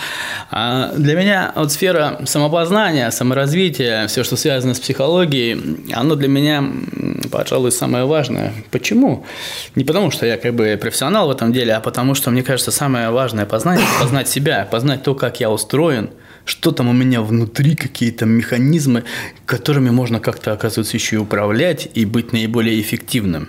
А 0.50 0.92
для 0.96 1.14
меня 1.14 1.52
вот 1.54 1.70
сфера 1.72 2.20
самопознания, 2.24 3.10
саморазвития, 3.10 4.06
все, 4.08 4.24
что 4.24 4.36
связано 4.36 4.74
с 4.74 4.80
психологией, 4.80 5.78
оно 5.92 6.16
для 6.16 6.28
меня, 6.28 6.64
пожалуй, 7.30 7.70
самое 7.70 8.04
важное. 8.04 8.52
Почему? 8.70 9.24
Не 9.76 9.84
потому, 9.84 10.10
что 10.10 10.26
я 10.26 10.36
как 10.36 10.54
бы 10.54 10.76
профессионал 10.80 11.28
в 11.28 11.30
этом 11.30 11.52
деле, 11.52 11.74
а 11.74 11.80
потому, 11.80 12.14
что, 12.14 12.30
мне 12.30 12.42
кажется, 12.42 12.72
самое 12.72 13.10
важное 13.10 13.46
познание– 13.46 13.86
познать 14.00 14.28
себя, 14.28 14.66
познать 14.70 15.02
то, 15.02 15.14
как 15.14 15.40
я 15.40 15.50
устроен– 15.50 16.10
что 16.44 16.72
там 16.72 16.88
у 16.88 16.92
меня 16.92 17.22
внутри, 17.22 17.74
какие-то 17.74 18.26
механизмы, 18.26 19.04
которыми 19.46 19.90
можно 19.90 20.20
как-то, 20.20 20.52
оказывается, 20.52 20.96
еще 20.96 21.16
и 21.16 21.18
управлять 21.18 21.88
и 21.94 22.04
быть 22.04 22.32
наиболее 22.32 22.80
эффективным. 22.80 23.48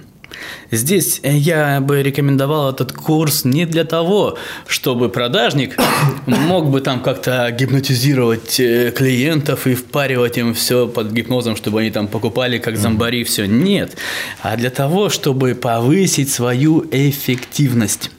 Здесь 0.72 1.22
я 1.24 1.80
бы 1.80 2.02
рекомендовал 2.02 2.72
этот 2.72 2.92
курс 2.92 3.46
не 3.46 3.66
для 3.66 3.86
того, 3.86 4.38
чтобы 4.68 5.10
продажник 5.10 5.78
мог 6.26 6.70
бы 6.70 6.82
там 6.82 7.02
как-то 7.02 7.50
гипнотизировать 7.52 8.60
э, 8.60 8.92
клиентов 8.92 9.68
и 9.68 9.76
впаривать 9.76 10.38
им 10.38 10.54
все 10.54 10.88
под 10.88 11.12
гипнозом, 11.12 11.56
чтобы 11.56 11.82
они 11.82 11.92
там 11.92 12.08
покупали 12.08 12.58
как 12.58 12.78
зомбари 12.78 13.24
все. 13.24 13.46
Нет. 13.46 13.96
А 14.42 14.58
для 14.58 14.70
того, 14.70 15.10
чтобы 15.10 15.56
повысить 15.56 16.32
свою 16.32 16.86
эффективность. 16.92 18.12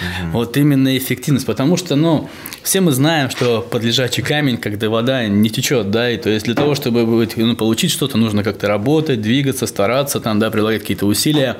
Угу. 0.00 0.30
Вот 0.32 0.56
именно 0.56 0.96
эффективность. 0.96 1.46
Потому 1.46 1.76
что, 1.76 1.96
ну, 1.96 2.28
все 2.62 2.80
мы 2.80 2.92
знаем, 2.92 3.30
что 3.30 3.60
под 3.60 3.82
лежачий 3.82 4.22
камень, 4.22 4.56
когда 4.56 4.88
вода 4.88 5.26
не 5.26 5.50
течет, 5.50 5.90
да, 5.90 6.10
и 6.10 6.16
то 6.16 6.30
есть 6.30 6.44
для 6.46 6.54
того, 6.54 6.74
чтобы 6.74 7.28
ну, 7.36 7.56
получить 7.56 7.90
что-то, 7.90 8.18
нужно 8.18 8.42
как-то 8.44 8.68
работать, 8.68 9.20
двигаться, 9.20 9.66
стараться, 9.66 10.20
там, 10.20 10.38
да, 10.38 10.50
прилагать 10.50 10.82
какие-то 10.82 11.06
усилия. 11.06 11.56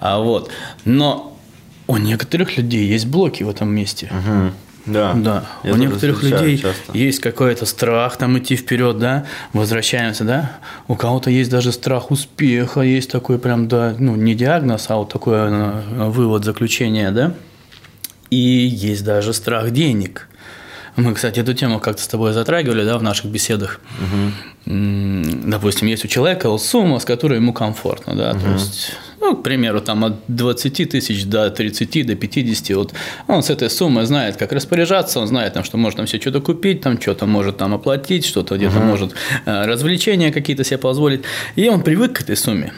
А, 0.00 0.18
вот. 0.18 0.50
Но 0.84 1.38
у 1.86 1.96
некоторых 1.96 2.56
людей 2.56 2.86
есть 2.86 3.06
блоки 3.06 3.42
в 3.42 3.48
этом 3.48 3.74
месте. 3.74 4.10
Угу. 4.10 4.52
Да. 4.86 5.14
Да. 5.14 5.44
Я 5.62 5.72
У 5.72 5.76
некоторых 5.76 6.22
людей 6.22 6.58
часто. 6.58 6.96
есть 6.96 7.20
какой-то 7.20 7.64
страх 7.64 8.16
там 8.18 8.38
идти 8.38 8.54
вперед, 8.54 8.98
да, 8.98 9.24
возвращаемся, 9.52 10.24
да. 10.24 10.58
У 10.88 10.94
кого-то 10.94 11.30
есть 11.30 11.50
даже 11.50 11.72
страх 11.72 12.10
успеха, 12.10 12.80
есть 12.82 13.10
такой 13.10 13.38
прям, 13.38 13.66
да, 13.66 13.94
ну, 13.98 14.14
не 14.14 14.34
диагноз, 14.34 14.86
а 14.88 14.96
вот 14.96 15.10
такой 15.10 15.36
э, 15.36 16.08
вывод, 16.10 16.44
заключение, 16.44 17.10
да. 17.12 17.32
И 18.30 18.36
есть 18.36 19.04
даже 19.04 19.32
страх 19.32 19.70
денег. 19.70 20.28
Мы, 20.96 21.12
кстати, 21.14 21.40
эту 21.40 21.54
тему 21.54 21.80
как-то 21.80 22.02
с 22.02 22.06
тобой 22.06 22.32
затрагивали, 22.32 22.84
да, 22.84 22.98
в 22.98 23.02
наших 23.02 23.26
беседах. 23.26 23.80
Угу. 23.98 25.50
Допустим, 25.50 25.88
есть 25.88 26.04
у 26.04 26.08
человека 26.08 26.56
сумма, 26.56 27.00
с 27.00 27.04
которой 27.04 27.36
ему 27.36 27.52
комфортно, 27.52 28.14
да, 28.14 28.30
угу. 28.30 28.40
то 28.40 28.52
есть 28.52 28.92
ну, 29.24 29.36
к 29.36 29.42
примеру, 29.42 29.80
там 29.80 30.04
от 30.04 30.14
20 30.28 30.90
тысяч 30.90 31.24
до 31.24 31.50
30, 31.50 32.06
до 32.06 32.14
50, 32.14 32.76
вот 32.76 32.92
он 33.26 33.42
с 33.42 33.48
этой 33.48 33.70
суммой 33.70 34.04
знает, 34.04 34.36
как 34.36 34.52
распоряжаться, 34.52 35.18
он 35.18 35.26
знает, 35.26 35.54
там, 35.54 35.64
что 35.64 35.78
может 35.78 35.96
там 35.96 36.06
все 36.06 36.20
что-то 36.20 36.40
купить, 36.40 36.82
там 36.82 37.00
что-то 37.00 37.24
может 37.24 37.56
там 37.56 37.72
оплатить, 37.72 38.26
что-то 38.26 38.56
где-то 38.56 38.78
угу. 38.78 38.84
может 38.84 39.14
э, 39.46 39.64
развлечения 39.64 40.30
какие-то 40.30 40.62
себе 40.62 40.76
позволить, 40.76 41.22
и 41.56 41.68
он 41.68 41.82
привык 41.82 42.18
к 42.18 42.20
этой 42.20 42.36
сумме. 42.36 42.74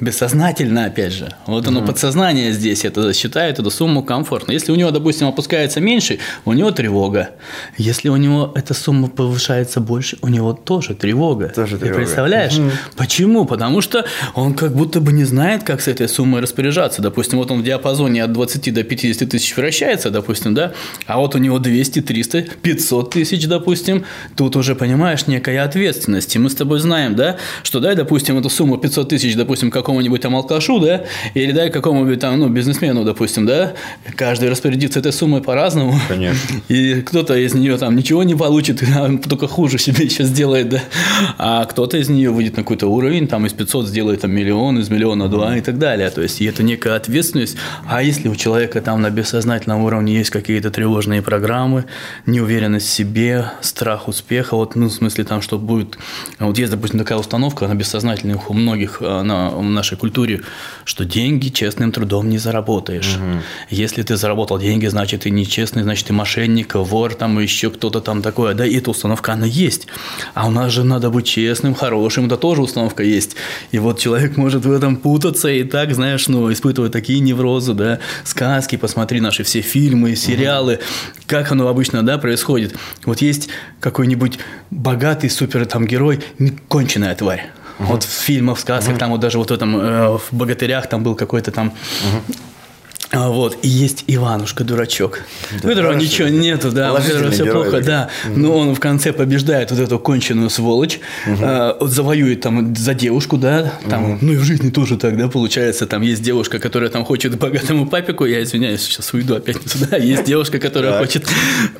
Бессознательно, 0.00 0.86
опять 0.86 1.12
же. 1.12 1.28
Вот 1.46 1.66
оно, 1.66 1.80
угу. 1.80 1.88
подсознание 1.88 2.52
здесь 2.52 2.86
это 2.86 3.12
считает 3.12 3.58
эту 3.58 3.70
сумму 3.70 4.02
комфортно. 4.02 4.52
Если 4.52 4.72
у 4.72 4.74
него, 4.74 4.90
допустим, 4.90 5.28
опускается 5.28 5.80
меньше, 5.80 6.18
у 6.46 6.54
него 6.54 6.70
тревога. 6.70 7.30
Если 7.76 8.08
у 8.08 8.16
него 8.16 8.50
эта 8.54 8.72
сумма 8.72 9.08
повышается 9.08 9.80
больше, 9.80 10.16
у 10.22 10.28
него 10.28 10.54
тоже 10.54 10.94
тревога. 10.94 11.48
Тоже 11.54 11.76
Ты 11.76 11.92
представляешь? 11.92 12.58
Угу. 12.58 12.70
Почему? 12.96 13.44
Потому 13.44 13.82
что 13.82 14.06
он 14.34 14.54
как 14.54 14.74
будто 14.74 15.00
бы 15.00 15.12
не 15.12 15.24
знает, 15.24 15.64
как 15.64 15.82
с 15.82 15.88
этой 15.88 16.08
суммой 16.08 16.40
распоряжаться. 16.40 17.02
Допустим, 17.02 17.38
вот 17.38 17.50
он 17.50 17.60
в 17.60 17.64
диапазоне 17.64 18.24
от 18.24 18.32
20 18.32 18.72
до 18.72 18.82
50 18.82 19.28
тысяч 19.28 19.54
вращается, 19.54 20.10
допустим, 20.10 20.54
да, 20.54 20.72
а 21.06 21.18
вот 21.18 21.34
у 21.34 21.38
него 21.38 21.58
200, 21.58 22.00
300, 22.00 22.42
500 22.62 23.10
тысяч, 23.10 23.46
допустим. 23.46 24.06
Тут 24.34 24.56
уже, 24.56 24.74
понимаешь, 24.74 25.26
некая 25.26 25.62
ответственность. 25.62 26.34
И 26.36 26.38
мы 26.38 26.48
с 26.48 26.54
тобой 26.54 26.80
знаем, 26.80 27.14
да, 27.16 27.36
что 27.62 27.80
дай, 27.80 27.94
допустим, 27.94 28.38
эту 28.38 28.48
сумму 28.48 28.78
500 28.78 29.10
тысяч, 29.10 29.36
допустим, 29.36 29.70
как 29.70 29.89
какому-нибудь 29.90 30.20
там 30.20 30.36
алкашу, 30.36 30.78
да, 30.78 31.02
или 31.34 31.50
дай 31.50 31.70
какому-нибудь 31.70 32.20
там, 32.20 32.38
ну, 32.38 32.48
бизнесмену, 32.48 33.04
допустим, 33.04 33.44
да, 33.44 33.72
каждый 34.14 34.48
распорядится 34.48 35.00
этой 35.00 35.12
суммой 35.12 35.42
по-разному. 35.42 35.98
Конечно. 36.08 36.60
И 36.68 37.02
кто-то 37.02 37.36
из 37.36 37.54
нее 37.54 37.76
там 37.76 37.96
ничего 37.96 38.22
не 38.22 38.36
получит, 38.36 38.82
а 38.96 39.10
только 39.18 39.48
хуже 39.48 39.78
себе 39.78 40.04
еще 40.04 40.22
сделает, 40.24 40.68
да, 40.68 40.80
а 41.38 41.64
кто-то 41.64 41.96
из 41.96 42.08
нее 42.08 42.30
выйдет 42.30 42.56
на 42.56 42.62
какой-то 42.62 42.86
уровень, 42.86 43.26
там 43.26 43.46
из 43.46 43.52
500 43.52 43.88
сделает 43.88 44.20
там 44.20 44.30
миллион, 44.30 44.78
из 44.78 44.90
миллиона 44.90 45.28
два 45.28 45.56
и 45.56 45.60
так 45.60 45.78
далее. 45.78 46.08
То 46.10 46.22
есть, 46.22 46.40
и 46.40 46.44
это 46.44 46.62
некая 46.62 46.94
ответственность. 46.94 47.56
А 47.88 48.02
если 48.02 48.28
у 48.28 48.36
человека 48.36 48.80
там 48.80 49.02
на 49.02 49.10
бессознательном 49.10 49.82
уровне 49.82 50.14
есть 50.14 50.30
какие-то 50.30 50.70
тревожные 50.70 51.20
программы, 51.22 51.84
неуверенность 52.26 52.86
в 52.86 52.90
себе, 52.90 53.50
страх 53.60 54.06
успеха, 54.08 54.56
вот, 54.56 54.76
ну, 54.76 54.86
в 54.86 54.92
смысле 54.92 55.24
там, 55.24 55.42
что 55.42 55.58
будет, 55.58 55.98
вот 56.38 56.58
есть, 56.58 56.70
допустим, 56.70 56.98
такая 57.00 57.18
установка 57.18 57.66
на 57.66 57.74
бессознательных 57.74 58.50
у 58.50 58.54
многих, 58.54 58.98
а, 59.00 59.22
на, 59.22 59.50
нашей 59.80 59.96
культуре, 59.96 60.42
что 60.84 61.04
деньги 61.04 61.48
честным 61.48 61.90
трудом 61.90 62.28
не 62.28 62.38
заработаешь. 62.38 63.16
Угу. 63.16 63.42
Если 63.70 64.02
ты 64.02 64.16
заработал 64.16 64.58
деньги, 64.58 64.86
значит, 64.86 65.22
ты 65.22 65.30
нечестный, 65.30 65.82
значит, 65.82 66.06
ты 66.06 66.12
мошенник, 66.12 66.74
вор, 66.74 67.14
там 67.14 67.38
еще 67.40 67.70
кто-то 67.70 68.00
там 68.00 68.22
такое. 68.22 68.54
Да, 68.54 68.66
и 68.66 68.76
эта 68.76 68.90
установка, 68.90 69.32
она 69.32 69.46
есть. 69.46 69.86
А 70.34 70.46
у 70.46 70.50
нас 70.50 70.72
же 70.72 70.84
надо 70.84 71.10
быть 71.10 71.26
честным, 71.26 71.74
хорошим, 71.74 72.26
это 72.26 72.36
тоже 72.36 72.62
установка 72.62 73.02
есть. 73.02 73.36
И 73.72 73.78
вот 73.78 73.98
человек 73.98 74.36
может 74.36 74.66
в 74.66 74.72
этом 74.72 74.96
путаться 74.96 75.48
и 75.48 75.64
так, 75.64 75.94
знаешь, 75.94 76.28
ну, 76.28 76.52
испытывать 76.52 76.92
такие 76.92 77.20
неврозы, 77.20 77.72
да, 77.72 77.98
сказки, 78.24 78.76
посмотри 78.76 79.20
наши 79.20 79.42
все 79.44 79.62
фильмы, 79.62 80.14
сериалы, 80.16 80.74
угу. 80.74 80.82
как 81.26 81.52
оно 81.52 81.68
обычно, 81.68 82.02
да, 82.02 82.18
происходит. 82.18 82.74
Вот 83.06 83.22
есть 83.22 83.48
какой-нибудь 83.80 84.38
богатый 84.70 85.30
супер 85.30 85.64
там 85.64 85.86
герой, 85.86 86.20
конченая 86.68 87.14
тварь. 87.14 87.50
Вот 87.80 88.04
в 88.04 88.08
фильмах, 88.08 88.58
сказках, 88.58 88.92
угу. 88.92 89.00
там 89.00 89.10
вот 89.10 89.20
даже 89.20 89.38
вот 89.38 89.50
в 89.50 89.54
этом, 89.54 89.76
э, 89.80 90.18
в 90.18 90.28
«Богатырях» 90.32 90.88
там 90.88 91.02
был 91.02 91.14
какой-то 91.14 91.50
там. 91.50 91.72
А, 93.12 93.28
вот, 93.28 93.58
и 93.62 93.68
есть 93.68 94.04
Иванушка, 94.06 94.62
дурачок, 94.62 95.22
да, 95.50 95.68
у 95.68 95.70
которого 95.70 95.94
ничего 95.94 96.28
нету, 96.28 96.70
да, 96.70 96.92
у 96.92 96.96
которого 96.96 97.32
все 97.32 97.44
герой, 97.44 97.64
плохо, 97.64 97.80
да, 97.80 98.08
угу. 98.28 98.38
но 98.38 98.56
он 98.56 98.74
в 98.76 98.78
конце 98.78 99.12
побеждает 99.12 99.72
вот 99.72 99.80
эту 99.80 99.98
конченую 99.98 100.48
сволочь, 100.48 101.00
угу. 101.26 101.38
а, 101.42 101.76
завоюет 101.80 102.42
там 102.42 102.76
за 102.76 102.94
девушку, 102.94 103.36
да, 103.36 103.72
там, 103.88 104.12
угу. 104.12 104.18
ну 104.20 104.32
и 104.34 104.36
в 104.36 104.44
жизни 104.44 104.70
тоже 104.70 104.96
так, 104.96 105.16
да, 105.16 105.26
получается, 105.26 105.88
там 105.88 106.02
есть 106.02 106.22
девушка, 106.22 106.60
которая 106.60 106.88
там 106.88 107.04
хочет 107.04 107.36
богатому 107.36 107.88
папику, 107.88 108.26
я 108.26 108.44
извиняюсь, 108.44 108.82
сейчас 108.82 109.12
уйду 109.12 109.34
опять 109.34 109.58
туда, 109.60 109.96
есть 109.96 110.22
девушка, 110.26 110.60
которая 110.60 110.96
хочет 111.00 111.26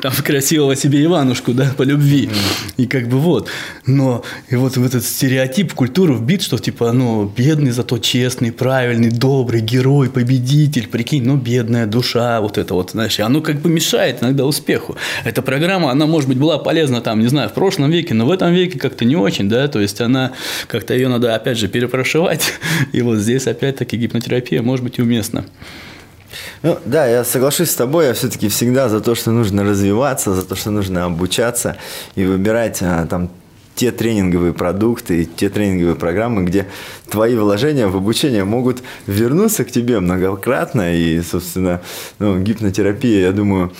там 0.03 0.13
красивого 0.13 0.75
себе 0.75 1.05
Иванушку, 1.05 1.53
да, 1.53 1.73
по 1.77 1.85
любви, 1.85 2.29
и 2.77 2.87
как 2.87 3.07
бы 3.07 3.21
вот, 3.21 3.49
но 3.87 4.25
и 4.49 4.57
вот 4.57 4.77
в 4.77 4.85
этот 4.85 5.05
стереотип, 5.05 5.75
культуру 5.75 6.17
вбит, 6.17 6.43
что 6.43 6.59
типа, 6.59 6.91
ну, 6.91 7.25
бедный, 7.25 7.71
зато 7.71 7.99
честный, 7.99 8.51
правильный, 8.51 9.11
добрый, 9.11 9.61
герой, 9.61 10.11
победитель, 10.11 10.89
прикинь, 10.89 11.20
ну, 11.21 11.37
бедная 11.37 11.87
душа, 11.87 12.41
вот 12.41 12.59
это 12.59 12.75
вот, 12.75 12.93
знаешь, 12.93 13.19
оно 13.21 13.41
как 13.41 13.57
бы 13.61 13.69
мешает 13.69 14.23
иногда 14.23 14.45
успеху. 14.45 14.97
Эта 15.25 15.43
программа, 15.43 15.91
она, 15.91 16.07
может 16.07 16.29
быть, 16.29 16.39
была 16.39 16.59
полезна 16.59 17.01
там, 17.01 17.21
не 17.21 17.29
знаю, 17.29 17.49
в 17.49 17.53
прошлом 17.53 17.91
веке, 17.91 18.15
но 18.15 18.27
в 18.27 18.31
этом 18.31 18.53
веке 18.53 18.79
как-то 18.79 19.05
не 19.05 19.17
очень, 19.17 19.49
да, 19.49 19.69
то 19.69 19.81
есть 19.81 20.01
она, 20.01 20.33
как-то 20.69 20.95
ее 20.95 21.09
надо, 21.09 21.35
опять 21.35 21.59
же, 21.59 21.69
перепрошивать, 21.69 22.53
и 22.93 23.03
вот 23.03 23.19
здесь, 23.19 23.47
опять-таки, 23.47 23.97
гипнотерапия 23.97 24.63
может 24.63 24.85
быть 24.85 24.99
уместна. 24.99 25.45
Ну, 26.63 26.79
да, 26.85 27.07
я 27.07 27.25
соглашусь 27.25 27.71
с 27.71 27.75
тобой, 27.75 28.07
я 28.07 28.15
все-таки 28.15 28.49
всегда 28.49 28.89
за 28.89 29.01
то, 29.01 29.15
что 29.15 29.31
нужно 29.31 29.65
развиваться, 29.65 30.35
за 30.35 30.43
то, 30.43 30.55
что 30.55 30.71
нужно 30.71 31.05
обучаться 31.05 31.77
и 32.15 32.25
выбирать 32.25 32.79
а, 32.83 33.07
там 33.07 33.31
те 33.75 33.93
тренинговые 33.93 34.53
продукты, 34.53 35.25
те 35.25 35.49
тренинговые 35.49 35.97
программы, 35.97 36.45
где 36.45 36.67
твои 37.09 37.35
вложения 37.37 37.87
в 37.87 37.97
обучение 37.97 38.45
могут 38.45 38.83
вернуться 39.07 39.65
к 39.65 39.71
тебе 39.71 40.01
многократно. 40.01 40.95
И, 40.97 41.21
собственно, 41.23 41.81
ну, 42.19 42.39
гипнотерапия, 42.39 43.21
я 43.21 43.33
думаю, 43.33 43.73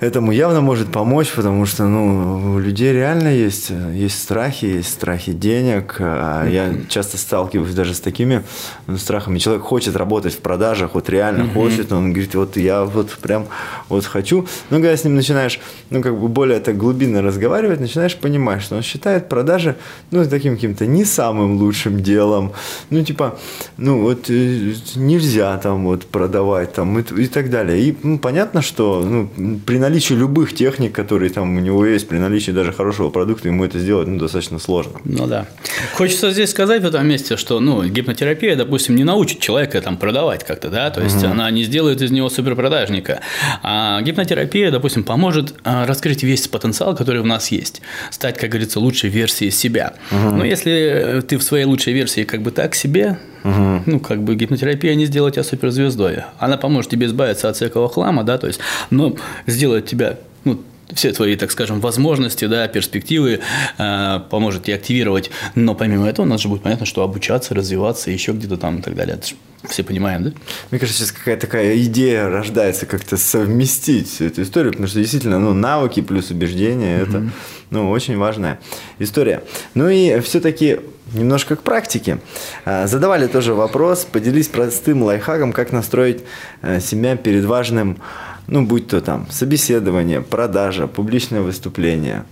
этому 0.00 0.32
явно 0.32 0.60
может 0.60 0.90
помочь, 0.90 1.30
потому 1.32 1.66
что 1.66 1.84
ну, 1.84 2.54
у 2.54 2.58
людей 2.58 2.92
реально 2.92 3.28
есть, 3.28 3.70
есть 3.92 4.20
страхи, 4.20 4.64
есть 4.64 4.90
страхи 4.90 5.32
денег. 5.32 5.96
А 6.00 6.46
я 6.46 6.74
часто 6.88 7.18
сталкиваюсь 7.18 7.74
даже 7.74 7.94
с 7.94 8.00
такими 8.00 8.42
ну, 8.86 8.96
страхами. 8.96 9.38
Человек 9.38 9.62
хочет 9.62 9.96
работать 9.96 10.34
в 10.34 10.38
продажах, 10.38 10.94
вот 10.94 11.10
реально 11.10 11.42
mm-hmm. 11.42 11.54
хочет, 11.54 11.92
он 11.92 12.12
говорит, 12.12 12.34
вот 12.34 12.56
я 12.56 12.84
вот 12.84 13.10
прям 13.22 13.46
вот 13.88 14.06
хочу. 14.06 14.46
Но 14.70 14.76
когда 14.76 14.96
с 14.96 15.04
ним 15.04 15.14
начинаешь, 15.14 15.60
ну, 15.90 16.00
как 16.00 16.18
бы 16.18 16.28
более 16.28 16.60
так 16.60 16.76
глубинно 16.76 17.22
разговаривать, 17.22 17.80
начинаешь 17.80 18.16
понимать, 18.16 18.62
что 18.62 18.76
он 18.76 18.82
считает 18.82 19.28
продажи, 19.28 19.76
ну, 20.10 20.24
таким 20.24 20.54
каким-то 20.54 20.86
не 20.86 21.04
самым 21.04 21.56
лучшим 21.56 22.02
делом. 22.02 22.52
Ну, 22.88 23.04
типа, 23.04 23.38
ну, 23.76 24.00
вот 24.00 24.30
э, 24.30 24.72
нельзя 24.96 25.58
там 25.58 25.84
вот 25.84 26.06
продавать 26.06 26.72
там 26.72 26.98
и, 26.98 27.22
и 27.22 27.26
так 27.26 27.50
далее. 27.50 27.80
И 27.80 27.96
ну, 28.02 28.18
понятно, 28.18 28.62
что 28.62 29.04
ну, 29.04 29.60
при 29.66 29.78
наличии 29.90 30.14
любых 30.14 30.54
техник, 30.54 30.92
которые 30.92 31.30
там 31.30 31.56
у 31.56 31.60
него 31.60 31.84
есть, 31.84 32.08
при 32.08 32.18
наличии 32.18 32.52
даже 32.52 32.72
хорошего 32.72 33.10
продукта, 33.10 33.48
ему 33.48 33.64
это 33.64 33.78
сделать 33.78 34.08
ну, 34.08 34.18
достаточно 34.18 34.58
сложно. 34.58 34.92
Ну 35.04 35.26
да. 35.26 35.46
Хочется 35.94 36.30
здесь 36.30 36.50
сказать 36.50 36.82
в 36.82 36.86
этом 36.86 37.06
месте, 37.06 37.36
что 37.36 37.60
ну, 37.60 37.84
гипнотерапия, 37.84 38.56
допустим, 38.56 38.96
не 38.96 39.04
научит 39.04 39.40
человека 39.40 39.80
там 39.80 39.96
продавать 39.96 40.44
как-то, 40.44 40.70
да, 40.70 40.90
то 40.90 41.02
есть 41.02 41.22
угу. 41.22 41.26
она 41.26 41.50
не 41.50 41.64
сделает 41.64 42.00
из 42.02 42.10
него 42.10 42.30
суперпродажника. 42.30 43.20
А 43.62 44.00
гипнотерапия, 44.02 44.70
допустим, 44.70 45.04
поможет 45.04 45.54
а, 45.64 45.86
раскрыть 45.86 46.22
весь 46.22 46.46
потенциал, 46.48 46.94
который 46.94 47.20
в 47.20 47.26
нас 47.26 47.50
есть, 47.50 47.82
стать, 48.10 48.38
как 48.38 48.50
говорится, 48.50 48.80
лучшей 48.80 49.10
версией 49.10 49.50
себя. 49.50 49.94
Угу. 50.12 50.36
Но 50.36 50.44
если 50.44 51.22
ты 51.26 51.36
в 51.36 51.42
своей 51.42 51.64
лучшей 51.64 51.92
версии 51.92 52.24
как 52.24 52.42
бы 52.42 52.50
так 52.50 52.74
себе, 52.74 53.18
Угу. 53.44 53.82
Ну, 53.86 54.00
как 54.00 54.22
бы 54.22 54.34
гипнотерапия 54.34 54.94
не 54.94 55.06
сделает 55.06 55.34
тебя 55.34 55.44
суперзвездой. 55.44 56.24
Она 56.38 56.56
поможет 56.56 56.90
тебе 56.90 57.06
избавиться 57.06 57.48
от 57.48 57.56
всякого 57.56 57.88
хлама, 57.88 58.24
да, 58.24 58.38
то 58.38 58.46
есть, 58.46 58.60
но 58.90 59.16
сделает 59.46 59.86
тебя 59.86 60.18
ну, 60.44 60.60
все 60.94 61.12
твои, 61.12 61.36
так 61.36 61.50
скажем, 61.50 61.80
возможности, 61.80 62.46
да, 62.46 62.66
перспективы 62.68 63.40
э, 63.78 64.20
поможет 64.30 64.64
тебе 64.64 64.74
активировать. 64.74 65.30
Но 65.54 65.74
помимо 65.74 66.08
этого, 66.08 66.26
у 66.26 66.28
нас 66.28 66.40
же 66.40 66.48
будет 66.48 66.62
понятно, 66.62 66.86
что 66.86 67.02
обучаться, 67.02 67.54
развиваться, 67.54 68.10
еще 68.10 68.32
где-то 68.32 68.56
там 68.56 68.78
и 68.78 68.82
так 68.82 68.94
далее. 68.94 69.16
Это 69.16 69.26
все 69.68 69.82
понимаем, 69.82 70.24
да? 70.24 70.32
Мне 70.70 70.80
кажется, 70.80 71.02
сейчас 71.02 71.12
какая-то 71.12 71.42
такая 71.42 71.76
идея 71.82 72.28
рождается, 72.28 72.86
как-то 72.86 73.16
совместить 73.16 74.08
всю 74.08 74.24
эту 74.26 74.42
историю, 74.42 74.72
потому 74.72 74.88
что 74.88 74.98
действительно, 74.98 75.38
ну, 75.38 75.52
навыки 75.52 76.00
плюс 76.00 76.30
убеждения 76.30 76.98
mm-hmm. 76.98 77.08
это, 77.08 77.30
ну, 77.70 77.90
очень 77.90 78.16
важная 78.16 78.58
история. 78.98 79.42
Ну 79.74 79.88
и 79.88 80.18
все-таки 80.20 80.80
немножко 81.12 81.56
к 81.56 81.62
практике. 81.62 82.18
А, 82.64 82.86
задавали 82.86 83.26
тоже 83.26 83.54
вопрос, 83.54 84.04
поделись 84.04 84.48
простым 84.48 85.02
лайфхаком, 85.02 85.52
как 85.52 85.72
настроить 85.72 86.24
э, 86.62 86.80
себя 86.80 87.16
перед 87.16 87.44
важным 87.44 87.98
ну, 88.46 88.66
будь 88.66 88.88
то 88.88 89.00
там 89.00 89.28
собеседование, 89.30 90.20
продажа, 90.20 90.88
публичное 90.88 91.40
выступление. 91.40 92.24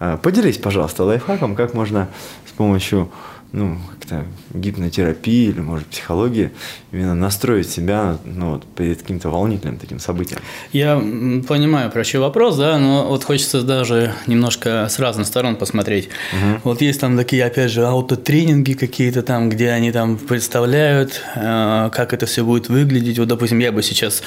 А, 0.00 0.16
поделись, 0.16 0.58
пожалуйста, 0.58 1.04
лайфхаком, 1.04 1.54
как 1.54 1.74
можно 1.74 2.08
с 2.48 2.52
помощью 2.52 3.10
ну, 3.52 3.78
как-то 3.90 4.26
гипнотерапии 4.54 5.48
или, 5.48 5.60
может, 5.60 5.86
психологии 5.86 6.52
именно 6.92 7.14
настроить 7.14 7.68
себя 7.68 8.18
ну, 8.24 8.52
вот, 8.52 8.64
перед 8.64 9.02
каким-то 9.02 9.28
волнительным 9.28 9.78
таким 9.78 9.98
событием. 9.98 10.40
Я 10.72 10.96
понимаю, 10.96 11.90
про 11.90 12.04
что 12.04 12.20
вопрос, 12.20 12.56
да, 12.56 12.78
но 12.78 13.08
вот 13.08 13.24
хочется 13.24 13.62
даже 13.62 14.12
немножко 14.26 14.86
с 14.88 14.98
разных 14.98 15.26
сторон 15.26 15.56
посмотреть. 15.56 16.08
Угу. 16.32 16.60
Вот 16.64 16.80
есть 16.82 17.00
там 17.00 17.16
такие, 17.16 17.44
опять 17.44 17.70
же, 17.70 17.84
аутотренинги 17.86 18.74
какие-то 18.74 19.22
там, 19.22 19.48
где 19.48 19.70
они 19.70 19.90
там 19.92 20.16
представляют, 20.16 21.22
э, 21.34 21.90
как 21.92 22.12
это 22.12 22.26
все 22.26 22.44
будет 22.44 22.68
выглядеть. 22.68 23.18
Вот, 23.18 23.28
допустим, 23.28 23.58
я 23.58 23.72
бы 23.72 23.82
сейчас 23.82 24.22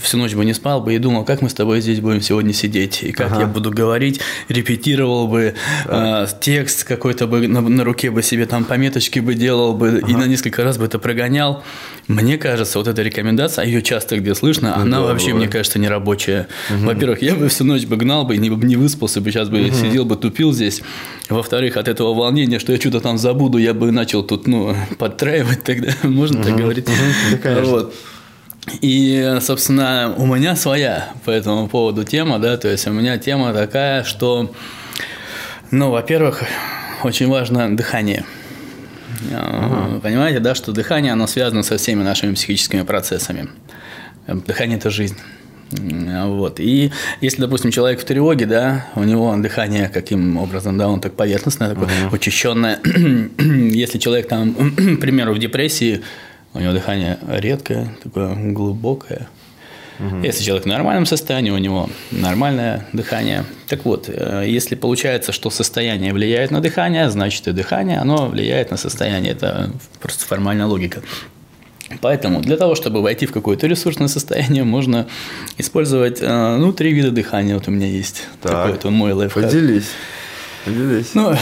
всю 0.00 0.18
ночь 0.18 0.34
бы 0.34 0.44
не 0.44 0.54
спал 0.54 0.80
бы 0.80 0.94
и 0.94 0.98
думал, 0.98 1.24
как 1.24 1.42
мы 1.42 1.48
с 1.48 1.54
тобой 1.54 1.80
здесь 1.80 2.00
будем 2.00 2.20
сегодня 2.20 2.52
сидеть, 2.52 3.02
и 3.02 3.12
как 3.12 3.32
ага. 3.32 3.40
я 3.42 3.46
буду 3.46 3.70
говорить, 3.70 4.20
репетировал 4.48 5.28
бы 5.28 5.54
э, 5.86 6.26
текст 6.40 6.84
какой-то 6.84 7.26
бы 7.26 7.46
на, 7.48 7.60
на 7.60 7.84
руке 7.84 8.10
бы 8.10 8.22
себе 8.22 8.46
там 8.46 8.64
пометочки 8.64 9.18
бы 9.20 9.34
делал 9.34 9.74
бы 9.74 10.00
ага. 10.02 10.10
и 10.10 10.14
на 10.14 10.26
несколько 10.26 10.64
раз 10.64 10.78
бы 10.78 10.84
это 10.84 10.98
прогонял. 10.98 11.62
Мне 12.08 12.38
кажется, 12.38 12.78
вот 12.78 12.86
эта 12.86 13.02
рекомендация, 13.02 13.64
а 13.64 13.66
ее 13.66 13.82
часто 13.82 14.18
где 14.18 14.34
слышно, 14.34 14.74
ну, 14.76 14.82
она 14.82 14.98
да, 14.98 15.06
вообще, 15.06 15.28
бывает. 15.28 15.46
мне 15.46 15.52
кажется, 15.52 15.78
не 15.78 15.88
рабочая. 15.88 16.46
Угу. 16.70 16.86
Во-первых, 16.86 17.22
я 17.22 17.34
бы 17.34 17.48
всю 17.48 17.64
ночь 17.64 17.84
бы 17.84 17.96
гнал 17.96 18.24
бы, 18.24 18.36
не, 18.36 18.48
не 18.48 18.76
выспался 18.76 19.20
бы, 19.20 19.30
сейчас 19.30 19.48
бы 19.48 19.60
угу. 19.60 19.74
сидел 19.74 20.04
бы, 20.04 20.16
тупил 20.16 20.52
здесь. 20.52 20.82
Во-вторых, 21.28 21.76
от 21.76 21.88
этого 21.88 22.14
волнения, 22.14 22.58
что 22.58 22.72
я 22.72 22.78
что-то 22.78 23.00
там 23.00 23.18
забуду, 23.18 23.58
я 23.58 23.74
бы 23.74 23.90
начал 23.90 24.22
тут, 24.22 24.46
ну, 24.46 24.76
подтраивать 24.98 25.64
тогда, 25.64 25.92
можно 26.02 26.40
угу. 26.40 26.48
так 26.48 26.56
говорить. 26.56 26.88
Угу. 26.88 27.38
Да, 27.42 27.60
вот. 27.62 27.94
И, 28.80 29.38
собственно, 29.40 30.14
у 30.16 30.26
меня 30.26 30.56
своя 30.56 31.10
по 31.24 31.30
этому 31.30 31.68
поводу 31.68 32.04
тема, 32.04 32.38
да, 32.38 32.56
то 32.56 32.68
есть 32.68 32.86
у 32.86 32.90
меня 32.90 33.16
тема 33.16 33.52
такая, 33.52 34.02
что, 34.02 34.52
ну, 35.70 35.90
во-первых, 35.90 36.42
очень 37.04 37.28
важно 37.28 37.76
дыхание. 37.76 38.24
Ага. 39.32 40.00
Понимаете, 40.00 40.40
да, 40.40 40.54
что 40.54 40.72
дыхание, 40.72 41.12
оно 41.12 41.26
связано 41.26 41.62
со 41.62 41.76
всеми 41.78 42.02
нашими 42.02 42.34
психическими 42.34 42.82
процессами. 42.82 43.48
Дыхание– 44.26 44.78
это 44.78 44.90
жизнь. 44.90 45.16
Вот. 45.70 46.60
И 46.60 46.92
если, 47.20 47.40
допустим, 47.40 47.70
человек 47.70 48.00
в 48.00 48.04
тревоге, 48.04 48.46
да, 48.46 48.86
у 48.94 49.02
него 49.02 49.34
дыхание 49.36 49.88
каким 49.88 50.36
образом, 50.36 50.78
да, 50.78 50.88
он 50.88 51.00
так 51.00 51.14
поверхностное, 51.14 51.70
такое 51.70 51.88
uh 51.88 52.14
учащенное. 52.14 52.78
если 53.72 53.98
человек 53.98 54.28
там, 54.28 54.54
к 54.76 55.00
примеру, 55.00 55.34
в 55.34 55.38
депрессии, 55.38 56.02
у 56.56 56.60
него 56.60 56.72
дыхание 56.72 57.18
редкое, 57.28 57.94
такое 58.02 58.34
глубокое. 58.52 59.28
Угу. 59.98 60.22
Если 60.22 60.44
человек 60.44 60.64
в 60.64 60.68
нормальном 60.68 61.06
состоянии, 61.06 61.50
у 61.50 61.58
него 61.58 61.88
нормальное 62.10 62.86
дыхание. 62.92 63.44
Так 63.68 63.84
вот, 63.84 64.08
э, 64.08 64.44
если 64.46 64.74
получается, 64.74 65.32
что 65.32 65.50
состояние 65.50 66.12
влияет 66.12 66.50
на 66.50 66.60
дыхание, 66.60 67.08
значит 67.10 67.48
и 67.48 67.52
дыхание, 67.52 67.98
оно 67.98 68.26
влияет 68.26 68.70
на 68.70 68.76
состояние. 68.76 69.32
Это 69.32 69.70
просто 70.00 70.26
формальная 70.26 70.66
логика. 70.66 71.02
Поэтому 72.00 72.40
для 72.40 72.56
того, 72.56 72.74
чтобы 72.74 73.00
войти 73.00 73.26
в 73.26 73.32
какое-то 73.32 73.66
ресурсное 73.66 74.08
состояние, 74.08 74.64
можно 74.64 75.06
использовать 75.56 76.18
э, 76.20 76.56
ну, 76.56 76.72
три 76.72 76.92
вида 76.92 77.10
дыхания. 77.10 77.54
Вот 77.54 77.68
у 77.68 77.70
меня 77.70 77.86
есть 77.86 78.24
так, 78.42 78.52
такой 78.52 78.72
вот 78.72 78.84
мой 78.84 79.12
лайфхак. 79.12 79.44
Поделись. 79.44 79.90
Поделись. 80.64 81.14
Ну, 81.14 81.34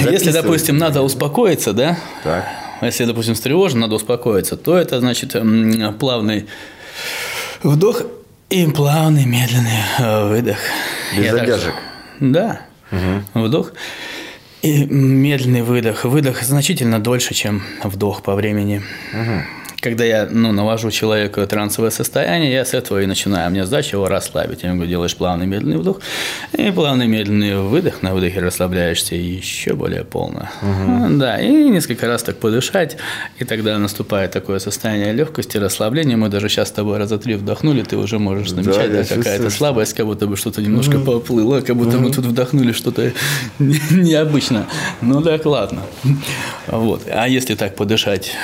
если, 0.00 0.32
допустим, 0.32 0.78
надо 0.78 1.02
успокоиться, 1.02 1.72
да, 1.72 1.98
так. 2.24 2.61
Если, 2.82 3.04
допустим, 3.04 3.34
встревожен, 3.34 3.80
надо 3.80 3.94
успокоиться, 3.94 4.56
то 4.56 4.76
это 4.76 5.00
значит 5.00 5.36
плавный 5.98 6.46
вдох 7.62 8.02
и 8.50 8.66
плавный 8.66 9.24
медленный 9.24 9.78
э, 9.98 10.28
выдох. 10.28 10.58
Без 11.16 11.24
Я 11.24 11.32
задержек. 11.32 11.74
Так, 11.74 12.30
да. 12.32 12.60
Угу. 12.90 13.44
Вдох 13.46 13.72
и 14.60 14.84
медленный 14.84 15.62
выдох. 15.62 16.04
Выдох 16.04 16.42
значительно 16.42 16.98
дольше, 16.98 17.34
чем 17.34 17.62
вдох 17.82 18.22
по 18.22 18.34
времени. 18.34 18.82
Угу 19.12 19.61
когда 19.82 20.04
я 20.04 20.28
ну, 20.30 20.52
навожу 20.52 20.92
человека 20.92 21.44
трансовое 21.48 21.90
состояние, 21.90 22.52
я 22.52 22.64
с 22.64 22.72
этого 22.72 23.02
и 23.02 23.06
начинаю. 23.06 23.50
Мне 23.50 23.64
задача 23.64 23.96
его 23.96 24.06
расслабить. 24.06 24.62
Я 24.62 24.68
ему 24.68 24.78
говорю, 24.78 24.90
делаешь 24.90 25.16
плавный 25.16 25.46
медленный 25.46 25.76
вдох 25.76 26.00
и 26.56 26.70
плавный 26.70 27.08
медленный 27.08 27.56
выдох. 27.56 28.00
На 28.00 28.14
выдохе 28.14 28.38
расслабляешься 28.38 29.16
еще 29.16 29.74
более 29.74 30.04
полно. 30.04 30.48
Угу. 30.62 31.18
Да, 31.18 31.40
и 31.40 31.68
несколько 31.68 32.06
раз 32.06 32.22
так 32.22 32.38
подышать. 32.38 32.96
И 33.40 33.44
тогда 33.44 33.76
наступает 33.78 34.30
такое 34.30 34.60
состояние 34.60 35.12
легкости, 35.12 35.56
расслабления. 35.56 36.16
Мы 36.16 36.28
даже 36.28 36.48
сейчас 36.48 36.68
с 36.68 36.72
тобой 36.72 36.98
раза 36.98 37.18
три 37.18 37.34
вдохнули, 37.34 37.82
ты 37.82 37.96
уже 37.96 38.20
можешь 38.20 38.50
замечать, 38.50 38.92
да, 38.92 39.02
да 39.02 39.16
какая-то 39.16 39.50
слабость, 39.50 39.94
как 39.94 40.06
будто 40.06 40.28
бы 40.28 40.36
что-то 40.36 40.62
немножко 40.62 40.96
угу. 40.96 41.06
поплыло, 41.06 41.60
как 41.60 41.74
будто 41.74 41.96
угу. 41.96 42.06
мы 42.06 42.12
тут 42.12 42.24
вдохнули 42.26 42.70
что-то 42.70 43.12
необычно. 43.58 44.68
Ну 45.00 45.20
так, 45.22 45.44
ладно. 45.44 45.82
Вот. 46.68 47.02
А 47.10 47.26
если 47.26 47.56
так 47.56 47.74
подышать 47.74 48.36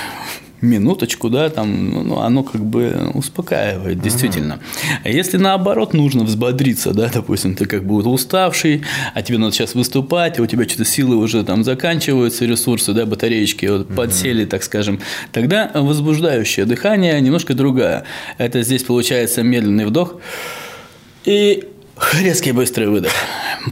минуточку, 0.61 1.31
да, 1.31 1.49
там, 1.49 1.91
ну, 1.91 2.03
ну, 2.03 2.19
оно 2.21 2.43
как 2.43 2.65
бы 2.65 3.11
успокаивает, 3.15 4.01
действительно. 4.01 4.55
Ага. 4.55 5.01
А 5.05 5.09
если 5.09 5.37
наоборот 5.37 5.95
нужно 5.95 6.25
взбодриться, 6.25 6.93
да, 6.93 7.11
допустим, 7.13 7.55
ты 7.55 7.67
как 7.67 7.85
бы 7.85 7.97
уставший, 7.97 8.83
а 9.15 9.23
тебе 9.23 9.39
надо 9.39 9.55
сейчас 9.55 9.75
выступать, 9.75 10.39
а 10.39 10.43
у 10.43 10.47
тебя 10.47 10.65
что-то 10.69 10.85
силы 10.85 11.17
уже 11.17 11.45
там 11.45 11.65
заканчиваются, 11.65 12.45
ресурсы, 12.45 12.93
да, 12.93 13.07
батареечки 13.07 13.67
вот, 13.67 13.89
подсели, 13.89 14.45
так 14.45 14.63
скажем, 14.63 15.01
тогда 15.33 15.71
возбуждающее 15.75 16.67
дыхание 16.67 17.21
немножко 17.21 17.55
другая. 17.55 18.05
Это 18.39 18.63
здесь 18.63 18.83
получается 18.83 19.43
медленный 19.43 19.87
вдох 19.87 20.17
и 21.25 21.69
резкий 22.15 22.53
быстрый 22.53 22.89
выдох. 22.89 23.13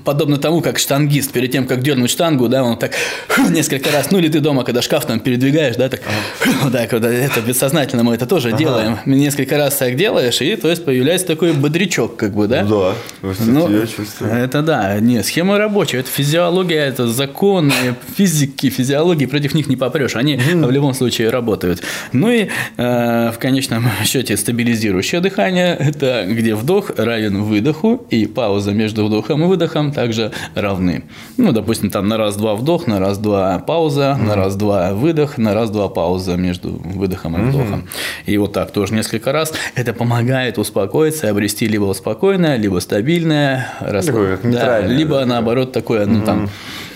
подобно 0.04 0.36
тому, 0.38 0.60
как 0.60 0.78
штангист 0.78 1.32
перед 1.32 1.50
тем, 1.52 1.66
как 1.66 1.82
дернуть 1.82 2.10
штангу, 2.10 2.48
да, 2.48 2.62
он 2.64 2.78
так 2.78 2.92
несколько 3.50 3.90
раз, 3.90 4.10
ну 4.10 4.18
или 4.18 4.28
ты 4.28 4.40
дома, 4.40 4.64
когда 4.64 4.82
шкаф 4.82 5.06
там 5.06 5.20
передвигаешь, 5.20 5.76
да, 5.76 5.88
так, 5.88 6.00
вот 6.62 6.72
так 6.72 6.92
вот, 6.92 7.04
это 7.04 7.40
бессознательно 7.40 8.02
мы 8.02 8.14
это 8.14 8.26
тоже 8.26 8.48
ага. 8.48 8.58
делаем. 8.58 8.98
Несколько 9.06 9.56
раз 9.56 9.76
так 9.76 9.96
делаешь, 9.96 10.40
и 10.40 10.56
то 10.56 10.68
есть 10.68 10.84
появляется 10.84 11.26
такой 11.26 11.52
бодрячок, 11.52 12.16
как 12.16 12.32
бы, 12.32 12.46
да? 12.46 12.64
Да, 12.64 12.94
ну, 13.40 13.70
я 13.70 13.86
чувствую. 13.86 14.32
Это 14.32 14.62
да, 14.62 14.98
не, 15.00 15.22
схема 15.22 15.58
рабочая, 15.58 15.98
это 15.98 16.10
физиология, 16.10 16.80
это 16.80 17.08
законы 17.08 17.72
физики, 18.16 18.70
физиологии, 18.70 19.26
против 19.26 19.54
них 19.54 19.66
не 19.66 19.76
попрешь, 19.76 20.16
они 20.16 20.36
в 20.36 20.70
любом 20.70 20.94
случае 20.94 21.30
работают. 21.30 21.82
Ну 22.12 22.30
и 22.30 22.48
э, 22.76 23.30
в 23.30 23.38
конечном 23.38 23.86
счете 24.04 24.36
стабилизирующее 24.36 25.20
дыхание, 25.20 25.76
это 25.78 26.26
где 26.28 26.54
вдох 26.54 26.90
равен 26.96 27.42
выдоху, 27.42 28.06
и 28.10 28.15
пауза 28.24 28.72
между 28.72 29.04
вдохом 29.04 29.44
и 29.44 29.46
выдохом 29.46 29.92
также 29.92 30.32
равны. 30.54 31.04
Ну, 31.36 31.52
допустим, 31.52 31.90
там 31.90 32.08
на 32.08 32.16
раз-два 32.16 32.54
вдох, 32.54 32.86
на 32.86 32.98
раз-два 32.98 33.58
пауза, 33.58 34.16
на 34.18 34.34
раз-два 34.34 34.94
выдох, 34.94 35.36
на 35.36 35.52
раз-два 35.52 35.88
пауза 35.88 36.36
между 36.36 36.70
выдохом 36.70 37.36
и 37.36 37.50
вдохом. 37.50 37.88
И 38.24 38.38
вот 38.38 38.52
так 38.52 38.70
тоже 38.70 38.94
несколько 38.94 39.32
раз. 39.32 39.52
Это 39.74 39.92
помогает 39.92 40.56
успокоиться, 40.56 41.28
обрести 41.28 41.68
либо 41.68 41.92
спокойное, 41.92 42.56
либо 42.56 42.78
стабильное, 42.78 43.68
расслаб... 43.80 44.40
да, 44.42 44.80
либо 44.80 45.24
наоборот 45.24 45.72
такое, 45.72 46.06
ну 46.06 46.24
там 46.24 46.48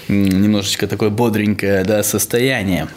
немножечко 0.09 0.87
такое 0.87 1.11
бодренькое 1.11 1.85
да, 1.85 2.03
состояние. 2.03 2.89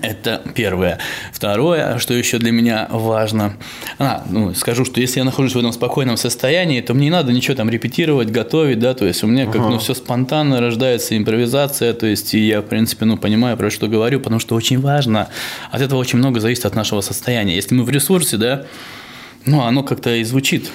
Это 0.00 0.40
первое. 0.54 0.98
Второе, 1.32 1.98
что 1.98 2.14
еще 2.14 2.38
для 2.38 2.52
меня 2.52 2.88
важно. 2.90 3.56
А, 3.98 4.24
ну, 4.30 4.54
скажу, 4.54 4.86
что 4.86 4.98
если 4.98 5.18
я 5.18 5.24
нахожусь 5.24 5.54
в 5.54 5.58
этом 5.58 5.72
спокойном 5.72 6.16
состоянии, 6.16 6.80
то 6.80 6.94
мне 6.94 7.04
не 7.04 7.10
надо 7.10 7.32
ничего 7.32 7.54
там 7.54 7.68
репетировать, 7.68 8.30
готовить, 8.30 8.78
да, 8.78 8.94
то 8.94 9.04
есть 9.04 9.22
у 9.22 9.26
меня 9.26 9.44
как 9.44 9.56
ага. 9.56 9.68
ну, 9.68 9.78
все 9.78 9.92
спонтанно 9.92 10.60
рождается 10.60 11.16
импровизация, 11.18 11.92
то 11.92 12.06
есть 12.06 12.32
и 12.32 12.38
я, 12.38 12.62
в 12.62 12.64
принципе, 12.64 13.04
ну, 13.04 13.18
понимаю, 13.18 13.58
про 13.58 13.70
что 13.70 13.86
говорю, 13.86 14.20
потому 14.20 14.40
что 14.40 14.54
очень 14.54 14.80
важно, 14.80 15.28
от 15.70 15.82
этого 15.82 15.98
очень 15.98 16.18
много 16.18 16.40
зависит 16.40 16.64
от 16.64 16.74
нашего 16.74 17.02
состояния. 17.02 17.54
Если 17.54 17.74
мы 17.74 17.84
в 17.84 17.90
ресурсе, 17.90 18.38
да, 18.38 18.64
ну, 19.44 19.62
оно 19.62 19.82
как-то 19.82 20.14
и 20.14 20.24
звучит 20.24 20.70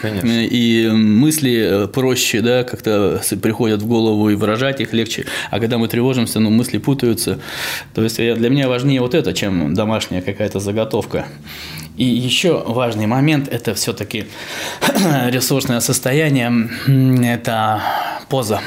Конечно. 0.00 0.28
И 0.28 0.88
мысли 0.88 1.84
э, 1.84 1.88
проще, 1.88 2.40
да, 2.40 2.64
как-то 2.64 3.20
приходят 3.42 3.82
в 3.82 3.86
голову 3.86 4.30
и 4.30 4.34
выражать 4.34 4.80
их 4.80 4.92
легче. 4.92 5.26
А 5.50 5.60
когда 5.60 5.78
мы 5.78 5.88
тревожимся, 5.88 6.40
ну, 6.40 6.50
мысли 6.50 6.78
путаются. 6.78 7.38
То 7.94 8.02
есть 8.02 8.16
для 8.16 8.48
меня 8.48 8.68
важнее 8.68 9.00
вот 9.00 9.14
это, 9.14 9.32
чем 9.32 9.74
домашняя 9.74 10.22
какая-то 10.22 10.60
заготовка. 10.60 11.26
И 11.96 12.04
еще 12.04 12.62
важный 12.64 13.06
момент– 13.06 13.48
это 13.50 13.74
все-таки 13.74 14.26
ресурсное 15.26 15.80
состояние, 15.80 16.70
это 17.24 17.82
поза. 18.28 18.60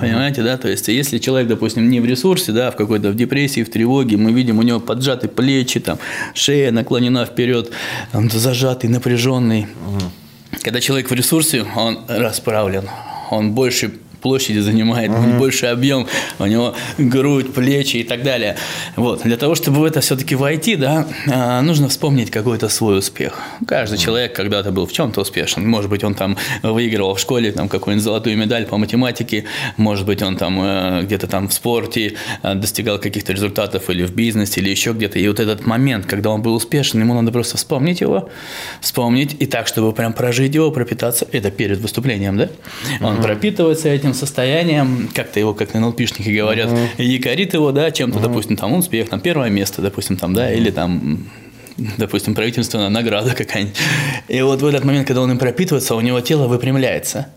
Понимаете, 0.00 0.42
да? 0.42 0.56
То 0.56 0.68
есть, 0.68 0.88
если 0.88 1.18
человек, 1.18 1.48
допустим, 1.48 1.90
не 1.90 2.00
в 2.00 2.06
ресурсе, 2.06 2.52
да, 2.52 2.70
в 2.70 2.76
какой-то 2.76 3.10
в 3.10 3.16
депрессии, 3.16 3.62
в 3.62 3.70
тревоге, 3.70 4.16
мы 4.16 4.32
видим 4.32 4.58
у 4.58 4.62
него 4.62 4.80
поджаты 4.80 5.28
плечи, 5.28 5.80
там, 5.80 5.98
шея 6.34 6.72
наклонена 6.72 7.24
вперед, 7.26 7.70
там, 8.12 8.30
зажатый, 8.30 8.90
напряженный. 8.90 9.66
Угу. 9.86 10.60
Когда 10.62 10.80
человек 10.80 11.10
в 11.10 11.14
ресурсе, 11.14 11.64
он 11.76 12.00
расправлен, 12.08 12.88
он 13.30 13.52
больше 13.52 13.92
площади 14.20 14.58
занимает, 14.58 15.10
mm-hmm. 15.10 15.38
больше 15.38 15.66
объем, 15.66 16.06
у 16.38 16.46
него 16.46 16.74
грудь, 16.98 17.52
плечи 17.52 17.98
и 17.98 18.04
так 18.04 18.22
далее. 18.22 18.56
Вот. 18.96 19.22
Для 19.22 19.36
того, 19.36 19.54
чтобы 19.54 19.80
в 19.80 19.84
это 19.84 20.00
все-таки 20.00 20.34
войти, 20.34 20.76
да, 20.76 21.06
а, 21.30 21.60
нужно 21.62 21.88
вспомнить 21.88 22.30
какой-то 22.30 22.68
свой 22.68 22.98
успех. 22.98 23.38
Каждый 23.66 23.96
mm-hmm. 23.96 24.04
человек 24.04 24.34
когда-то 24.34 24.70
был 24.70 24.86
в 24.86 24.92
чем-то 24.92 25.20
успешен. 25.20 25.68
Может 25.68 25.90
быть, 25.90 26.04
он 26.04 26.14
там 26.14 26.36
выигрывал 26.62 27.14
в 27.14 27.20
школе 27.20 27.52
там, 27.52 27.68
какую-нибудь 27.68 28.04
золотую 28.04 28.36
медаль 28.36 28.66
по 28.66 28.76
математике, 28.76 29.44
может 29.76 30.06
быть, 30.06 30.22
он 30.22 30.36
там 30.36 30.60
э, 30.62 31.02
где-то 31.02 31.26
там 31.26 31.48
в 31.48 31.52
спорте 31.52 32.14
э, 32.42 32.54
достигал 32.54 32.98
каких-то 32.98 33.32
результатов 33.32 33.90
или 33.90 34.04
в 34.04 34.14
бизнесе, 34.14 34.60
или 34.60 34.70
еще 34.70 34.92
где-то. 34.92 35.18
И 35.18 35.26
вот 35.28 35.40
этот 35.40 35.66
момент, 35.66 36.06
когда 36.06 36.30
он 36.30 36.42
был 36.42 36.54
успешен, 36.54 37.00
ему 37.00 37.14
надо 37.14 37.32
просто 37.32 37.56
вспомнить 37.56 38.00
его, 38.00 38.28
вспомнить, 38.80 39.36
и 39.38 39.46
так, 39.46 39.66
чтобы 39.66 39.92
прям 39.92 40.12
прожить 40.12 40.54
его, 40.54 40.70
пропитаться. 40.70 41.26
Это 41.32 41.50
перед 41.50 41.78
выступлением, 41.78 42.36
да? 42.36 42.48
Он 43.00 43.16
mm-hmm. 43.16 43.22
пропитывается 43.22 43.88
этим, 43.88 44.09
этим 44.10 44.14
состоянием, 44.14 45.08
как-то 45.14 45.40
его, 45.40 45.54
как 45.54 45.74
НЛПшники 45.74 46.30
говорят, 46.30 46.70
uh-huh. 46.70 47.02
якорит 47.02 47.54
его, 47.54 47.72
да, 47.72 47.90
чем-то, 47.90 48.18
uh-huh. 48.18 48.22
допустим, 48.22 48.56
там 48.56 48.72
успех, 48.74 49.08
там 49.08 49.20
первое 49.20 49.50
место, 49.50 49.82
допустим, 49.82 50.16
там, 50.16 50.34
да, 50.34 50.50
uh-huh. 50.50 50.56
или 50.56 50.70
там 50.70 51.30
допустим, 51.96 52.34
правительственная 52.34 52.90
награда 52.90 53.34
какая-нибудь. 53.34 53.76
И 54.28 54.42
вот 54.42 54.60
в 54.60 54.66
этот 54.66 54.84
момент, 54.84 55.06
когда 55.06 55.22
он 55.22 55.30
им 55.30 55.38
пропитывается, 55.38 55.94
у 55.94 56.00
него 56.00 56.20
тело 56.20 56.46
выпрямляется. 56.46 57.28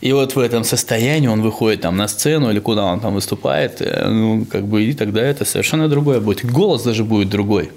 И 0.00 0.12
вот 0.12 0.34
в 0.36 0.38
этом 0.38 0.64
состоянии 0.64 1.28
он 1.28 1.42
выходит 1.42 1.82
там 1.82 1.96
на 1.96 2.08
сцену 2.08 2.50
или 2.50 2.60
куда 2.60 2.84
он 2.84 3.00
там 3.00 3.14
выступает, 3.14 3.80
э, 3.80 4.08
ну, 4.08 4.44
как 4.44 4.66
бы, 4.66 4.82
и 4.82 4.92
тогда 4.92 5.22
это 5.22 5.44
совершенно 5.44 5.88
другое 5.88 6.20
будет. 6.20 6.50
Голос 6.50 6.82
даже 6.82 7.04
будет 7.04 7.28
другой 7.28 7.70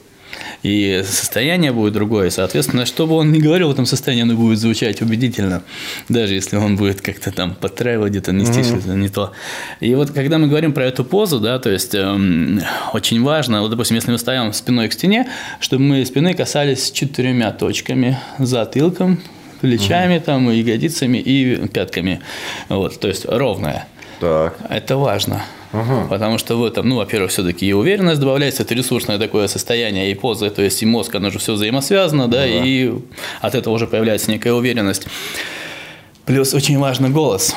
и 0.64 1.04
состояние 1.06 1.72
будет 1.72 1.94
другое. 1.94 2.30
Соответственно, 2.30 2.86
что 2.86 3.08
бы 3.08 3.16
он 3.16 3.32
ни 3.32 3.40
говорил 3.40 3.70
в 3.70 3.72
этом 3.72 3.86
состоянии, 3.86 4.24
оно 4.24 4.36
будет 4.36 4.60
звучать 4.60 5.02
убедительно, 5.02 5.64
даже 6.10 6.34
если 6.34 6.58
он 6.58 6.76
будет 6.76 7.02
как-то 7.02 7.32
там 7.32 7.56
подтраивать 7.56 8.12
где-то, 8.12 8.32
нести 8.32 8.60
mm-hmm. 8.60 8.80
что-то 8.80 8.96
не 8.96 9.10
то. 9.10 9.32
И 9.80 9.94
вот 9.96 10.12
когда 10.12 10.38
мы 10.38 10.48
говорим 10.48 10.74
про 10.74 10.86
эту 10.86 11.04
позу, 11.04 11.40
да, 11.40 11.60
то 11.60 11.70
есть 11.70 11.96
эм, 11.96 12.62
очень 12.94 13.22
важно, 13.22 13.62
вот, 13.62 13.72
допустим, 13.72 13.96
если 13.96 14.12
мы 14.12 14.18
стоим 14.18 14.54
спиной 14.54 14.90
к 14.90 14.94
стене, 14.94 15.28
чтобы 15.60 15.84
мы 15.84 16.06
спины 16.06 16.34
касались 16.34 16.92
четырьмя 16.92 17.52
точками, 17.52 18.18
затылком, 18.40 19.20
плечами, 19.62 20.18
угу. 20.18 20.26
там, 20.26 20.52
ягодицами 20.52 21.18
и 21.18 21.68
пятками. 21.68 22.22
Вот, 22.70 23.00
то 23.00 23.08
есть 23.08 23.26
ровная. 23.26 23.88
Так. 24.20 24.58
Это 24.70 24.98
важно. 24.98 25.44
Угу. 25.74 26.08
Потому 26.10 26.38
что 26.38 26.56
в 26.56 26.64
этом, 26.64 26.88
ну, 26.88 26.96
во-первых, 26.96 27.32
все-таки 27.32 27.68
и 27.68 27.74
уверенность 27.74 28.20
добавляется, 28.20 28.64
это 28.64 28.74
ресурсное 28.74 29.20
такое 29.20 29.48
состояние, 29.48 30.12
и 30.12 30.16
поза, 30.16 30.50
то 30.50 30.62
есть 30.62 30.82
и 30.82 30.86
мозг, 30.86 31.14
оно 31.16 31.30
же 31.30 31.40
все 31.40 31.54
взаимосвязано, 31.54 32.28
да, 32.28 32.40
да, 32.40 32.48
и 32.48 32.94
от 33.42 33.56
этого 33.56 33.74
уже 33.74 33.86
появляется 33.86 34.32
некая 34.32 34.54
уверенность. 34.54 35.08
Плюс 36.26 36.54
очень 36.54 36.78
важный 36.78 37.10
голос 37.10 37.56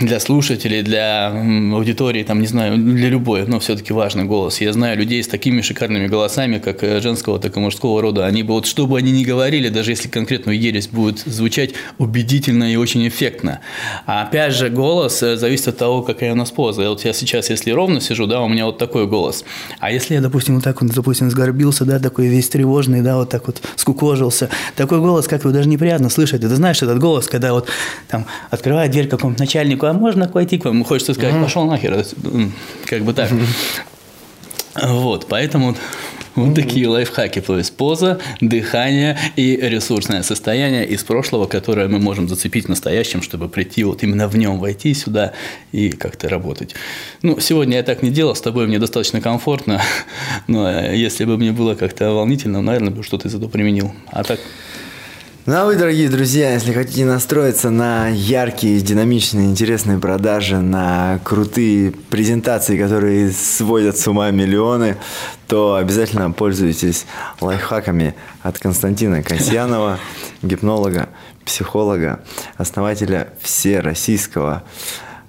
для 0.00 0.20
слушателей, 0.20 0.82
для 0.82 1.28
аудитории, 1.28 2.22
там, 2.22 2.40
не 2.40 2.46
знаю, 2.46 2.76
для 2.76 3.08
любой, 3.08 3.46
но 3.46 3.60
все-таки 3.60 3.92
важный 3.92 4.24
голос. 4.24 4.60
Я 4.60 4.72
знаю 4.72 4.98
людей 4.98 5.22
с 5.22 5.28
такими 5.28 5.60
шикарными 5.60 6.06
голосами, 6.06 6.58
как 6.58 6.82
э, 6.82 7.00
женского, 7.00 7.38
так 7.38 7.56
и 7.56 7.60
мужского 7.60 8.02
рода. 8.02 8.26
Они 8.26 8.42
бы, 8.42 8.54
вот 8.54 8.66
что 8.66 8.86
бы 8.86 8.98
они 8.98 9.12
ни 9.12 9.24
говорили, 9.24 9.68
даже 9.68 9.92
если 9.92 10.08
конкретную 10.08 10.58
ересь 10.58 10.88
будет 10.88 11.20
звучать 11.20 11.74
убедительно 11.98 12.72
и 12.72 12.76
очень 12.76 13.06
эффектно. 13.06 13.60
А 14.06 14.22
опять 14.22 14.54
же, 14.54 14.68
голос 14.68 15.22
э, 15.22 15.36
зависит 15.36 15.68
от 15.68 15.78
того, 15.78 16.02
какая 16.02 16.32
у 16.32 16.36
нас 16.36 16.50
поза. 16.50 16.88
Вот 16.88 17.04
я 17.04 17.12
сейчас, 17.12 17.50
если 17.50 17.70
ровно 17.70 18.00
сижу, 18.00 18.26
да, 18.26 18.40
у 18.42 18.48
меня 18.48 18.66
вот 18.66 18.78
такой 18.78 19.06
голос. 19.06 19.44
А 19.78 19.90
если 19.90 20.14
я, 20.14 20.20
допустим, 20.20 20.56
вот 20.56 20.64
так 20.64 20.82
вот, 20.82 20.90
допустим, 20.92 21.30
сгорбился, 21.30 21.84
да, 21.84 21.98
такой 21.98 22.26
весь 22.26 22.48
тревожный, 22.48 23.00
да, 23.00 23.16
вот 23.16 23.30
так 23.30 23.46
вот 23.46 23.62
скукожился, 23.76 24.50
такой 24.76 25.00
голос, 25.00 25.28
как 25.28 25.42
его 25.42 25.52
даже 25.52 25.68
неприятно 25.68 26.10
слышать. 26.10 26.40
Ты 26.40 26.48
знаешь 26.48 26.82
этот 26.82 26.98
голос, 26.98 27.26
когда 27.26 27.52
вот 27.52 27.68
там 28.08 28.26
открывает 28.50 28.90
дверь 28.90 29.08
какому-то 29.08 29.40
начальнику, 29.40 29.86
а 29.86 29.93
можно 29.94 30.28
пойти 30.28 30.58
к 30.58 30.64
вам? 30.64 30.84
Хочется 30.84 31.14
сказать, 31.14 31.40
пошел 31.40 31.64
нахер. 31.64 32.04
Как 32.86 33.02
бы 33.02 33.12
так. 33.12 33.30
Вот, 34.74 35.26
поэтому 35.28 35.76
вот 36.34 36.54
такие 36.56 36.88
лайфхаки, 36.88 37.40
то 37.40 37.56
есть 37.56 37.76
поза, 37.76 38.18
дыхание 38.40 39.16
и 39.36 39.56
ресурсное 39.56 40.22
состояние 40.22 40.84
из 40.84 41.04
прошлого, 41.04 41.46
которое 41.46 41.86
мы 41.86 42.00
можем 42.00 42.28
зацепить 42.28 42.64
в 42.64 42.68
настоящем, 42.68 43.22
чтобы 43.22 43.48
прийти 43.48 43.84
вот 43.84 44.02
именно 44.02 44.26
в 44.26 44.36
нем, 44.36 44.58
войти 44.58 44.94
сюда 44.94 45.32
и 45.70 45.90
как-то 45.90 46.28
работать. 46.28 46.74
Ну, 47.22 47.38
сегодня 47.38 47.76
я 47.76 47.82
так 47.84 48.02
не 48.02 48.10
делал, 48.10 48.34
с 48.34 48.40
тобой 48.40 48.66
мне 48.66 48.80
достаточно 48.80 49.20
комфортно, 49.20 49.80
но 50.48 50.68
если 50.90 51.24
бы 51.24 51.36
мне 51.36 51.52
было 51.52 51.76
как-то 51.76 52.10
волнительно, 52.10 52.60
наверное, 52.60 52.90
бы 52.90 53.04
что-то 53.04 53.28
из 53.28 53.34
этого 53.34 53.48
применил. 53.48 53.92
А 54.10 54.24
так 54.24 54.40
ну 55.46 55.56
а 55.56 55.66
вы, 55.66 55.76
дорогие 55.76 56.08
друзья, 56.08 56.54
если 56.54 56.72
хотите 56.72 57.04
настроиться 57.04 57.68
на 57.68 58.08
яркие, 58.08 58.80
динамичные, 58.80 59.44
интересные 59.44 59.98
продажи, 59.98 60.58
на 60.58 61.20
крутые 61.22 61.90
презентации, 61.90 62.78
которые 62.78 63.30
сводят 63.30 63.98
с 63.98 64.08
ума 64.08 64.30
миллионы, 64.30 64.96
то 65.46 65.74
обязательно 65.74 66.30
пользуйтесь 66.30 67.04
лайфхаками 67.42 68.14
от 68.42 68.58
Константина 68.58 69.22
Касьянова, 69.22 69.98
гипнолога, 70.42 71.10
психолога, 71.44 72.20
основателя 72.56 73.28
всероссийского 73.42 74.62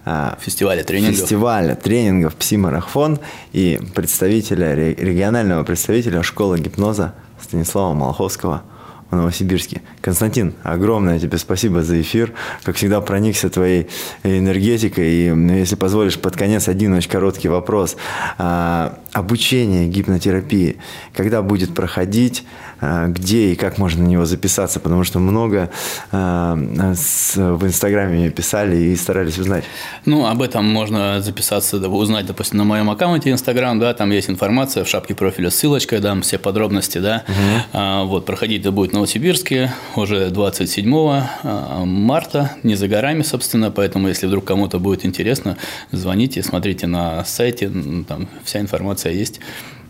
а, 0.05 0.37
фестиваля 0.39 0.85
тренингов. 0.85 1.19
Фестиваля 1.19 1.75
тренингов 1.75 2.35
«Псимарафон» 2.35 3.19
и 3.51 3.81
представителя, 3.93 4.75
регионального 4.75 5.65
представителя 5.65 6.23
школы 6.23 6.57
гипноза 6.57 7.13
Станислава 7.41 7.93
Малаховского– 7.93 8.63
в 9.09 9.15
Новосибирске. 9.15 9.81
Константин, 10.01 10.53
огромное 10.63 11.19
тебе 11.19 11.37
спасибо 11.37 11.83
за 11.83 12.01
эфир. 12.01 12.33
Как 12.63 12.75
всегда, 12.75 13.01
проникся 13.01 13.49
твоей 13.49 13.87
энергетикой. 14.23 15.05
И, 15.05 15.57
если 15.59 15.75
позволишь, 15.75 16.19
под 16.19 16.35
конец 16.35 16.67
один 16.67 16.93
очень 16.93 17.09
короткий 17.09 17.47
вопрос. 17.47 17.97
А, 18.37 18.99
обучение 19.13 19.87
гипнотерапии, 19.87 20.77
когда 21.13 21.41
будет 21.41 21.73
проходить? 21.73 22.43
Э, 22.81 23.07
где 23.09 23.51
и 23.51 23.55
как 23.55 23.77
можно 23.77 24.03
на 24.03 24.07
него 24.07 24.25
записаться, 24.25 24.79
потому 24.79 25.03
что 25.03 25.19
много 25.19 25.69
э, 26.11 26.93
с, 26.95 27.35
в 27.35 27.65
Инстаграме 27.65 28.29
писали 28.29 28.77
и 28.77 28.95
старались 28.95 29.37
узнать. 29.37 29.63
Ну, 30.05 30.25
об 30.25 30.41
этом 30.41 30.65
можно 30.65 31.21
записаться, 31.21 31.77
узнать, 31.77 32.25
допустим, 32.25 32.57
на 32.57 32.63
моем 32.63 32.89
аккаунте 32.89 33.31
Инстаграм, 33.31 33.79
да, 33.79 33.93
там 33.93 34.11
есть 34.11 34.29
информация 34.29 34.83
в 34.83 34.87
шапке 34.87 35.15
профиля, 35.15 35.49
ссылочка, 35.49 35.99
дам 35.99 36.21
все 36.21 36.37
подробности, 36.37 36.97
да. 36.97 37.23
Угу. 37.27 37.61
А, 37.73 38.03
вот, 38.03 38.25
проходить 38.25 38.61
это 38.61 38.71
будет 38.71 38.91
в 38.91 38.93
Новосибирске 38.93 39.73
уже 39.95 40.29
27 40.29 40.93
а, 40.95 41.83
марта, 41.85 42.51
не 42.63 42.75
за 42.75 42.87
горами, 42.87 43.21
собственно, 43.21 43.71
поэтому, 43.71 44.07
если 44.07 44.27
вдруг 44.27 44.45
кому-то 44.45 44.79
будет 44.79 45.05
интересно, 45.05 45.57
звоните, 45.91 46.43
смотрите 46.43 46.87
на 46.87 47.23
сайте, 47.25 47.71
там 48.07 48.27
вся 48.43 48.59
информация 48.59 49.13
есть. 49.13 49.39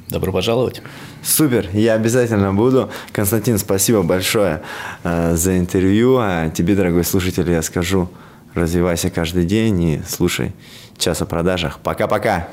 Добро 0.07 0.31
пожаловать. 0.31 0.81
Супер, 1.23 1.67
я 1.73 1.93
обязательно 1.93 2.53
буду. 2.53 2.91
Константин, 3.11 3.57
спасибо 3.57 4.03
большое 4.03 4.61
э, 5.03 5.35
за 5.35 5.57
интервью. 5.57 6.17
А 6.19 6.49
тебе, 6.49 6.75
дорогой 6.75 7.03
слушатель, 7.03 7.49
я 7.49 7.63
скажу, 7.63 8.09
развивайся 8.53 9.09
каждый 9.09 9.45
день 9.45 9.81
и 9.81 10.01
слушай 10.07 10.53
час 10.97 11.21
о 11.21 11.25
продажах. 11.25 11.79
Пока-пока. 11.79 12.47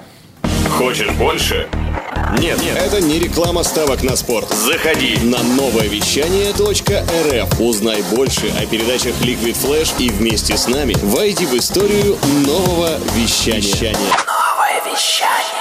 Хочешь 0.70 1.11
больше? 1.12 1.68
Нет, 2.38 2.59
нет, 2.62 2.78
это 2.78 3.03
не 3.03 3.18
реклама 3.18 3.62
ставок 3.62 4.03
на 4.03 4.16
спорт. 4.16 4.48
Заходи 4.48 5.18
на 5.22 5.42
новое 5.42 5.86
вещание 5.86 6.53
.рф. 6.53 7.61
Узнай 7.61 8.03
больше 8.14 8.50
о 8.59 8.64
передачах 8.64 9.14
Liquid 9.20 9.57
Flash 9.62 9.92
и 9.98 10.09
вместе 10.09 10.57
с 10.57 10.66
нами 10.66 10.94
войди 11.03 11.44
в 11.44 11.55
историю 11.55 12.16
нового 12.46 12.98
вещания. 13.14 13.92
Новое 13.92 14.94
вещание. 14.94 15.51